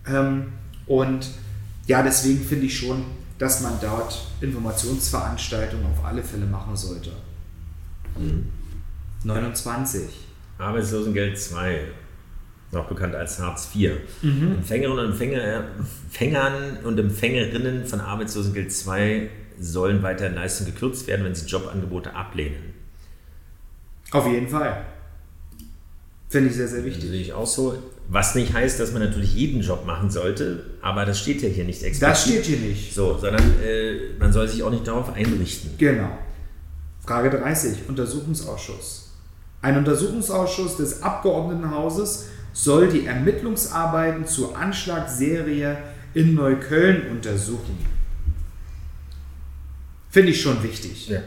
Ähm, 0.07 0.47
und 0.85 1.29
ja, 1.87 2.03
deswegen 2.03 2.43
finde 2.43 2.65
ich 2.65 2.77
schon, 2.77 3.03
dass 3.39 3.61
man 3.61 3.73
dort 3.81 4.27
Informationsveranstaltungen 4.41 5.85
auf 5.85 6.05
alle 6.05 6.23
Fälle 6.23 6.45
machen 6.45 6.75
sollte. 6.75 7.11
29. 9.23 10.01
Arbeitslosengeld 10.57 11.37
2, 11.37 11.81
auch 12.73 12.85
bekannt 12.85 13.15
als 13.15 13.39
Hartz 13.39 13.69
IV. 13.73 13.91
Mhm. 14.21 14.53
Empfängerinnen 14.57 15.05
und 15.05 15.11
Empfänger, 15.11 15.63
Empfängern 15.77 16.77
und 16.83 16.99
Empfängerinnen 16.99 17.85
von 17.85 17.99
Arbeitslosengeld 18.01 18.71
2 18.71 19.29
sollen 19.59 20.03
weiterhin 20.03 20.35
Leistungen 20.35 20.73
gekürzt 20.73 21.07
werden, 21.07 21.25
wenn 21.25 21.35
sie 21.35 21.45
Jobangebote 21.45 22.13
ablehnen. 22.13 22.73
Auf 24.11 24.27
jeden 24.27 24.47
Fall. 24.47 24.85
Finde 26.29 26.49
ich 26.49 26.55
sehr, 26.55 26.67
sehr 26.67 26.83
wichtig. 26.83 27.09
sehe 27.09 27.21
ich 27.21 27.33
auch 27.33 27.47
so. 27.47 27.77
Was 28.07 28.35
nicht 28.35 28.53
heißt, 28.53 28.79
dass 28.79 28.91
man 28.91 29.01
natürlich 29.01 29.33
jeden 29.33 29.61
Job 29.61 29.85
machen 29.85 30.09
sollte, 30.09 30.65
aber 30.81 31.05
das 31.05 31.19
steht 31.19 31.41
ja 31.41 31.49
hier 31.49 31.63
nicht 31.63 31.81
explizit. 31.81 32.01
Das 32.03 32.23
steht 32.23 32.45
hier 32.45 32.57
nicht. 32.57 32.93
So, 32.93 33.17
sondern 33.17 33.41
äh, 33.63 34.13
man 34.19 34.31
soll 34.31 34.47
sich 34.47 34.61
auch 34.61 34.69
nicht 34.69 34.87
darauf 34.87 35.13
einrichten. 35.13 35.71
Genau. 35.77 36.17
Frage 37.05 37.29
30. 37.29 37.87
Untersuchungsausschuss. 37.87 39.11
Ein 39.61 39.77
Untersuchungsausschuss 39.77 40.77
des 40.77 41.03
Abgeordnetenhauses 41.03 42.25
soll 42.53 42.87
die 42.87 43.05
Ermittlungsarbeiten 43.05 44.25
zur 44.25 44.57
Anschlagsserie 44.57 45.77
in 46.13 46.33
Neukölln 46.33 47.11
untersuchen. 47.11 47.77
Finde 50.09 50.31
ich 50.31 50.41
schon 50.41 50.63
wichtig. 50.63 51.09
Ja. 51.09 51.19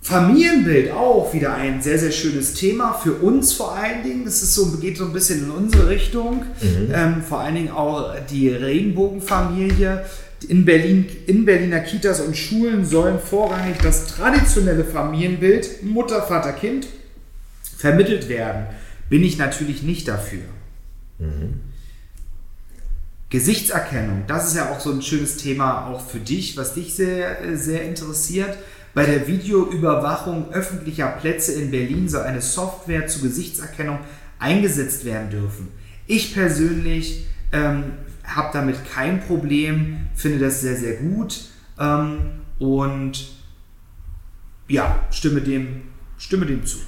Familienbild 0.00 0.90
auch 0.90 1.32
wieder 1.34 1.54
ein 1.54 1.82
sehr, 1.82 1.98
sehr 1.98 2.10
schönes 2.10 2.54
Thema 2.54 2.94
für 2.94 3.12
uns 3.12 3.52
vor 3.52 3.74
allen 3.74 4.02
Dingen. 4.02 4.24
Das 4.24 4.42
ist 4.42 4.54
so, 4.54 4.66
geht 4.78 4.96
so 4.96 5.04
ein 5.04 5.12
bisschen 5.12 5.44
in 5.44 5.50
unsere 5.50 5.88
Richtung. 5.88 6.46
Ähm, 6.92 7.22
vor 7.22 7.40
allen 7.40 7.54
Dingen 7.54 7.70
auch 7.70 8.14
die 8.30 8.48
Regenbogenfamilie. 8.48 10.04
In, 10.46 10.64
Berlin, 10.64 11.06
in 11.26 11.44
Berliner 11.44 11.80
Kitas 11.80 12.20
und 12.20 12.36
Schulen 12.36 12.84
sollen 12.84 13.18
vorrangig 13.18 13.78
das 13.82 14.06
traditionelle 14.06 14.84
Familienbild 14.84 15.82
Mutter, 15.82 16.22
Vater, 16.22 16.52
Kind 16.52 16.86
vermittelt 17.76 18.28
werden. 18.28 18.66
Bin 19.08 19.24
ich 19.24 19.38
natürlich 19.38 19.82
nicht 19.82 20.06
dafür. 20.06 20.42
Gesichtserkennung, 23.30 24.24
das 24.26 24.48
ist 24.48 24.56
ja 24.56 24.70
auch 24.70 24.80
so 24.80 24.92
ein 24.92 25.02
schönes 25.02 25.36
Thema 25.36 25.88
auch 25.88 26.00
für 26.00 26.18
dich, 26.18 26.56
was 26.56 26.74
dich 26.74 26.94
sehr, 26.94 27.56
sehr 27.56 27.82
interessiert. 27.82 28.56
Bei 28.94 29.04
der 29.04 29.26
Videoüberwachung 29.26 30.50
öffentlicher 30.52 31.08
Plätze 31.08 31.52
in 31.52 31.70
Berlin 31.70 32.08
soll 32.08 32.22
eine 32.22 32.40
Software 32.40 33.06
zur 33.06 33.22
Gesichtserkennung 33.22 33.98
eingesetzt 34.38 35.04
werden 35.04 35.30
dürfen. 35.30 35.68
Ich 36.06 36.32
persönlich 36.32 37.26
ähm, 37.52 37.92
habe 38.34 38.50
damit 38.52 38.76
kein 38.92 39.20
Problem, 39.20 40.08
finde 40.14 40.38
das 40.38 40.60
sehr, 40.60 40.76
sehr 40.76 40.94
gut 40.96 41.40
ähm, 41.78 42.20
und 42.58 43.28
ja, 44.68 45.02
stimme 45.10 45.40
dem, 45.40 45.82
stimme 46.18 46.46
dem 46.46 46.64
zu. 46.64 46.78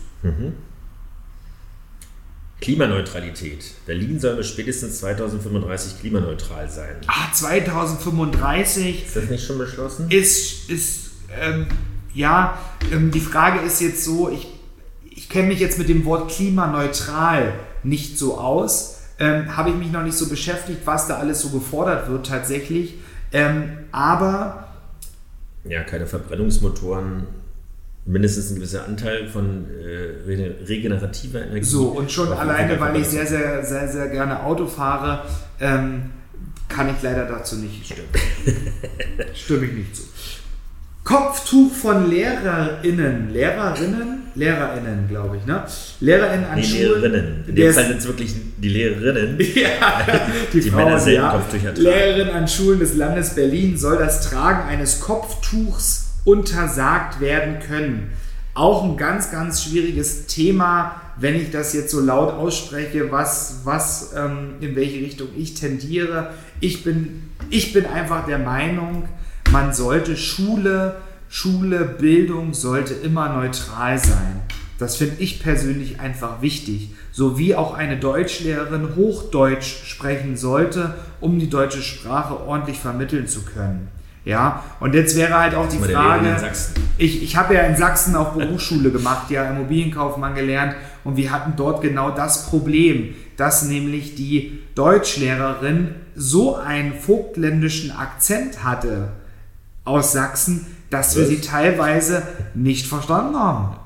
Klimaneutralität. 2.60 3.72
Berlin 3.86 4.20
soll 4.20 4.36
bis 4.36 4.48
spätestens 4.48 4.98
2035 4.98 6.00
klimaneutral 6.00 6.68
sein. 6.68 6.96
Ah, 7.06 7.32
2035 7.32 9.06
Ist 9.06 9.16
das 9.16 9.30
nicht 9.30 9.46
schon 9.46 9.58
beschlossen? 9.58 10.10
ist, 10.10 10.68
ist 10.68 11.10
ähm, 11.40 11.66
ja, 12.12 12.58
ähm, 12.92 13.10
die 13.10 13.20
Frage 13.20 13.60
ist 13.60 13.80
jetzt 13.80 14.04
so, 14.04 14.28
ich, 14.28 14.48
ich 15.08 15.28
kenne 15.28 15.48
mich 15.48 15.60
jetzt 15.60 15.78
mit 15.78 15.88
dem 15.88 16.04
Wort 16.04 16.30
klimaneutral 16.30 17.54
nicht 17.82 18.18
so 18.18 18.36
aus, 18.36 18.99
ähm, 19.20 19.56
habe 19.56 19.70
ich 19.70 19.76
mich 19.76 19.92
noch 19.92 20.02
nicht 20.02 20.16
so 20.16 20.28
beschäftigt, 20.28 20.80
was 20.84 21.06
da 21.06 21.18
alles 21.18 21.40
so 21.42 21.50
gefordert 21.50 22.08
wird 22.10 22.26
tatsächlich, 22.26 22.94
ähm, 23.32 23.70
aber 23.92 24.68
Ja, 25.64 25.82
keine 25.84 26.06
Verbrennungsmotoren, 26.06 27.26
mindestens 28.06 28.50
ein 28.50 28.56
gewisser 28.56 28.86
Anteil 28.86 29.28
von 29.28 29.66
äh, 29.70 30.26
rege- 30.28 30.66
regenerativer 30.68 31.42
Energie. 31.42 31.62
so 31.64 31.88
und 31.90 32.10
schon 32.10 32.32
alleine, 32.32 32.80
weil 32.80 32.96
ich 32.96 33.06
sehr, 33.08 33.26
sehr, 33.26 33.62
sehr, 33.64 33.86
sehr 33.88 34.08
gerne 34.08 34.42
Auto 34.42 34.66
fahre, 34.66 35.24
ähm, 35.60 36.10
kann 36.68 36.88
ich 36.88 37.02
leider 37.02 37.26
dazu 37.26 37.56
nicht 37.56 37.84
stimmen. 37.84 38.08
Stimme 39.34 39.66
ich 39.66 39.72
nicht 39.74 39.96
zu. 39.96 40.02
Kopftuch 41.10 41.72
von 41.74 42.08
LehrerInnen, 42.08 43.32
Lehrerinnen, 43.32 44.22
LehrerInnen, 44.36 45.08
glaube 45.08 45.38
ich, 45.38 45.44
ne? 45.44 45.64
LehrerInnen 45.98 46.46
an 46.46 46.54
Nee, 46.54 46.62
Schulen. 46.62 47.02
Lehrerinnen. 47.02 47.44
In 47.48 47.54
dem 47.56 47.74
Fall 47.74 47.86
sind 47.88 47.98
es 47.98 48.06
wirklich 48.06 48.34
die 48.58 48.68
Lehrerinnen. 48.68 49.36
Ja, 49.56 50.06
die, 50.52 50.60
Die 50.60 50.70
Frauen, 50.70 50.84
Männer 50.84 51.00
selten 51.00 51.22
ja. 51.22 51.30
Kopftücher 51.32 51.74
tragen. 51.74 51.82
Lehrerin 51.82 52.28
an 52.30 52.46
Schulen 52.46 52.78
des 52.78 52.94
Landes 52.94 53.34
Berlin 53.34 53.76
soll 53.76 53.98
das 53.98 54.30
Tragen 54.30 54.68
eines 54.68 55.00
Kopftuchs 55.00 56.12
untersagt 56.24 57.20
werden 57.20 57.56
können. 57.58 58.12
Auch 58.54 58.84
ein 58.84 58.96
ganz, 58.96 59.32
ganz 59.32 59.64
schwieriges 59.64 60.26
Thema, 60.26 61.00
wenn 61.18 61.34
ich 61.34 61.50
das 61.50 61.72
jetzt 61.72 61.90
so 61.90 61.98
laut 61.98 62.32
ausspreche, 62.32 63.10
was, 63.10 63.62
was 63.64 64.12
ähm, 64.16 64.54
in 64.60 64.76
welche 64.76 65.00
Richtung 65.00 65.26
ich 65.36 65.54
tendiere. 65.54 66.30
Ich 66.60 66.84
bin, 66.84 67.30
ich 67.48 67.72
bin 67.72 67.86
einfach 67.86 68.26
der 68.26 68.38
Meinung, 68.38 69.08
man 69.50 69.72
sollte 69.74 70.16
Schule, 70.16 70.96
Schule, 71.28 71.84
Bildung 71.84 72.54
sollte 72.54 72.94
immer 72.94 73.30
neutral 73.30 73.98
sein. 73.98 74.42
Das 74.78 74.96
finde 74.96 75.16
ich 75.18 75.42
persönlich 75.42 76.00
einfach 76.00 76.40
wichtig. 76.40 76.90
So 77.12 77.36
wie 77.36 77.54
auch 77.54 77.74
eine 77.74 77.98
Deutschlehrerin 77.98 78.96
Hochdeutsch 78.96 79.84
sprechen 79.84 80.36
sollte, 80.36 80.94
um 81.20 81.38
die 81.38 81.50
deutsche 81.50 81.82
Sprache 81.82 82.40
ordentlich 82.46 82.78
vermitteln 82.78 83.26
zu 83.26 83.42
können. 83.42 83.88
Ja, 84.24 84.64
und 84.80 84.94
jetzt 84.94 85.16
wäre 85.16 85.38
halt 85.38 85.54
auch 85.54 85.68
die 85.68 85.78
Frage, 85.78 86.36
ich, 86.98 87.22
ich 87.22 87.36
habe 87.36 87.54
ja 87.54 87.62
in 87.62 87.76
Sachsen 87.76 88.14
auch 88.14 88.34
Berufsschule 88.34 88.90
gemacht, 88.90 89.30
ja 89.30 89.50
Immobilienkaufmann 89.50 90.34
gelernt 90.34 90.74
und 91.04 91.16
wir 91.16 91.30
hatten 91.32 91.54
dort 91.56 91.80
genau 91.80 92.10
das 92.10 92.46
Problem, 92.46 93.14
dass 93.38 93.64
nämlich 93.64 94.14
die 94.14 94.60
Deutschlehrerin 94.74 95.94
so 96.14 96.56
einen 96.56 96.92
vogtländischen 96.92 97.92
Akzent 97.92 98.62
hatte 98.62 99.08
aus 99.84 100.12
Sachsen, 100.12 100.66
dass 100.90 101.16
wir 101.16 101.22
Was? 101.22 101.30
sie 101.30 101.40
teilweise 101.40 102.22
nicht 102.54 102.86
verstanden 102.86 103.36
haben. 103.36 103.76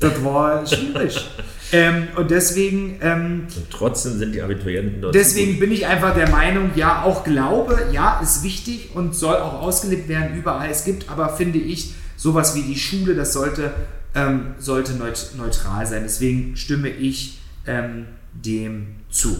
Das 0.00 0.24
war 0.24 0.66
schwierig. 0.66 1.28
ähm, 1.72 2.08
und 2.16 2.30
deswegen 2.30 2.98
ähm, 3.02 3.46
Und 3.54 3.70
trotzdem 3.70 4.18
sind 4.18 4.32
die 4.34 4.42
Abiturienten 4.42 5.02
dort. 5.02 5.14
Deswegen 5.14 5.60
bin 5.60 5.70
ich 5.70 5.86
einfach 5.86 6.14
der 6.14 6.30
Meinung, 6.30 6.70
ja, 6.74 7.02
auch 7.02 7.22
Glaube, 7.22 7.88
ja, 7.92 8.18
ist 8.20 8.42
wichtig 8.42 8.90
und 8.94 9.14
soll 9.14 9.36
auch 9.36 9.60
ausgelebt 9.60 10.08
werden 10.08 10.36
überall. 10.36 10.70
Es 10.70 10.84
gibt 10.84 11.10
aber, 11.10 11.28
finde 11.28 11.58
ich, 11.58 11.94
sowas 12.16 12.54
wie 12.54 12.62
die 12.62 12.78
Schule, 12.78 13.14
das 13.14 13.34
sollte, 13.34 13.72
ähm, 14.14 14.54
sollte 14.58 14.94
neut 14.94 15.32
neutral 15.36 15.86
sein. 15.86 16.02
Deswegen 16.02 16.56
stimme 16.56 16.88
ich 16.88 17.38
ähm, 17.66 18.06
dem 18.32 18.96
zu. 19.10 19.38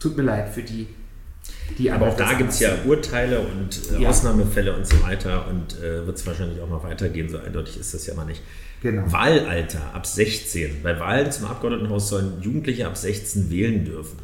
Tut 0.00 0.16
mir 0.16 0.22
leid 0.24 0.52
für 0.54 0.62
die, 0.62 0.88
die 1.78 1.90
Aber 1.90 2.08
auch 2.08 2.16
da 2.16 2.34
gibt 2.34 2.50
es 2.50 2.60
ja. 2.60 2.70
Urteile 2.84 3.40
und 3.40 3.80
äh, 3.92 4.02
Ja. 4.02 4.08
Ausnahmefälle 4.10 4.74
und 4.74 4.86
so 4.86 5.02
weiter 5.02 5.46
und 5.48 5.78
äh, 5.82 6.06
wird 6.06 6.18
es 6.18 6.26
wahrscheinlich 6.26 6.60
auch 6.60 6.68
noch 6.68 6.84
weitergehen. 6.84 7.28
So 7.28 7.38
eindeutig 7.38 7.78
ist 7.78 7.94
das 7.94 8.06
ja 8.06 8.14
mal 8.14 8.26
nicht. 8.26 8.42
Genau. 8.82 9.04
Wahlalter 9.10 9.94
ab 9.94 10.06
16. 10.06 10.82
Bei 10.82 10.98
Wahlen 10.98 11.30
zum 11.30 11.46
Abgeordnetenhaus 11.46 12.08
sollen 12.08 12.42
Jugendliche 12.42 12.86
ab 12.86 12.96
16 12.96 13.50
wählen 13.50 13.84
dürfen. 13.84 14.18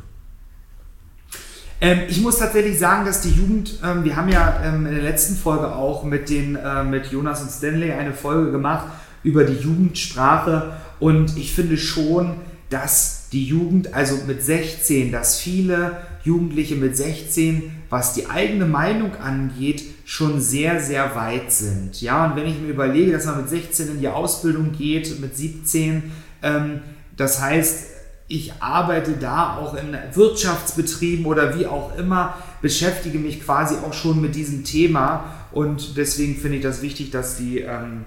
Ähm, 1.81 2.01
ich 2.09 2.21
muss 2.21 2.39
tatsächlich 2.39 2.79
sagen, 2.79 3.07
dass 3.07 3.21
die 3.21 3.31
Jugend, 3.31 3.79
ähm, 3.85 4.05
wir 4.05 4.17
haben 4.17 4.29
ja 4.29 4.63
ähm, 4.65 4.87
in 4.87 4.95
der 4.95 5.03
letzten 5.05 5.37
Folge 5.37 5.75
auch 5.75 6.03
mit, 6.03 6.29
den, 6.29 6.57
äh, 6.57 6.83
mit 6.83 7.07
Jonas 7.07 7.41
und 7.43 7.51
Stanley 7.51 7.93
eine 7.93 8.13
Folge 8.13 8.51
gemacht 8.51 8.89
über 9.23 9.45
die 9.45 9.55
Jugendsprache 9.63 10.73
und 10.99 11.37
ich 11.37 11.53
finde 11.53 11.77
schon, 11.77 12.37
dass 12.71 13.29
die 13.31 13.45
Jugend, 13.45 13.95
also 13.95 14.17
mit 14.27 14.43
16, 14.43 15.13
dass 15.13 15.39
viele 15.39 15.99
Jugendliche 16.29 16.77
mit 16.77 16.97
16, 16.97 17.63
was 17.91 18.15
die 18.15 18.27
eigene 18.27 18.67
Meinung 18.67 19.15
angeht, 19.17 19.83
schon 20.05 20.41
sehr, 20.41 20.81
sehr 20.81 21.15
weit 21.17 21.51
sind. 21.53 22.01
Ja, 22.01 22.27
und 22.27 22.37
wenn 22.37 22.47
ich 22.47 22.59
mir 22.61 22.69
überlege, 22.69 23.13
dass 23.13 23.25
man 23.27 23.39
mit 23.39 23.49
16 23.49 23.89
in 23.89 24.01
die 24.01 24.09
Ausbildung 24.09 24.73
geht, 24.73 25.21
mit 25.21 25.37
17, 25.37 26.03
ähm, 26.43 26.81
das 27.17 27.41
heißt, 27.41 27.87
ich 28.31 28.53
arbeite 28.61 29.13
da 29.19 29.57
auch 29.57 29.75
in 29.75 29.97
Wirtschaftsbetrieben 30.15 31.25
oder 31.25 31.59
wie 31.59 31.67
auch 31.67 31.97
immer, 31.99 32.35
beschäftige 32.61 33.19
mich 33.19 33.43
quasi 33.43 33.75
auch 33.77 33.95
schon 33.95 34.21
mit 34.21 34.35
diesem 34.35 34.65
Thema 34.65 35.25
und 35.53 35.97
deswegen 35.97 36.37
finde 36.37 36.59
ich 36.59 36.63
das 36.63 36.83
wichtig, 36.83 37.11
dass 37.11 37.39
die, 37.39 37.61
ähm, 37.61 38.05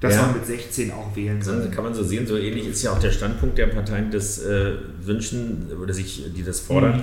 dass 0.00 0.14
Ja. 0.14 0.22
man 0.22 0.34
mit 0.34 0.46
16 0.46 0.90
auch 0.90 1.16
wählen 1.16 1.40
soll. 1.40 1.70
kann 1.74 1.84
man 1.84 1.94
so 1.94 2.02
sehen, 2.04 2.26
so 2.26 2.36
ähnlich 2.36 2.66
ist 2.68 2.82
ja 2.82 2.92
auch 2.92 2.98
der 2.98 3.12
Standpunkt 3.12 3.56
der 3.56 3.68
Parteien, 3.68 4.10
die 4.10 4.16
das 4.16 4.38
äh, 4.44 4.72
wünschen 5.00 5.68
oder 5.82 5.94
sich, 5.94 6.22
die 6.36 6.42
das 6.42 6.60
fordern. 6.60 6.96
Mhm. 6.96 7.02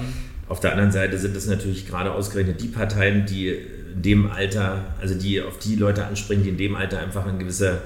Auf 0.50 0.60
der 0.60 0.72
anderen 0.72 0.91
Seite 0.91 1.18
sind 1.18 1.36
es 1.38 1.45
natürlich 1.47 1.88
gerade 1.88 2.12
ausgerechnet 2.12 2.60
die 2.60 2.68
Parteien, 2.68 3.26
die 3.26 3.50
in 3.50 4.02
dem 4.02 4.32
Alter, 4.32 4.84
also 5.00 5.14
die 5.16 5.41
auf 5.41 5.60
die 5.60 5.76
Leute 5.76 6.06
ansprechen, 6.06 6.43
die 6.43 6.50
in 6.50 6.58
dem 6.58 6.76
Alter 6.76 7.00
einfach 7.00 7.28
in 7.28 7.38
gewisser 7.39 7.82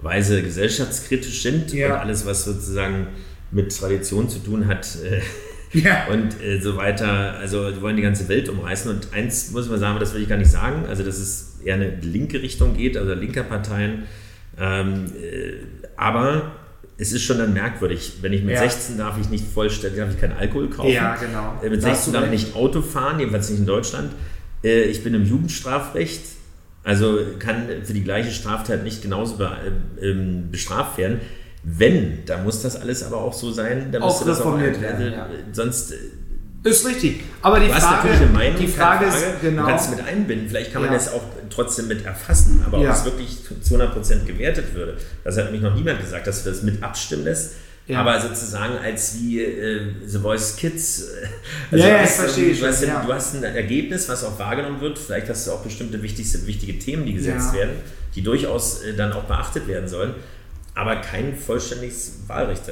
Weise 0.00 0.42
gesellschaftskritisch 0.42 1.42
sind 1.42 1.72
Ja. 1.72 1.86
und 1.94 2.00
alles, 2.00 2.26
was 2.26 2.44
sozusagen 2.44 3.08
mit 3.50 3.76
Tradition 3.76 4.28
zu 4.28 4.38
tun 4.40 4.66
hat, 4.66 4.86
äh, 5.04 5.20
Ja. 5.78 6.06
und 6.10 6.40
äh, 6.42 6.60
so 6.60 6.76
weiter. 6.76 7.34
Also 7.34 7.70
die 7.70 7.82
wollen 7.82 7.96
die 7.96 8.02
ganze 8.02 8.28
Welt 8.28 8.48
umreißen. 8.48 8.90
Und 8.90 9.12
eins 9.12 9.50
muss 9.50 9.68
man 9.68 9.78
sagen, 9.78 9.98
das 10.00 10.14
will 10.14 10.22
ich 10.22 10.28
gar 10.28 10.38
nicht 10.38 10.50
sagen, 10.50 10.86
also 10.88 11.02
dass 11.02 11.18
es 11.18 11.58
eher 11.64 11.74
eine 11.74 11.96
linke 12.00 12.40
Richtung 12.40 12.76
geht, 12.76 12.96
also 12.96 13.12
linker 13.14 13.42
Parteien. 13.42 14.04
Ähm, 14.58 15.06
äh, 15.20 15.52
aber 15.96 16.55
es 16.98 17.12
ist 17.12 17.22
schon 17.22 17.38
dann 17.38 17.52
merkwürdig, 17.52 18.14
wenn 18.22 18.32
ich 18.32 18.42
mit 18.42 18.54
Ja. 18.54 18.60
16 18.60 18.96
darf 18.96 19.18
ich 19.20 19.28
nicht 19.28 19.44
vollständig, 19.46 19.98
darf 19.98 20.10
ich 20.10 20.20
keinen 20.20 20.36
Alkohol 20.36 20.70
kaufen. 20.70 20.90
Ja, 20.90 21.14
genau. 21.16 21.60
Äh, 21.62 21.70
mit 21.70 21.82
Da 21.82 21.88
hast 21.88 22.04
16 22.04 22.12
du 22.12 22.18
darf 22.18 22.32
ich 22.32 22.44
nicht 22.44 22.56
Auto 22.56 22.80
fahren, 22.82 23.18
jedenfalls 23.18 23.50
nicht 23.50 23.60
in 23.60 23.66
Deutschland. 23.66 24.12
Äh, 24.64 24.82
ich 24.84 25.04
bin 25.04 25.12
im 25.14 25.24
Jugendstrafrecht, 25.24 26.22
also 26.84 27.18
kann 27.38 27.66
für 27.84 27.92
die 27.92 28.02
gleiche 28.02 28.30
Straftat 28.30 28.82
nicht 28.82 29.02
genauso 29.02 29.36
be 29.36 29.50
äh, 30.00 30.06
ähm, 30.10 30.50
bestraft 30.50 30.96
werden. 30.98 31.20
Wenn, 31.62 32.24
da 32.26 32.38
muss 32.38 32.62
das 32.62 32.80
alles 32.80 33.02
aber 33.02 33.18
auch 33.18 33.32
so 33.32 33.50
sein, 33.50 33.88
da 33.90 34.00
Auch 34.00 34.06
müsste 34.06 34.24
das 34.24 34.40
auch 34.40 34.46
reformiert 34.46 34.80
werden, 34.80 35.06
also, 35.06 35.16
ja. 35.16 35.28
Sonst, 35.52 35.94
Ist 36.66 36.86
richtig. 36.86 37.20
Aber 37.42 37.60
die 37.60 37.68
du 37.68 37.74
hast 37.74 37.82
Frage, 37.84 37.96
natürlich 38.08 38.20
eine 38.28 38.30
Meinung, 38.38 38.58
die 38.60 38.66
keine 38.66 38.76
Frage 38.76 39.04
ist, 39.06 39.24
Du 39.40 39.48
genau. 39.50 39.66
kannst 39.66 39.84
es 39.90 39.96
mit 39.96 40.06
einbinden, 40.06 40.48
vielleicht 40.48 40.72
kann 40.72 40.82
man 40.82 40.90
Ja. 40.92 40.98
das 40.98 41.12
auch 41.12 41.22
trotzdem 41.50 41.88
mit 41.88 42.04
erfassen, 42.04 42.62
aber 42.66 42.78
Ja. 42.78 42.90
ob 42.90 42.96
es 42.96 43.04
wirklich 43.04 43.38
zu 43.62 43.74
100% 43.74 44.26
gewertet 44.26 44.74
würde, 44.74 44.96
das 45.24 45.36
hat 45.36 45.44
nämlich 45.44 45.62
noch 45.62 45.74
niemand 45.74 46.00
gesagt, 46.00 46.26
dass 46.26 46.42
du 46.44 46.50
das 46.50 46.62
mit 46.62 46.82
abstimmen 46.82 47.24
lässt. 47.24 47.52
Ja. 47.88 48.00
Aber 48.00 48.20
sozusagen 48.20 48.76
als 48.78 49.14
wie 49.20 49.40
äh, 49.44 49.80
The 50.04 50.18
Voice 50.18 50.56
Kids. 50.56 51.02
äh, 51.70 51.76
Ja, 51.76 51.86
ja, 51.86 51.94
du 51.98 52.02
hast 52.02 52.16
verstehe 52.16 52.52
Du 52.54 52.66
hast, 52.66 52.82
ja. 52.82 53.00
du 53.06 53.12
hast 53.12 53.34
ein 53.36 53.44
Ergebnis, 53.44 54.08
was 54.08 54.24
auch 54.24 54.36
wahrgenommen 54.40 54.80
wird. 54.80 54.98
Vielleicht 54.98 55.28
hast 55.28 55.46
du 55.46 55.52
auch 55.52 55.62
bestimmte 55.62 56.02
wichtigste, 56.02 56.44
wichtige 56.48 56.78
Themen, 56.80 57.06
die 57.06 57.14
gesetzt 57.14 57.50
Ja. 57.52 57.60
werden, 57.60 57.76
die 58.16 58.22
durchaus 58.22 58.82
äh, 58.82 58.94
dann 58.94 59.12
auch 59.12 59.22
beachtet 59.22 59.68
werden 59.68 59.88
sollen. 59.88 60.14
Aber 60.74 60.96
kein 60.96 61.36
vollständiges 61.36 62.14
Wahlrecht. 62.26 62.62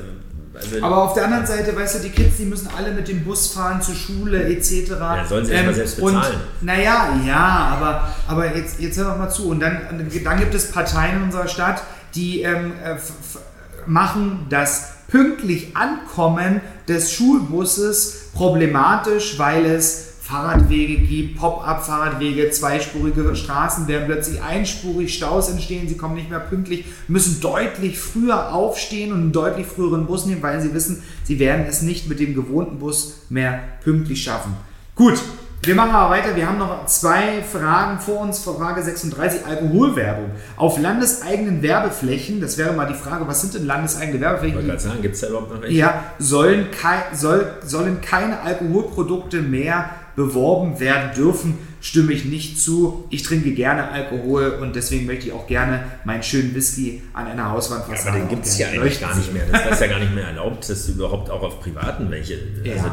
Also, 0.54 0.82
Aber 0.82 1.02
auf 1.02 1.14
der 1.14 1.24
anderen 1.24 1.46
Seite, 1.46 1.74
weißt 1.74 1.96
du, 1.96 1.98
die 2.00 2.10
Kids, 2.10 2.36
die 2.36 2.44
müssen 2.44 2.68
alle 2.76 2.92
mit 2.92 3.08
dem 3.08 3.24
Bus 3.24 3.48
fahren 3.48 3.82
zur 3.82 3.94
Schule 3.94 4.44
etc. 4.44 4.90
Ja, 4.90 5.24
sollen 5.26 5.44
sie 5.46 5.52
erst 5.52 5.66
mal 5.66 5.74
selbst 5.74 5.96
bezahlen. 5.96 6.40
Naja, 6.60 7.08
ja, 7.26 7.76
aber, 7.76 8.08
aber 8.28 8.56
jetzt, 8.56 8.80
jetzt 8.80 8.96
hör 8.96 9.10
doch 9.10 9.18
mal 9.18 9.30
zu. 9.30 9.48
Und 9.48 9.60
dann, 9.60 10.08
dann 10.24 10.38
gibt 10.38 10.54
es 10.54 10.70
Parteien 10.70 11.16
in 11.16 11.22
unserer 11.24 11.48
Stadt, 11.48 11.82
die 12.14 12.42
ähm, 12.42 12.72
äh, 12.84 12.96
machen 13.86 14.46
das 14.48 14.92
pünktlich 15.08 15.76
Ankommen 15.76 16.60
des 16.88 17.12
Schulbusses 17.12 18.30
problematisch, 18.34 19.38
weil 19.38 19.64
es 19.66 20.13
Fahrradwege 20.24 21.02
gibt, 21.02 21.38
Pop-up-Fahrradwege, 21.38 22.50
zweispurige 22.50 23.36
Straßen 23.36 23.86
werden 23.88 24.06
plötzlich 24.06 24.42
einspurig, 24.42 25.12
Staus 25.12 25.50
entstehen, 25.50 25.86
sie 25.86 25.98
kommen 25.98 26.14
nicht 26.14 26.30
mehr 26.30 26.40
pünktlich, 26.40 26.86
müssen 27.08 27.42
deutlich 27.42 27.98
früher 27.98 28.54
aufstehen 28.54 29.12
und 29.12 29.20
einen 29.20 29.32
deutlich 29.32 29.66
früheren 29.66 30.06
Bus 30.06 30.24
nehmen, 30.24 30.42
weil 30.42 30.62
sie 30.62 30.72
wissen, 30.72 31.02
sie 31.24 31.38
werden 31.38 31.66
es 31.68 31.82
nicht 31.82 32.08
mit 32.08 32.20
dem 32.20 32.34
gewohnten 32.34 32.78
Bus 32.78 33.18
mehr 33.28 33.60
pünktlich 33.82 34.22
schaffen. 34.22 34.56
Gut, 34.94 35.20
wir 35.62 35.74
machen 35.74 35.90
aber 35.90 36.10
weiter. 36.10 36.34
Wir 36.36 36.46
haben 36.46 36.58
noch 36.58 36.86
zwei 36.86 37.42
Fragen 37.42 37.98
vor 37.98 38.20
uns. 38.20 38.38
Frage 38.38 38.82
36, 38.82 39.46
Alkoholwerbung. 39.46 40.30
Auf 40.56 40.78
landeseigenen 40.78 41.62
Werbeflächen, 41.62 42.40
das 42.40 42.56
wäre 42.56 42.72
mal 42.72 42.86
die 42.86 42.94
Frage, 42.94 43.26
was 43.26 43.42
sind 43.42 43.54
denn 43.54 43.66
landeseigene 43.66 44.16
ich 44.16 44.22
Werbeflächen? 44.22 44.56
wollte 44.56 44.68
gerade 44.68 44.82
sagen, 44.82 45.02
gibt 45.02 45.14
es 45.16 45.20
da 45.20 45.28
überhaupt 45.28 45.52
noch 45.52 45.62
welche? 45.62 45.76
Ja, 45.76 46.02
sollen, 46.18 46.70
kei 46.70 47.02
soll, 47.12 47.46
sollen 47.64 48.00
keine 48.00 48.40
Alkoholprodukte 48.40 49.42
mehr 49.42 49.90
beworben 50.16 50.80
werden 50.80 51.14
dürfen, 51.16 51.58
stimme 51.80 52.12
ich 52.12 52.24
nicht 52.24 52.58
zu. 52.60 53.04
Ich 53.10 53.22
trinke 53.22 53.52
gerne 53.52 53.90
Alkohol 53.90 54.58
und 54.60 54.74
deswegen 54.76 55.06
möchte 55.06 55.26
ich 55.26 55.32
auch 55.32 55.46
gerne 55.46 55.84
meinen 56.04 56.22
schönen 56.22 56.54
Whisky 56.54 57.02
an 57.12 57.26
einer 57.26 57.50
Hauswand 57.50 57.82
Ja, 57.88 57.94
versagen. 57.94 58.08
aber 58.16 58.18
den 58.26 58.28
gibt 58.28 58.46
es 58.46 58.58
ja 58.58 58.68
eigentlich 58.68 59.00
gar 59.00 59.16
nicht 59.16 59.32
mehr. 59.32 59.44
Das 59.50 59.72
ist 59.72 59.80
ja 59.80 59.86
gar 59.88 59.98
nicht 59.98 60.14
mehr 60.14 60.24
erlaubt, 60.28 60.68
dass 60.68 60.86
du 60.86 60.92
überhaupt 60.92 61.30
auch 61.30 61.42
auf 61.42 61.60
privaten 61.60 62.10
welche. 62.10 62.38
Ja. 62.62 62.74
Also, 62.74 62.86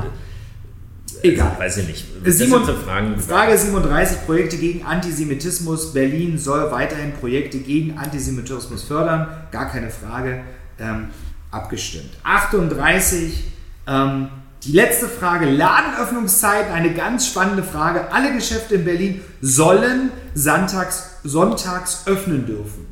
Egal. 1.23 1.49
Also, 1.49 1.59
weiß 1.61 1.77
ich 1.77 1.87
nicht. 1.87 2.05
Simon, 2.25 2.63
Fragen. 2.65 3.19
Frage 3.19 3.57
37, 3.57 4.25
Projekte 4.25 4.57
gegen 4.57 4.85
Antisemitismus. 4.85 5.93
Berlin 5.93 6.37
soll 6.37 6.71
weiterhin 6.71 7.11
Projekte 7.13 7.59
gegen 7.59 7.97
Antisemitismus 7.97 8.83
fördern. 8.83 9.27
Gar 9.51 9.69
keine 9.69 9.89
Frage. 9.89 10.41
Ähm, 10.79 11.07
abgestimmt. 11.51 12.11
38, 12.23 13.43
ähm, 13.87 14.29
die 14.63 14.73
letzte 14.73 15.07
Frage, 15.07 15.49
Ladenöffnungszeiten, 15.49 16.71
eine 16.71 16.93
ganz 16.93 17.27
spannende 17.27 17.63
Frage. 17.63 18.11
Alle 18.11 18.33
Geschäfte 18.33 18.75
in 18.75 18.85
Berlin 18.85 19.21
sollen 19.41 20.11
sonntags, 20.35 21.17
sonntags 21.23 22.03
öffnen 22.05 22.45
dürfen. 22.45 22.85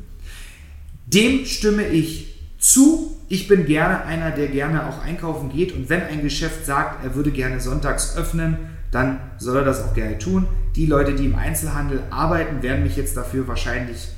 Dem 1.06 1.44
stimme 1.44 1.86
ich 1.86 2.40
zu. 2.58 3.16
Ich 3.28 3.46
bin 3.46 3.66
gerne 3.66 4.04
einer, 4.04 4.32
der 4.32 4.48
gerne 4.48 4.88
auch 4.88 5.04
einkaufen 5.04 5.50
geht. 5.50 5.72
Und 5.72 5.88
wenn 5.88 6.02
ein 6.02 6.22
Geschäft 6.22 6.66
sagt, 6.66 7.04
er 7.04 7.14
würde 7.14 7.30
gerne 7.30 7.60
sonntags 7.60 8.16
öffnen, 8.16 8.58
dann 8.90 9.20
soll 9.38 9.58
er 9.58 9.64
das 9.64 9.84
auch 9.84 9.94
gerne 9.94 10.18
tun. 10.18 10.48
Die 10.74 10.86
Leute, 10.86 11.14
die 11.14 11.26
im 11.26 11.36
Einzelhandel 11.36 12.02
arbeiten, 12.10 12.62
werden 12.62 12.82
mich 12.82 12.96
jetzt 12.96 13.16
dafür 13.16 13.46
wahrscheinlich 13.46 14.08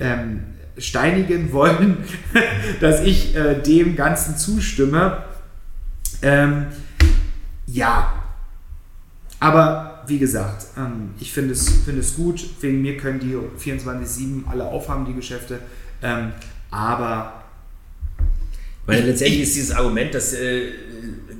ähm, 0.00 0.40
steinigen 0.76 1.52
wollen, 1.52 1.98
dass 2.80 3.00
ich 3.00 3.34
äh, 3.34 3.62
dem 3.62 3.96
Ganzen 3.96 4.36
zustimme. 4.36 5.24
Ähm, 6.20 6.66
ja, 7.72 8.22
aber 9.40 10.02
wie 10.06 10.18
gesagt, 10.18 10.66
ähm, 10.76 11.10
ich 11.20 11.32
finde 11.32 11.52
es, 11.52 11.68
finde 11.84 12.00
es 12.00 12.16
gut. 12.16 12.44
Wegen 12.60 12.82
mir 12.82 12.96
können 12.96 13.20
die 13.20 13.36
24-7 13.62 14.48
alle 14.48 14.64
aufhaben, 14.64 15.04
die 15.04 15.14
Geschäfte. 15.14 15.60
Ähm, 16.02 16.32
aber 16.70 17.44
Weil 18.86 19.04
letztendlich 19.04 19.42
ist 19.42 19.54
dieses 19.54 19.72
Argument, 19.72 20.14
dass 20.14 20.32
äh, 20.32 20.72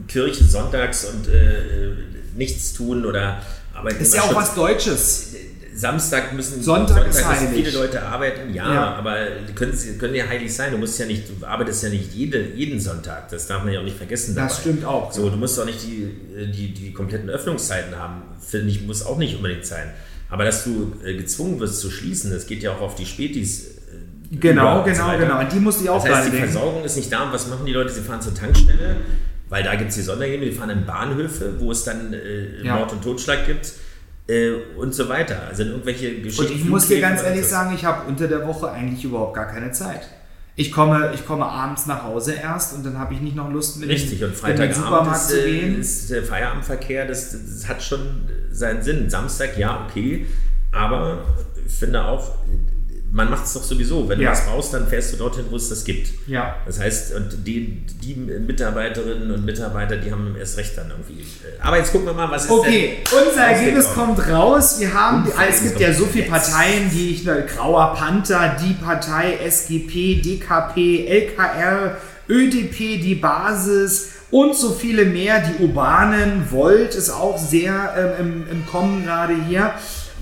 Kirche 0.07 0.45
sonntags 0.45 1.07
und 1.07 1.29
äh, 1.29 1.93
nichts 2.37 2.75
tun 2.75 3.05
oder 3.05 3.43
aber 3.75 3.91
ist 3.93 4.15
ja 4.15 4.23
auch 4.23 4.35
was 4.35 4.55
Deutsches. 4.55 5.35
Samstag 5.79 6.33
müssen 6.33 6.61
Sonntag 6.61 7.07
ist 7.07 7.17
müssen 7.19 7.29
heilig. 7.29 7.65
viele 7.67 7.79
Leute 7.79 8.03
arbeiten, 8.03 8.53
ja, 8.53 8.75
Ja. 8.75 8.95
aber 8.97 9.17
können, 9.55 9.73
sie 9.73 9.97
können 9.97 10.15
ja 10.17 10.27
heilig 10.27 10.53
sein. 10.53 10.73
Du 10.73 10.79
musst 10.79 10.99
ja 10.99 11.07
nicht, 11.07 11.25
du 11.29 11.47
arbeitest 11.47 11.85
ja 11.85 11.89
nicht 11.91 12.13
jede, 12.13 12.43
jeden 12.55 12.81
Sonntag. 12.81 13.29
Das 13.29 13.47
darf 13.47 13.63
man 13.63 13.73
ja 13.73 13.79
auch 13.81 13.85
nicht 13.85 13.97
vergessen. 13.97 14.35
Das 14.35 14.53
dabei. 14.57 14.61
stimmt 14.61 14.85
auch. 14.85 15.13
So, 15.13 15.31
du 15.31 15.37
musst 15.37 15.59
auch 15.61 15.65
nicht 15.67 15.81
die, 15.85 16.11
die, 16.51 16.75
die 16.75 16.93
kompletten 16.93 17.31
Öffnungszeiten 17.31 17.97
haben. 17.97 18.23
Finde 18.45 18.71
ich, 18.71 18.83
muss 18.87 19.07
auch 19.07 19.19
nicht 19.19 19.37
unbedingt 19.37 19.67
sein. 19.67 19.91
Aber 20.31 20.45
dass 20.45 20.65
du 20.65 20.95
äh, 21.05 21.15
gezwungen 21.15 21.61
wirst 21.61 21.81
zu 21.81 21.91
schließen, 21.91 22.33
das 22.33 22.47
geht 22.47 22.63
ja 22.63 22.73
auch 22.73 22.81
auf 22.81 22.97
die 22.97 23.07
Spätis. 23.07 23.67
äh, 24.33 24.37
Genau, 24.37 24.79
und 24.83 24.85
so 24.87 24.93
genau, 24.93 25.07
weiter. 25.07 25.19
genau. 25.27 25.43
Die 25.45 25.61
musste 25.61 25.85
ich 25.85 25.91
auch 25.91 26.05
Das 26.05 26.13
heißt, 26.13 26.27
die 26.27 26.31
denken. 26.33 26.51
Versorgung 26.51 26.85
ist 26.85 26.97
nicht 26.97 27.13
da. 27.13 27.25
Und 27.27 27.33
was 27.33 27.47
machen 27.49 27.65
die 27.67 27.73
Leute? 27.73 27.91
Sie 27.93 28.01
fahren 28.01 28.21
zur 28.21 28.35
Tankstelle, 28.35 28.97
weil 29.49 29.63
da 29.63 29.75
gibt 29.77 29.91
es 29.91 29.95
die 29.97 30.03
Sondergänge, 30.03 30.45
die 30.47 30.53
fahren 30.53 30.71
in 30.71 30.85
Bahnhöfe, 30.85 31.55
wo 31.61 31.71
es 31.71 31.85
dann 31.85 32.13
äh, 32.13 32.63
Ja. 32.65 32.75
Mord 32.77 32.93
und 32.93 33.03
Totschlag 33.03 33.47
gibt 33.47 33.73
äh, 34.29 34.53
und 34.77 34.95
so 34.95 35.09
weiter. 35.09 35.43
Also 35.49 35.63
in 35.63 35.71
irgendwelche 35.71 36.21
Geschichten. 36.21 36.53
Und 36.53 36.59
ich 36.59 36.65
muss 36.65 36.87
dir 36.87 37.01
ganz 37.01 37.23
ehrlich 37.23 37.47
sagen, 37.47 37.75
ich 37.75 37.85
habe 37.85 38.07
unter 38.09 38.29
der 38.29 38.47
Woche 38.47 38.71
eigentlich 38.71 39.05
überhaupt 39.05 39.35
gar 39.35 39.47
keine 39.47 39.73
Zeit. 39.73 40.09
Ich 40.55 40.73
komme, 40.73 41.13
ich 41.15 41.25
komme 41.25 41.47
abends 41.47 41.87
nach 41.87 42.03
Hause 42.03 42.35
erst 42.35 42.75
und 42.75 42.85
dann 42.85 42.99
habe 42.99 43.15
ich 43.15 43.21
nicht 43.21 43.37
noch 43.37 43.49
Lust, 43.51 43.79
mit 43.79 43.89
Richtig, 43.89 44.25
und 44.25 44.35
Freitagabend 44.35 44.75
Supermarkt 44.75 45.17
ist, 45.17 45.29
zu 45.29 45.41
äh, 45.41 45.51
gehen. 45.53 45.81
ist 45.81 46.11
der 46.11 46.25
Feierabendverkehr, 46.25 47.07
das, 47.07 47.31
das 47.31 47.69
hat 47.69 47.81
schon 47.81 48.29
seinen 48.51 48.83
Sinn. 48.83 49.09
Samstag, 49.09 49.57
ja, 49.57 49.87
okay, 49.89 50.27
aber 50.73 51.25
ich 51.65 51.73
finde 51.73 52.05
auch, 52.05 52.35
man 53.11 53.31
macht 53.31 53.47
es 53.47 53.55
doch 53.55 53.63
sowieso. 53.63 54.09
Wenn 54.09 54.21
Ja. 54.21 54.33
du 54.33 54.39
was 54.39 54.47
brauchst, 54.47 54.75
dann 54.75 54.87
fährst 54.87 55.13
du 55.13 55.17
dorthin, 55.17 55.47
wo 55.51 55.57
es 55.57 55.69
das 55.71 55.85
gibt. 55.85 56.11
Ja. 56.27 56.57
Das 56.67 56.79
heißt, 56.79 57.15
und 57.15 57.47
die, 57.47 57.83
die 58.03 58.15
Mitarbeiterinnen 58.15 59.31
und 59.31 59.45
Mitarbeiter, 59.45 59.97
die 59.97 60.13
haben 60.13 60.37
erst 60.39 60.59
recht 60.59 60.77
dann 60.77 60.91
irgendwie. 60.91 61.25
Aber 61.63 61.79
jetzt 61.79 61.93
gucken 61.93 62.07
wir 62.07 62.13
mal, 62.13 62.31
was 62.31 62.45
ist 62.45 62.51
Okay, 62.51 62.99
denn 63.11 63.29
unser 63.29 63.45
Ergebnis 63.45 63.89
kommt 63.95 64.29
raus. 64.29 64.77
Wir 64.79 64.93
haben, 64.93 65.25
Unser 65.25 65.49
es 65.49 65.63
gibt 65.63 65.81
ja 65.81 65.93
so 65.93 66.05
viele. 66.07 66.27
Parteien, 66.27 66.91
die 66.93 67.11
ich, 67.13 67.25
ne, 67.25 67.47
Grauer 67.47 67.95
Panther, 67.95 68.57
die 68.63 68.75
Partei, 68.75 69.39
SGP, 69.45 70.21
DKP, 70.23 71.07
LKR, 71.07 71.97
ÖDP, 72.29 73.01
die 73.01 73.15
Basis 73.15 74.11
und 74.31 74.55
so 74.55 74.73
viele 74.73 75.07
mehr. 75.07 75.41
Die 75.41 75.63
Urbanen, 75.63 76.51
Volt 76.51 76.95
ist 76.95 77.09
auch 77.09 77.39
sehr 77.39 78.17
ähm, 78.21 78.45
im, 78.51 78.59
im 78.59 78.67
Kommen 78.67 79.05
gerade 79.07 79.35
hier. 79.49 79.73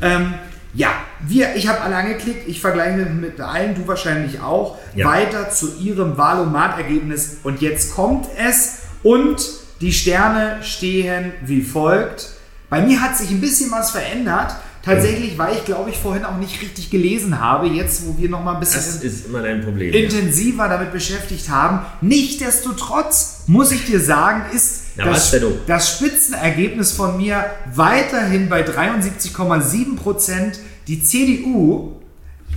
Ähm, 0.00 0.34
ja, 0.74 0.90
wir, 1.20 1.54
ich 1.56 1.68
habe 1.68 1.80
alle 1.80 1.96
angeklickt, 1.96 2.48
ich 2.48 2.60
vergleiche 2.60 2.98
mit 2.98 3.40
allen, 3.40 3.74
du 3.74 3.86
wahrscheinlich 3.86 4.40
auch. 4.40 4.78
Ja. 4.94 5.06
Weiter 5.06 5.50
zu 5.50 5.76
ihrem 5.78 6.16
Wahlomat-Ergebnis 6.18 7.38
und 7.42 7.60
jetzt 7.62 7.94
kommt 7.94 8.26
es 8.36 8.80
und 9.02 9.42
die 9.80 9.92
Sterne 9.92 10.62
stehen 10.62 11.32
wie 11.42 11.62
folgt. 11.62 12.30
Bei 12.68 12.82
mir 12.82 13.00
hat 13.00 13.16
sich 13.16 13.30
ein 13.30 13.40
bisschen 13.40 13.70
was 13.70 13.90
verändert. 13.90 14.56
Tatsächlich, 14.86 15.36
weil 15.36 15.56
ich 15.56 15.64
glaube 15.64 15.90
ich 15.90 15.96
vorhin 15.96 16.24
auch 16.24 16.36
nicht 16.38 16.62
richtig 16.62 16.90
gelesen 16.90 17.40
habe, 17.40 17.66
jetzt 17.66 18.06
wo 18.06 18.16
wir 18.16 18.28
noch 18.28 18.42
mal 18.42 18.54
ein 18.54 18.60
bisschen 18.60 18.76
Das 18.76 19.02
ist 19.02 19.26
immer 19.26 19.42
dein 19.42 19.62
Problem. 19.62 19.92
intensiver 19.92 20.68
damit 20.68 20.92
beschäftigt 20.92 21.50
haben. 21.50 21.80
Nichtsdestotrotz 22.00 23.42
muss 23.48 23.72
ich 23.72 23.84
dir 23.84 24.00
sagen, 24.00 24.44
ist 24.54 24.84
Na, 24.94 25.06
das, 25.06 25.34
das 25.66 25.96
Spitzenergebnis 25.96 26.92
von 26.92 27.16
mir 27.16 27.44
weiterhin 27.74 28.48
bei 28.48 28.64
73,7 28.64 29.96
Prozent. 29.96 30.60
Die 30.86 31.02
CDU 31.02 31.96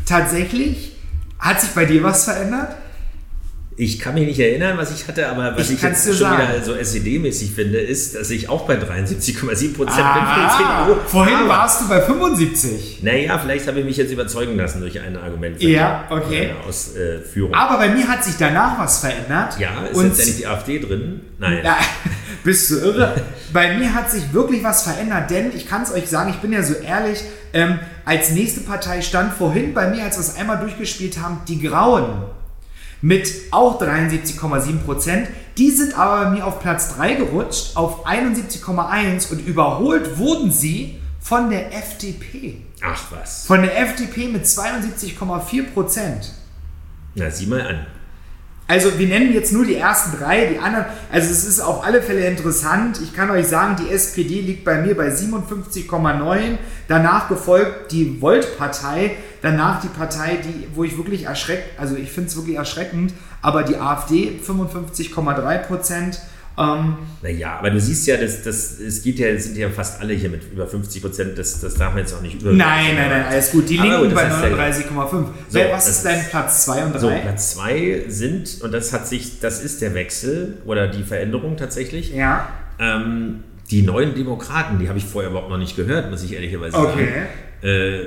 tatsächlich. 0.05 0.95
Hat 1.39 1.61
sich 1.61 1.69
bei 1.71 1.85
dir 1.85 2.03
was 2.03 2.25
verändert? 2.25 2.75
Ich 3.81 3.97
kann 3.97 4.13
mich 4.13 4.25
nicht 4.27 4.39
erinnern, 4.41 4.77
was 4.77 4.93
ich 4.93 5.07
hatte, 5.07 5.29
aber 5.29 5.55
was 5.55 5.69
Ich 5.69 5.77
ich, 5.77 5.81
jetzt 5.81 6.03
schon 6.05 6.13
sagen. 6.17 6.37
wieder 6.49 6.61
so 6.65 6.73
SED-mäßig 6.73 7.51
finde, 7.55 7.79
ist, 7.79 8.13
dass 8.13 8.29
ich 8.29 8.49
auch 8.49 8.67
bei 8.67 8.75
73,7 8.75 9.73
Prozent 9.73 10.01
Ah, 10.03 10.13
bin 10.15 10.25
für 10.25 10.41
die 10.41 10.93
CDU. 10.97 11.07
vorhin 11.07 11.35
aber, 11.35 11.47
warst 11.47 11.81
du 11.83 11.87
bei 11.87 12.01
75. 12.01 12.99
Naja, 13.03 13.39
vielleicht 13.39 13.67
habe 13.69 13.79
ich 13.79 13.85
mich 13.85 13.95
jetzt 13.95 14.11
überzeugen 14.11 14.57
lassen 14.57 14.81
durch 14.81 14.99
ein 14.99 15.15
Argument. 15.15 15.61
von 15.61 15.69
Ja, 15.69 16.03
okay. 16.09 16.49
Eine 16.49 16.59
Ausführung. 16.67 17.53
Aber 17.53 17.77
bei 17.77 17.87
mir 17.87 18.05
hat 18.05 18.21
sich 18.21 18.35
danach 18.37 18.77
was 18.79 18.99
verändert. 18.99 19.57
ja, 19.59 19.85
ist 19.85 19.95
und 19.95 20.07
jetzt 20.07 20.19
ja 20.19 20.25
nicht 20.25 20.39
die 20.39 20.47
AfD 20.47 20.79
drin? 20.79 21.21
Nein. 21.37 21.61
Ja, 21.63 21.77
bist 22.43 22.69
du 22.71 22.79
irre? 22.79 23.15
Bei 23.53 23.77
mir 23.77 23.93
hat 23.95 24.11
sich 24.11 24.33
wirklich 24.33 24.61
was 24.61 24.83
verändert, 24.83 25.31
denn 25.31 25.55
ich 25.55 25.67
kann 25.67 25.83
es 25.83 25.91
euch 25.93 26.07
sagen, 26.07 26.29
ich 26.31 26.35
bin 26.41 26.51
ja 26.51 26.61
so 26.63 26.73
ehrlich, 26.75 27.23
ähm, 27.53 27.79
als 28.05 28.31
nächste 28.31 28.59
Partei 28.59 29.01
stand 29.01 29.33
vorhin 29.33 29.73
bei 29.73 29.87
mir, 29.89 30.03
als 30.03 30.17
wir 30.17 30.21
es 30.21 30.35
einmal 30.35 30.57
durchgespielt 30.59 31.19
haben, 31.19 31.39
die 31.47 31.59
Grauen 31.61 32.25
mit 33.01 33.29
auch 33.51 33.81
73,7 33.81 34.79
Prozent. 34.79 35.27
Die 35.57 35.71
sind 35.71 35.97
aber 35.97 36.25
bei 36.25 36.29
mir 36.31 36.45
auf 36.45 36.59
Platz 36.59 36.95
3 36.95 37.15
gerutscht, 37.15 37.75
auf 37.75 38.05
71,1 38.05 39.31
und 39.31 39.45
überholt 39.45 40.17
wurden 40.17 40.51
sie 40.51 40.99
von 41.19 41.49
der 41.49 41.73
FDP. 41.75 42.61
Ach 42.81 43.03
was. 43.11 43.45
Von 43.45 43.61
der 43.61 43.77
FDP 43.79 44.27
mit 44.27 44.45
72,4 44.45 45.71
Prozent. 45.73 46.33
Na, 47.15 47.29
sieh 47.29 47.47
mal 47.47 47.61
an. 47.61 47.85
Also 48.69 48.99
wir 48.99 49.07
nennen 49.07 49.33
jetzt 49.33 49.51
nur 49.51 49.65
die 49.65 49.77
ersten 49.77 50.15
drei, 50.15 50.45
die 50.45 50.59
anderen, 50.59 50.85
also 51.11 51.31
es 51.31 51.43
ist 51.43 51.59
auf 51.59 51.83
alle 51.83 52.03
Fälle 52.03 52.27
interessant. 52.27 52.99
Ich 53.01 53.15
kann 53.15 53.31
euch 53.31 53.47
sagen, 53.47 53.75
die 53.83 53.91
SPD 53.91 54.41
liegt 54.41 54.63
bei 54.63 54.79
mir 54.79 54.95
bei 54.95 55.07
57,9, 55.09 56.59
danach 56.87 57.29
gefolgt 57.29 57.91
die 57.91 58.21
Volt-Partei, 58.21 59.15
danach 59.41 59.81
die 59.81 59.87
Partei, 59.87 60.37
die, 60.43 60.67
wo 60.75 60.83
ich 60.83 60.97
wirklich 60.97 61.25
erschreckt, 61.25 61.79
also 61.79 61.95
ich 61.95 62.11
finde 62.11 62.29
es 62.29 62.35
wirklich 62.35 62.57
erschreckend, 62.57 63.13
aber 63.41 63.63
die 63.63 63.75
AfD 63.77 64.39
55,3 64.45 65.57
Prozent. 65.59 66.19
Ähm, 66.57 66.97
Naja, 67.21 67.55
aber 67.59 67.69
du 67.69 67.79
siehst 67.79 68.05
ja, 68.07 68.17
das, 68.17 68.43
das, 68.43 68.79
es 68.79 69.01
geht 69.01 69.17
ja, 69.17 69.27
es 69.27 69.45
sind 69.45 69.57
ja 69.57 69.69
fast 69.69 70.01
alle 70.01 70.13
hier 70.13 70.29
mit 70.29 70.51
über 70.51 70.67
50 70.67 71.01
Prozent, 71.01 71.37
das, 71.37 71.61
das 71.61 71.75
darf 71.75 71.91
man 71.93 71.99
jetzt 71.99 72.13
auch 72.13 72.21
nicht 72.21 72.41
über. 72.41 72.51
nein, 72.51 72.95
nein, 72.95 73.09
nein, 73.09 73.25
alles 73.29 73.51
gut. 73.51 73.69
Die 73.69 73.77
Linken 73.77 73.99
gut, 74.01 74.13
bei 74.15 74.25
das 74.25 74.33
heißt 74.41 74.51
ja- 74.51 74.91
39,5. 74.91 75.25
So, 75.47 75.59
Was 75.71 75.87
ist 75.87 76.03
dein 76.03 76.21
Platz 76.29 76.65
2 76.65 76.83
und 76.85 76.93
3? 76.95 76.99
So, 76.99 77.09
Platz 77.21 77.51
zwei 77.53 78.03
sind, 78.09 78.59
und 78.61 78.73
das 78.73 78.91
hat 78.91 79.07
sich, 79.07 79.39
das 79.39 79.63
ist 79.63 79.81
der 79.81 79.93
Wechsel 79.93 80.57
oder 80.65 80.89
die 80.89 81.03
Veränderung 81.03 81.55
tatsächlich. 81.55 82.13
ja, 82.13 82.49
Ähm, 82.77 83.43
die 83.71 83.83
neuen 83.83 84.15
Demokraten, 84.15 84.79
die 84.79 84.89
habe 84.89 84.97
ich 84.97 85.05
vorher 85.05 85.29
überhaupt 85.29 85.49
noch 85.49 85.57
nicht 85.59 85.75
gehört, 85.77 86.09
muss 86.09 86.23
ich 86.23 86.33
ehrlicherweise 86.33 86.75
Okay. 86.75 87.07
sagen. 87.61 87.69
Äh, 87.69 87.99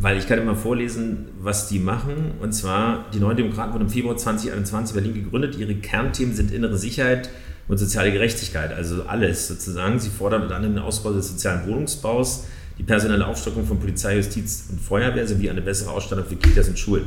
weil 0.00 0.16
ich 0.16 0.26
kann 0.26 0.38
immer 0.38 0.56
vorlesen, 0.56 1.28
was 1.40 1.68
die 1.68 1.78
machen. 1.78 2.32
Und 2.40 2.52
zwar, 2.52 3.04
die 3.12 3.18
neuen 3.18 3.36
Demokraten 3.36 3.74
wurden 3.74 3.84
im 3.84 3.90
Februar 3.90 4.16
2021 4.16 4.96
in 4.96 5.02
Berlin 5.02 5.24
gegründet. 5.24 5.58
Ihre 5.58 5.74
Kernthemen 5.74 6.34
sind 6.34 6.52
innere 6.52 6.78
Sicherheit 6.78 7.28
und 7.68 7.76
soziale 7.76 8.10
Gerechtigkeit, 8.10 8.72
also 8.72 9.04
alles 9.04 9.46
sozusagen. 9.46 9.98
Sie 9.98 10.08
fordern 10.08 10.42
anderem 10.50 10.74
den 10.74 10.78
Ausbau 10.82 11.12
des 11.12 11.28
sozialen 11.28 11.68
Wohnungsbaus, 11.68 12.46
die 12.78 12.82
personelle 12.82 13.26
Aufstockung 13.26 13.66
von 13.66 13.78
Polizei, 13.78 14.16
Justiz 14.16 14.68
und 14.70 14.80
Feuerwehr 14.80 15.26
sowie 15.26 15.50
eine 15.50 15.60
bessere 15.60 15.90
Ausstattung 15.90 16.24
für 16.24 16.36
Kitas 16.36 16.68
und 16.68 16.78
Schulen. 16.78 17.04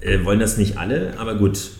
Äh, 0.00 0.24
wollen 0.24 0.40
das 0.40 0.58
nicht 0.58 0.78
alle, 0.78 1.18
aber 1.18 1.36
gut. 1.36 1.70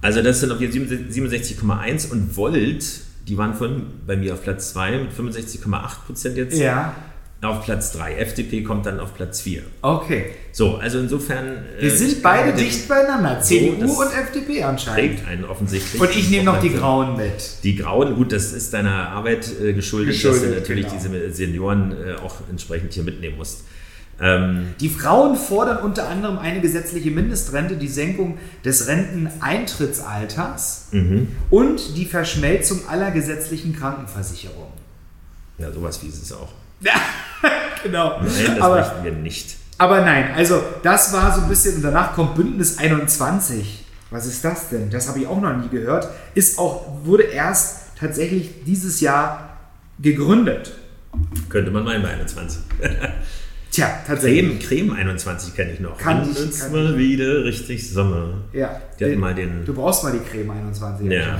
Also 0.00 0.22
das 0.22 0.40
sind 0.40 0.50
auf 0.50 0.60
jeden 0.60 0.88
Fall 0.88 0.96
67,1 1.10 2.10
und 2.10 2.36
Volt, 2.36 2.84
die 3.28 3.36
waren 3.36 3.54
von 3.54 3.82
bei 4.06 4.16
mir 4.16 4.32
auf 4.32 4.42
Platz 4.42 4.72
2 4.72 4.98
mit 4.98 5.12
65,8 5.12 6.06
Prozent 6.06 6.36
jetzt 6.38 6.58
ja, 6.58 6.94
auf 7.40 7.64
Platz 7.64 7.92
3. 7.92 8.16
FDP 8.16 8.62
kommt 8.62 8.86
dann 8.86 8.98
auf 8.98 9.14
Platz 9.14 9.40
4. 9.42 9.62
okay. 9.82 10.32
So, 10.50 10.76
also 10.76 10.98
insofern. 10.98 11.64
Wir 11.78 11.92
äh, 11.92 11.96
sind 11.96 12.12
ich 12.12 12.22
beide 12.22 12.52
dicht 12.52 12.88
beieinander, 12.88 13.40
CDU 13.40 13.80
das 13.80 13.92
und 13.92 14.12
FDP 14.12 14.64
anscheinend. 14.64 15.18
Prägt 15.18 15.28
einen 15.28 15.44
offensichtlich. 15.44 16.02
Und 16.02 16.16
ich 16.16 16.30
nehme 16.30 16.44
noch 16.44 16.60
die 16.60 16.70
Grauen 16.70 17.16
mit. 17.16 17.62
Die 17.62 17.76
Grauen, 17.76 18.16
gut, 18.16 18.32
das 18.32 18.52
ist 18.52 18.74
deiner 18.74 19.10
Arbeit 19.10 19.48
äh, 19.62 19.72
geschuldet, 19.72 20.14
Geschuldet, 20.14 20.42
dass 20.42 20.48
du 20.48 20.54
natürlich 20.56 20.88
genau. 20.88 20.98
diese 20.98 21.30
Senioren 21.32 21.92
äh, 21.92 22.14
auch 22.14 22.38
entsprechend 22.50 22.92
hier 22.92 23.04
mitnehmen 23.04 23.36
musst. 23.36 23.62
Ähm, 24.20 24.74
Die 24.80 24.88
Frauen 24.88 25.36
fordern 25.36 25.78
unter 25.84 26.08
anderem 26.08 26.38
eine 26.38 26.60
gesetzliche 26.60 27.12
Mindestrente, 27.12 27.76
die 27.76 27.86
Senkung 27.86 28.38
des 28.64 28.88
Renteneintrittsalters 28.88 30.88
mhm. 30.90 31.28
und 31.50 31.96
die 31.96 32.04
Verschmelzung 32.04 32.80
aller 32.88 33.12
gesetzlichen 33.12 33.76
Krankenversicherungen. 33.76 34.72
ja, 35.58 35.70
sowas 35.70 36.02
wie 36.02 36.08
ist 36.08 36.20
es 36.20 36.32
auch. 36.32 36.48
genau. 37.82 38.20
Nein, 38.20 38.30
das 38.56 38.60
aber, 38.60 38.76
möchten 38.76 39.04
wir 39.04 39.12
nicht. 39.12 39.56
aber 39.78 40.00
nein, 40.02 40.32
also 40.36 40.62
das 40.82 41.12
war 41.12 41.34
so 41.34 41.42
ein 41.42 41.48
bisschen, 41.48 41.76
und 41.76 41.82
danach 41.82 42.14
kommt 42.14 42.34
Bündnis 42.34 42.78
21. 42.78 43.84
Was 44.10 44.24
ist 44.26 44.42
das 44.44 44.70
denn? 44.70 44.88
Das 44.90 45.06
habe 45.08 45.18
ich 45.20 45.26
auch 45.26 45.40
noch 45.40 45.54
nie 45.56 45.68
gehört. 45.68 46.08
Ist 46.34 46.58
auch, 46.58 47.04
wurde 47.04 47.24
erst 47.24 47.88
tatsächlich 48.00 48.64
dieses 48.64 49.00
Jahr 49.00 49.58
gegründet. 49.98 50.72
Könnte 51.48 51.70
man 51.70 51.84
meinen 51.84 52.02
bei 52.02 52.10
21. 52.10 52.60
Tja, 53.70 53.90
tatsächlich. 54.06 54.66
Creme, 54.66 54.88
Creme 54.88 54.92
21 54.96 55.54
kenne 55.54 55.72
ich 55.72 55.80
noch. 55.80 55.98
Kann 55.98 56.26
ich- 56.30 56.58
kann 56.58 56.72
mal 56.72 56.96
wieder 56.96 57.44
richtig 57.44 57.90
Sommer. 57.92 58.38
Ja. 58.54 58.80
Hatten 58.98 59.18
mal 59.18 59.34
den- 59.34 59.64
Du 59.66 59.74
brauchst 59.74 60.02
mal 60.04 60.12
die 60.12 60.20
Creme 60.20 60.50
21. 60.52 61.10
Ja. 61.10 61.36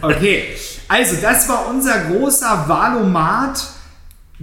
Okay, 0.00 0.44
also 0.88 1.16
das 1.22 1.48
war 1.48 1.68
unser 1.70 2.06
großer 2.10 2.64
Valomat 2.66 3.62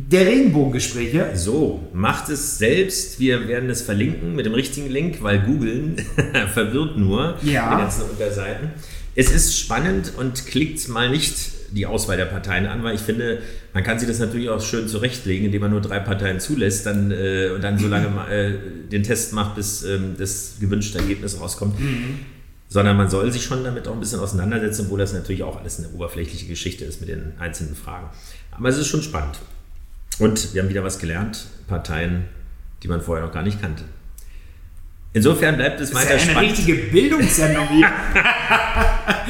der 0.08 0.26
Regenbogengespräche. 0.28 1.32
So, 1.36 1.88
macht 1.93 2.30
es 2.30 2.58
selbst. 2.58 3.20
Wir 3.20 3.47
werden 3.47 3.70
es 3.70 3.82
verlinken 3.82 4.36
mit 4.36 4.45
dem 4.45 4.54
richtigen 4.54 4.89
Link, 4.89 5.22
weil 5.22 5.39
googeln 5.41 5.97
verwirrt 6.54 6.97
nur 6.97 7.38
Ja. 7.43 7.76
die 7.76 7.82
ganzen 7.82 8.04
Unterseiten. 8.10 8.70
Es 9.16 9.32
ist 9.32 9.58
spannend 9.60 10.14
und 10.18 10.45
klickt 10.45 10.88
mal 10.88 11.10
nicht 11.10 11.36
die 11.72 11.86
Auswahl 11.86 12.16
der 12.18 12.26
Parteien 12.26 12.66
an, 12.66 12.84
weil 12.84 12.95
ich 12.95 13.02
finde, 13.02 13.39
man 13.74 13.84
kann 13.84 14.00
sich 14.00 14.08
das 14.08 14.20
natürlich 14.20 14.50
auch 14.50 14.62
schön 14.62 14.88
zurechtlegen, 14.88 15.45
indem 15.47 15.62
man 15.62 15.72
nur 15.72 15.82
drei 15.82 16.00
Parteien 16.00 16.39
zulässt 16.39 16.86
dann, 16.86 17.12
äh, 17.12 17.50
und 17.54 17.62
dann 17.64 17.78
so 17.78 17.88
lange 17.88 18.08
äh, 18.32 18.54
den 18.89 19.04
Test 19.04 19.34
macht, 19.34 19.56
bis 19.56 19.84
ähm, 19.84 20.16
das 20.18 20.56
gewünschte 20.60 21.00
Ergebnis 21.00 21.39
rauskommt. 21.39 21.80
Mhm. 21.80 22.20
Sondern 22.70 22.95
man 22.97 23.10
soll 23.10 23.32
sich 23.32 23.43
schon 23.43 23.64
damit 23.64 23.88
auch 23.88 23.93
ein 23.93 24.00
bisschen 24.00 24.20
auseinandersetzen, 24.20 24.84
obwohl 24.86 25.00
das 25.00 25.12
natürlich 25.14 25.43
auch 25.43 25.60
alles 25.60 25.80
eine 25.80 25.89
oberflächliche 25.89 26.45
Geschichte 26.45 26.86
ist 26.86 27.02
mit 27.02 27.10
den 27.10 27.34
einzelnen 27.39 27.76
Fragen. 27.76 28.10
Aber 28.52 28.70
es 28.70 28.78
ist 28.78 28.88
schon 28.88 29.02
spannend. 29.02 29.39
Und 30.20 30.54
wir 30.54 30.62
haben 30.62 30.70
wieder 30.70 30.84
was 30.84 31.00
gelernt, 31.00 31.46
Parteien, 31.68 32.26
die 32.84 32.88
man 32.88 33.02
vorher 33.02 33.26
noch 33.26 33.34
gar 33.34 33.44
nicht 33.44 33.62
kannte. 33.62 33.84
Insofern 35.12 35.56
bleibt 35.58 35.80
es 35.82 35.92
weiter 35.94 36.14
das 36.14 36.22
ist 36.24 36.28
ja 36.30 36.38
eine 36.38 36.48
spannend. 36.50 36.52
richtige 36.70 36.92
Bildungssendung 36.92 37.68
hier. 37.70 37.90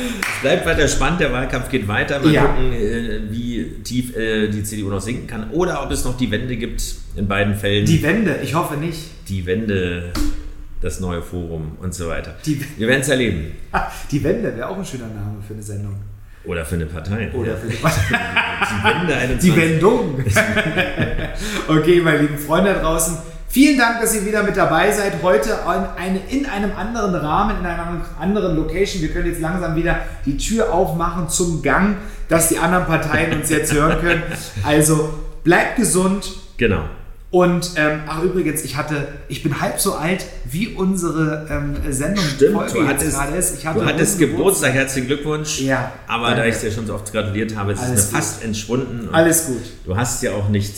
Es 0.02 0.42
bleibt 0.42 0.66
weiter 0.66 0.88
spannend, 0.88 1.20
der 1.20 1.34
Wahlkampf 1.34 1.68
geht 1.70 1.86
weiter. 1.88 2.20
Mal 2.20 2.32
Ja. 2.32 2.46
gucken, 2.46 2.72
äh, 2.72 3.20
wie 3.30 3.82
tief 3.84 4.16
äh, 4.16 4.48
die 4.48 4.64
CDU 4.64 4.90
noch 4.90 5.02
sinken 5.02 5.28
kann. 5.28 5.50
Oder 5.52 5.84
ob 5.84 5.92
es 5.92 6.06
noch 6.06 6.16
die 6.16 6.32
Wende 6.32 6.56
gibt 6.56 6.82
in 7.18 7.28
beiden 7.28 7.56
Fällen. 7.56 7.86
Die 7.86 8.02
Wende, 8.02 8.38
ich 8.42 8.54
hoffe 8.56 8.78
nicht. 8.78 8.98
Die 9.28 9.46
Wende, 9.46 10.12
das 10.82 11.02
neue 11.02 11.22
Forum 11.22 11.74
und 11.82 11.94
so 11.94 12.08
weiter. 12.08 12.36
Die- 12.46 12.62
Wir 12.78 12.88
werden 12.88 13.02
es 13.02 13.10
erleben. 13.10 13.52
Die 14.12 14.24
Wende 14.24 14.56
wäre 14.56 14.70
auch 14.70 14.78
ein 14.78 14.86
schöner 14.86 15.08
Name 15.08 15.42
für 15.46 15.54
eine 15.54 15.64
Sendung. 15.64 15.96
Oder 16.46 16.66
für 16.66 16.76
eine 16.76 16.86
Partei. 16.86 17.30
Oder 17.34 17.58
für 17.58 17.68
die, 17.68 17.78
die 17.78 18.84
Wende 18.84 19.16
21. 19.16 19.40
die 19.42 19.56
Wendung. 19.56 20.24
okay, 21.68 22.02
meine 22.02 22.20
lieben 22.20 22.38
Freunde 22.38 22.74
da 22.74 22.80
draußen. 22.80 23.18
Vielen 23.52 23.80
Dank, 23.80 24.00
dass 24.00 24.16
ihr 24.16 24.26
wieder 24.26 24.44
mit 24.44 24.56
dabei 24.56 24.92
seid. 24.92 25.24
Heute 25.24 25.50
in, 25.50 26.04
eine, 26.04 26.20
in 26.30 26.46
einem 26.46 26.72
anderen 26.78 27.16
Rahmen, 27.16 27.60
in 27.60 27.66
einer 27.66 28.06
anderen 28.20 28.56
Location. 28.56 29.02
Wir 29.02 29.10
können 29.10 29.26
jetzt 29.26 29.42
langsam 29.42 29.76
wieder 29.76 30.02
die 30.26 30.38
Tür 30.38 30.72
aufmachen 30.72 31.30
zum 31.30 31.64
Gang, 31.64 31.98
dass 32.28 32.50
die 32.50 32.60
anderen 32.60 32.86
Parteien 32.86 33.34
uns 33.34 33.50
jetzt 33.50 33.74
hören 33.74 34.00
können. 34.00 34.24
Also 34.64 35.14
bleibt 35.44 35.78
gesund. 35.78 36.32
Genau. 36.58 36.84
Und 37.32 37.72
ähm, 37.76 38.02
ach 38.08 38.24
übrigens, 38.24 38.64
ich 38.64 38.76
hatte, 38.76 39.08
ich 39.28 39.44
bin 39.44 39.62
halb 39.62 39.80
so 39.80 39.94
alt 39.94 40.26
wie 40.46 40.70
unsere 40.70 41.46
ähm, 41.50 41.76
Sendung 41.94 42.26
Stimmt, 42.26 42.56
Folge 42.56 42.74
du 42.74 42.88
hattest, 42.88 43.12
gerade 43.16 43.38
ist. 43.38 43.58
Ich 43.60 43.68
hatte 43.68 43.80
du 43.82 43.86
hattest 43.86 44.18
Geburtstag, 44.18 44.74
herzlichen 44.74 45.08
Glückwunsch. 45.08 45.62
Ja, 45.62 45.92
Aber 46.08 46.28
danke. 46.28 46.42
da 46.42 46.48
ich 46.48 46.58
dir 46.58 46.72
schon 46.72 46.88
so 46.88 46.96
oft 46.96 47.12
gratuliert 47.12 47.56
habe, 47.56 47.74
ist 47.74 47.82
Alles 47.82 48.06
es 48.06 48.12
mir 48.12 48.18
fast 48.18 48.44
entschwunden. 48.44 49.10
Und 49.10 49.14
Alles 49.14 49.46
gut. 49.46 49.62
Du 49.86 49.96
hast 49.96 50.24
ja 50.24 50.32
auch 50.34 50.50
nicht 50.50 50.74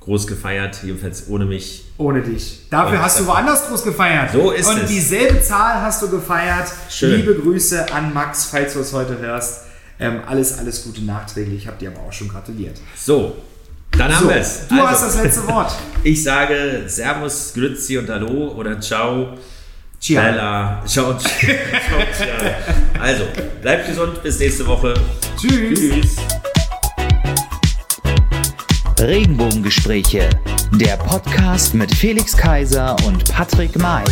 groß 0.00 0.26
gefeiert, 0.26 0.80
jedenfalls 0.82 1.26
ohne 1.28 1.46
mich. 1.46 1.84
Ohne 1.96 2.20
dich. 2.20 2.66
Dafür 2.68 2.98
Und- 2.98 3.04
hast 3.04 3.20
du 3.20 3.26
woanders 3.26 3.66
groß 3.68 3.82
gefeiert. 3.84 4.32
So 4.32 4.50
ist 4.50 4.68
Und 4.68 4.82
es. 4.82 4.88
dieselbe 4.90 5.40
Zahl 5.42 5.80
hast 5.80 6.02
du 6.02 6.10
gefeiert. 6.10 6.68
Schön. 6.90 7.16
Liebe 7.18 7.34
Grüße 7.34 7.90
an 7.92 8.12
Max, 8.12 8.44
falls 8.44 8.74
du 8.74 8.80
es 8.80 8.92
heute 8.92 9.18
hörst. 9.18 9.62
Ähm, 9.98 10.20
alles, 10.26 10.58
alles 10.58 10.84
Gute 10.84 11.02
nachträglich. 11.02 11.62
Ich 11.62 11.66
habe 11.66 11.78
dir 11.78 11.90
aber 11.90 12.00
auch 12.00 12.12
schon 12.12 12.28
gratuliert. 12.28 12.78
So, 12.96 13.36
dann 13.98 14.14
haben 14.14 14.22
So, 14.24 14.28
wir 14.30 14.36
es. 14.36 14.66
du 14.68 14.76
hast 14.76 15.02
das 15.02 15.22
letzte 15.22 15.46
Wort. 15.48 15.72
Ich 16.02 16.22
sage 16.22 16.84
Servus, 16.86 17.52
Grüezi 17.54 17.98
und 17.98 18.08
Hallo 18.08 18.52
oder 18.56 18.80
Ciao. 18.80 19.36
Ciao. 20.00 20.22
Bella. 20.22 20.82
Ciao, 20.86 21.14
ciao, 21.18 21.28
ciao. 22.16 22.50
Also, 23.02 23.24
bleibt 23.60 23.86
gesund, 23.88 24.22
bis 24.22 24.38
nächste 24.38 24.66
Woche. 24.66 24.94
Tschüss. 25.38 25.78
Tschüss. 25.78 26.16
Regenbogengespräche, 28.98 30.28
der 30.72 30.96
Podcast 30.98 31.74
mit 31.74 31.94
Felix 31.94 32.36
Kaiser 32.36 32.96
und 33.06 33.24
Patrick 33.32 33.76
May. 33.78 34.04